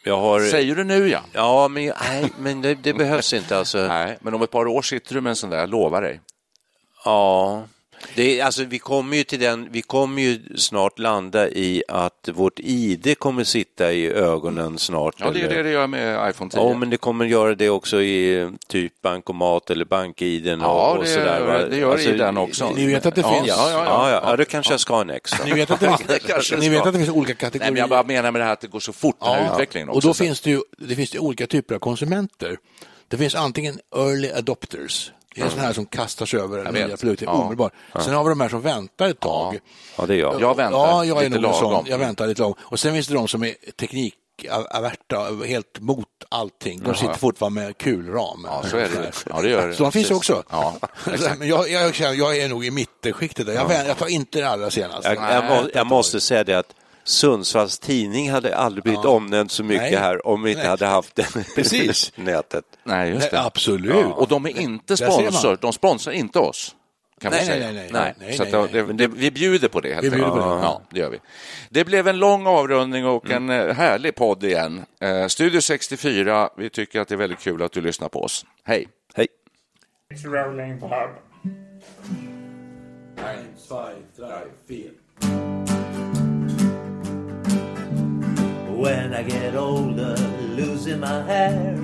Har... 0.06 0.40
Säger 0.40 0.74
du 0.76 0.84
nu 0.84 1.08
ja? 1.08 1.20
Ja, 1.32 1.68
men, 1.68 1.92
nej, 2.00 2.32
men 2.38 2.62
det, 2.62 2.74
det 2.74 2.94
behövs 2.94 3.32
inte 3.32 3.58
alltså. 3.58 3.78
Nej, 3.88 4.18
men 4.20 4.34
om 4.34 4.42
ett 4.42 4.50
par 4.50 4.66
år 4.66 4.82
sitter 4.82 5.14
du 5.14 5.20
med 5.20 5.30
en 5.30 5.36
sån 5.36 5.50
där, 5.50 5.58
jag 5.58 5.68
lovar 5.68 6.02
dig. 6.02 6.20
Ja, 7.04 7.62
det 8.14 8.40
är, 8.40 8.44
alltså, 8.44 8.64
vi 8.64 8.78
kommer 8.78 9.16
ju 9.16 9.24
till 9.24 9.40
den, 9.40 9.68
vi 9.70 9.82
kommer 9.82 10.22
ju 10.22 10.40
snart 10.56 10.98
landa 10.98 11.48
i 11.48 11.82
att 11.88 12.28
vårt 12.32 12.60
ID 12.60 13.18
kommer 13.18 13.44
sitta 13.44 13.92
i 13.92 14.06
ögonen 14.12 14.78
snart. 14.78 15.14
Ja, 15.18 15.30
det 15.30 15.40
är 15.40 15.48
det 15.48 15.62
det 15.62 15.70
gör 15.70 15.86
med 15.86 16.30
iPhone 16.30 16.50
10. 16.50 16.60
Ja, 16.60 16.74
men 16.74 16.90
det 16.90 16.96
kommer 16.96 17.24
göra 17.24 17.54
det 17.54 17.70
också 17.70 18.02
i 18.02 18.50
typ 18.68 19.02
bankomat 19.02 19.70
eller 19.70 19.84
bank-iden 19.84 20.60
Ja, 20.60 20.90
och, 20.90 20.96
och 20.98 21.04
det 21.04 21.10
sådär. 21.10 21.38
gör- 21.40 21.46
va? 21.46 21.52
Alltså, 21.54 21.68
det 21.70 21.76
gör 21.76 22.14
i 22.14 22.18
den 22.18 22.36
också. 22.38 22.70
Ni 22.76 22.86
vet 22.86 23.06
att 23.06 23.14
det 23.14 23.20
Ja, 23.20 23.34
finns... 23.34 23.46
ja, 23.48 23.70
ja, 23.70 23.84
Ja, 23.84 24.10
ja, 24.10 24.22
ja, 24.30 24.36
då 24.36 24.44
kanske 24.44 24.72
jag 24.72 24.80
ska 24.80 24.94
ha 24.94 25.00
en 25.00 25.10
extra. 25.10 25.44
Ni 25.44 25.52
vet 25.52 25.70
att 25.70 25.80
det, 25.80 26.18
kanske 26.26 26.56
ni 26.56 26.68
vet 26.68 26.86
att 26.86 26.92
det 26.92 26.98
finns 26.98 27.10
olika 27.10 27.32
Nej, 27.32 27.36
kategorier. 27.36 27.72
men 27.72 27.80
jag 27.80 27.88
bara 27.88 28.02
menar 28.02 28.32
med 28.32 28.40
det 28.40 28.44
här 28.44 28.52
att 28.52 28.60
det 28.60 28.66
går 28.68 28.80
så 28.80 28.92
fort, 28.92 29.16
den 29.20 29.28
här 29.28 29.52
utvecklingen 29.54 29.88
också. 29.88 29.96
och 29.96 30.02
då 30.02 30.14
så- 30.14 30.24
finns 30.24 30.40
det 30.40 30.50
ju 30.50 30.60
det 30.78 30.94
finns 30.94 31.10
det 31.10 31.18
olika 31.18 31.46
typer 31.46 31.74
av 31.74 31.78
konsumenter. 31.78 32.58
Det 33.08 33.16
finns 33.16 33.34
antingen 33.34 33.78
early 33.96 34.30
adopters, 34.30 35.12
det 35.34 35.40
är 35.40 35.48
sådana 35.48 35.66
här 35.66 35.72
som 35.72 35.86
kastar 35.86 36.26
sig 36.26 36.40
över 36.40 36.64
Jag 36.64 36.74
nya 36.74 36.86
vet. 36.86 37.00
produkter 37.00 37.26
Ja. 37.26 37.32
omedelbart. 37.32 37.72
Sen 38.04 38.14
har 38.14 38.24
vi 38.24 38.28
de 38.28 38.40
här 38.40 38.48
som 38.48 38.60
väntar 38.60 39.08
ett 39.08 39.20
tag. 39.20 39.58
Ja, 39.98 40.06
det 40.06 40.14
är 40.14 40.18
jag. 40.18 40.40
Jag 40.40 40.56
väntar 40.56 40.78
Ja, 40.78 41.04
jag 41.04 41.24
är 41.24 41.30
lite 41.30 41.46
en 41.48 41.54
sån. 41.54 41.70
lagom. 41.72 41.84
Jag 41.88 41.98
väntar 41.98 42.26
lite 42.26 42.40
lagom. 42.42 42.56
Och 42.60 42.80
sen 42.80 42.94
finns 42.94 43.08
det 43.08 43.14
de 43.14 43.28
som 43.28 43.44
är 43.44 43.54
teknikaverta, 43.80 45.44
helt 45.46 45.80
mot 45.80 46.06
allting. 46.28 46.82
De 46.82 46.94
sitter 46.94 47.14
fortfarande 47.14 47.60
med 47.64 47.78
kulram. 47.78 48.46
Ja, 48.46 48.62
så 48.70 48.76
är 48.76 48.80
det. 48.88 49.12
Ja, 49.30 49.40
det 49.42 49.48
gör 49.48 49.68
det. 49.68 49.74
Så 49.74 49.82
de 49.82 49.92
finns 49.92 50.10
också. 50.10 50.42
Ja, 50.50 50.74
Men 51.38 51.48
jag, 51.48 51.70
jag, 51.70 51.94
jag 52.14 52.36
är 52.38 52.48
nog 52.48 52.64
i 52.64 52.70
mittenskiktet. 52.70 53.46
där. 53.46 53.52
Jag, 53.54 53.70
jag 53.86 53.98
tar 53.98 54.06
inte 54.06 54.38
det 54.40 54.48
allra 54.48 54.70
senaste. 54.70 55.08
Jag, 55.14 55.44
jag, 55.44 55.70
jag 55.74 55.86
måste 55.86 56.20
säga 56.20 56.44
det 56.44 56.54
att 56.54 56.74
Sundsvalls 57.08 57.78
tidning 57.78 58.30
hade 58.30 58.56
aldrig 58.56 58.82
blivit 58.84 59.04
omnämnd 59.04 59.50
så 59.50 59.64
mycket 59.64 59.82
Nej. 59.92 59.96
här 60.00 60.26
om 60.26 60.42
vi 60.42 60.50
inte 60.50 60.62
Nej. 60.62 60.70
hade 60.70 60.86
haft 60.86 61.14
det 61.16 61.26
Precis. 61.54 62.12
nätet. 62.16 62.64
Nej, 62.84 63.10
just 63.10 63.30
det. 63.30 63.36
Nej, 63.36 63.46
absolut. 63.46 64.06
Och 64.14 64.28
de 64.28 64.46
är 64.46 64.58
inte 64.60 64.96
man. 65.04 65.12
sponsor, 65.12 65.58
de 65.60 65.72
sponsrar 65.72 66.12
inte 66.12 66.38
oss. 66.38 66.74
Kan 67.20 67.30
Nej, 67.32 67.40
vi 67.42 67.48
nej, 67.48 67.58
säga. 67.60 67.72
nej, 67.72 67.90
nej. 67.92 68.14
Nej, 68.20 68.32
Så 68.36 68.44
det, 68.44 68.72
nej. 68.84 68.94
det, 68.94 69.06
vi 69.06 69.30
bjuder 69.30 69.68
på 69.68 69.80
det 69.80 69.94
helt 69.94 70.04
Vi 70.06 70.10
bjuder 70.10 70.24
enkelt. 70.26 70.44
på 70.44 70.48
det. 70.54 70.60
Ja, 70.62 70.82
det 70.90 71.00
gör 71.00 71.10
vi. 71.10 71.18
Det 71.70 71.84
blev 71.84 72.08
en 72.08 72.18
lång 72.18 72.46
avrundning 72.46 73.06
och 73.06 73.30
Mm. 73.30 73.50
en 73.50 73.68
eh, 73.68 73.74
härlig 73.76 74.14
podd 74.14 74.44
igen. 74.44 74.84
Eh, 75.00 75.26
Studio 75.26 75.60
64, 75.60 76.50
vi 76.56 76.70
tycker 76.70 77.00
att 77.00 77.08
det 77.08 77.14
är 77.14 77.16
väldigt 77.16 77.40
kul 77.40 77.62
att 77.62 77.72
du 77.72 77.80
lyssnar 77.80 78.08
på 78.08 78.22
oss. 78.22 78.44
Hej! 78.64 78.88
Hej! 79.14 79.26
When 88.78 89.12
I 89.12 89.24
get 89.24 89.56
older, 89.56 90.14
losing 90.54 91.00
my 91.00 91.22
hair 91.24 91.74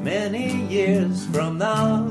many 0.00 0.64
years 0.66 1.26
from 1.26 1.58
now, 1.58 2.04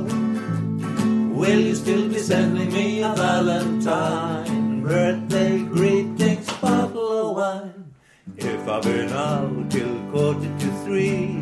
will 1.31 1.61
you 1.61 1.73
still 1.73 2.09
be 2.09 2.17
sending 2.17 2.67
me 2.73 3.01
a 3.01 3.13
Valentine? 3.15 4.83
Birthday 4.83 5.63
greetings, 5.63 6.51
bottle 6.59 7.29
of 7.29 7.37
wine. 7.37 7.93
If 8.35 8.67
I've 8.67 8.83
been 8.83 9.13
out 9.13 9.71
till 9.71 10.11
quarter 10.11 10.51
to 10.59 10.69
three, 10.83 11.41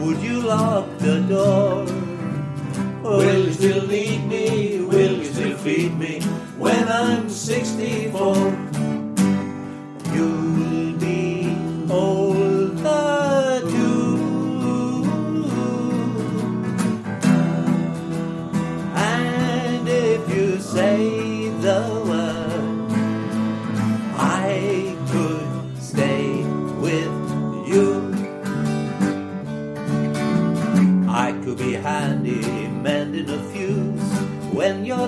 would 0.00 0.16
you 0.22 0.40
lock 0.40 0.88
the 0.96 1.20
door? 1.28 1.84
Will 3.02 3.44
you 3.44 3.52
still 3.52 3.86
need 3.86 4.24
me? 4.26 4.80
Will 4.80 5.18
you 5.18 5.24
still 5.26 5.58
feed 5.58 5.92
me 5.98 6.22
when 6.56 6.88
I'm 6.88 7.28
64? 7.28 8.65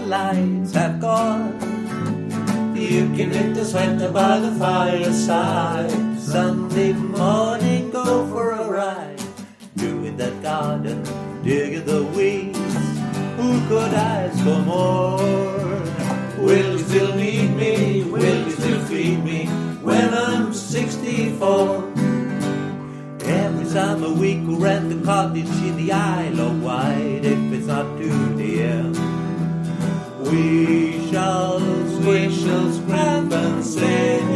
Lights 0.08 0.72
have 0.72 1.00
gone. 1.00 1.52
You 2.74 3.12
can 3.14 3.52
the 3.52 3.64
sweater 3.64 4.10
by 4.10 4.40
the 4.40 4.52
fireside. 4.52 6.18
Sunday 6.18 6.94
morning, 6.94 7.90
go 7.90 8.26
for 8.28 8.52
a 8.52 8.68
ride. 8.68 9.20
Do 9.76 10.00
Doing 10.00 10.16
that 10.16 10.42
garden, 10.42 11.02
dig 11.42 11.84
digging 11.84 11.84
the 11.84 12.04
weeds. 12.16 12.58
Who 13.36 13.68
could 13.68 13.92
ask 13.92 14.42
for 14.44 14.60
more? 14.62 15.18
Will 16.38 16.72
you 16.72 16.78
still 16.78 17.14
need 17.14 17.50
me? 17.54 18.04
Will 18.04 18.46
you 18.46 18.50
still 18.52 18.80
feed 18.86 19.22
me 19.22 19.46
when 19.82 20.14
I'm 20.14 20.54
64? 20.54 21.92
Every 23.24 23.66
summer 23.66 24.10
we 24.10 24.36
could 24.36 24.60
rent 24.60 24.90
a 24.90 25.04
cottage 25.04 25.56
in 25.68 25.76
the 25.76 25.92
Isle 25.92 26.40
of 26.40 26.62
Wight 26.62 27.24
if 27.24 27.52
it's 27.52 27.66
not 27.66 27.98
too. 27.98 28.37
We 30.30 31.08
shall, 31.10 31.58
we 32.04 32.30
shall 32.30 32.72
scramble 32.72 33.34
and 33.34 33.64
sing. 33.64 34.28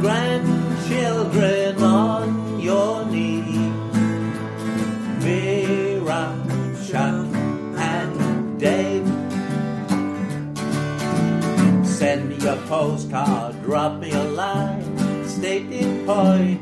Grandchildren 0.00 1.82
on 1.82 2.60
your 2.60 3.06
knee. 3.06 3.72
Vera, 5.20 6.36
Chuck, 6.86 7.26
and 7.78 8.60
Dave. 8.60 9.06
Send 11.86 12.28
me 12.28 12.46
a 12.46 12.56
postcard, 12.68 13.62
drop 13.62 13.98
me 14.00 14.10
a 14.12 14.24
line, 14.24 15.26
stating 15.26 16.04
point 16.04 16.58
of 16.58 16.61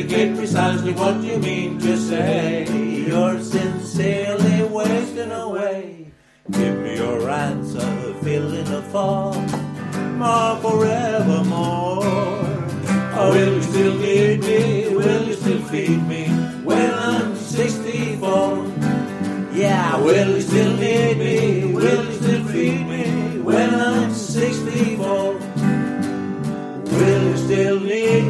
Indicate 0.00 0.34
precisely 0.34 0.92
what 0.94 1.22
you 1.22 1.36
mean 1.36 1.78
to 1.78 1.94
say. 1.98 2.64
You're 3.06 3.38
sincerely 3.42 4.62
wasting 4.62 5.30
away. 5.30 6.10
Give 6.50 6.78
me 6.78 6.96
your 6.96 7.28
answer, 7.28 8.14
fill 8.22 8.54
in 8.54 8.64
the 8.64 8.80
form, 8.80 9.46
more 10.16 10.56
forevermore. 10.62 12.02
Or 13.18 13.30
will 13.30 13.54
you 13.56 13.62
still 13.62 13.94
need 13.98 14.40
me? 14.40 14.88
Will 14.96 15.24
you 15.28 15.34
still 15.34 15.62
feed 15.64 16.02
me 16.08 16.28
when 16.64 16.94
I'm 16.94 17.36
64? 17.36 18.72
Yeah, 19.52 19.98
will 19.98 20.30
you 20.34 20.40
still 20.40 20.76
need 20.78 21.18
me? 21.18 21.74
Will 21.74 22.06
you 22.06 22.12
still 22.14 22.44
feed 22.46 22.86
me 22.86 23.38
when 23.42 23.74
I'm 23.74 24.14
64? 24.14 25.34
Will 26.84 27.22
you 27.22 27.36
still 27.36 27.80
need 27.80 28.24
me? 28.24 28.29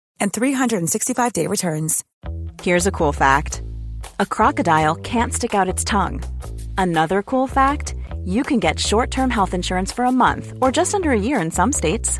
and 0.19 0.33
365-day 0.33 1.47
returns. 1.47 2.03
Here's 2.61 2.87
a 2.87 2.91
cool 2.91 3.13
fact 3.13 3.61
a 4.19 4.25
crocodile 4.25 4.95
can't 4.95 5.33
stick 5.33 5.55
out 5.55 5.67
its 5.67 5.83
tongue. 5.83 6.21
Another 6.77 7.23
cool 7.23 7.47
fact 7.47 7.95
you 8.23 8.43
can 8.43 8.59
get 8.59 8.79
short 8.79 9.11
term 9.11 9.29
health 9.29 9.53
insurance 9.53 9.91
for 9.91 10.05
a 10.05 10.11
month 10.11 10.53
or 10.61 10.71
just 10.71 10.93
under 10.93 11.11
a 11.11 11.19
year 11.19 11.39
in 11.39 11.51
some 11.51 11.71
states. 11.71 12.19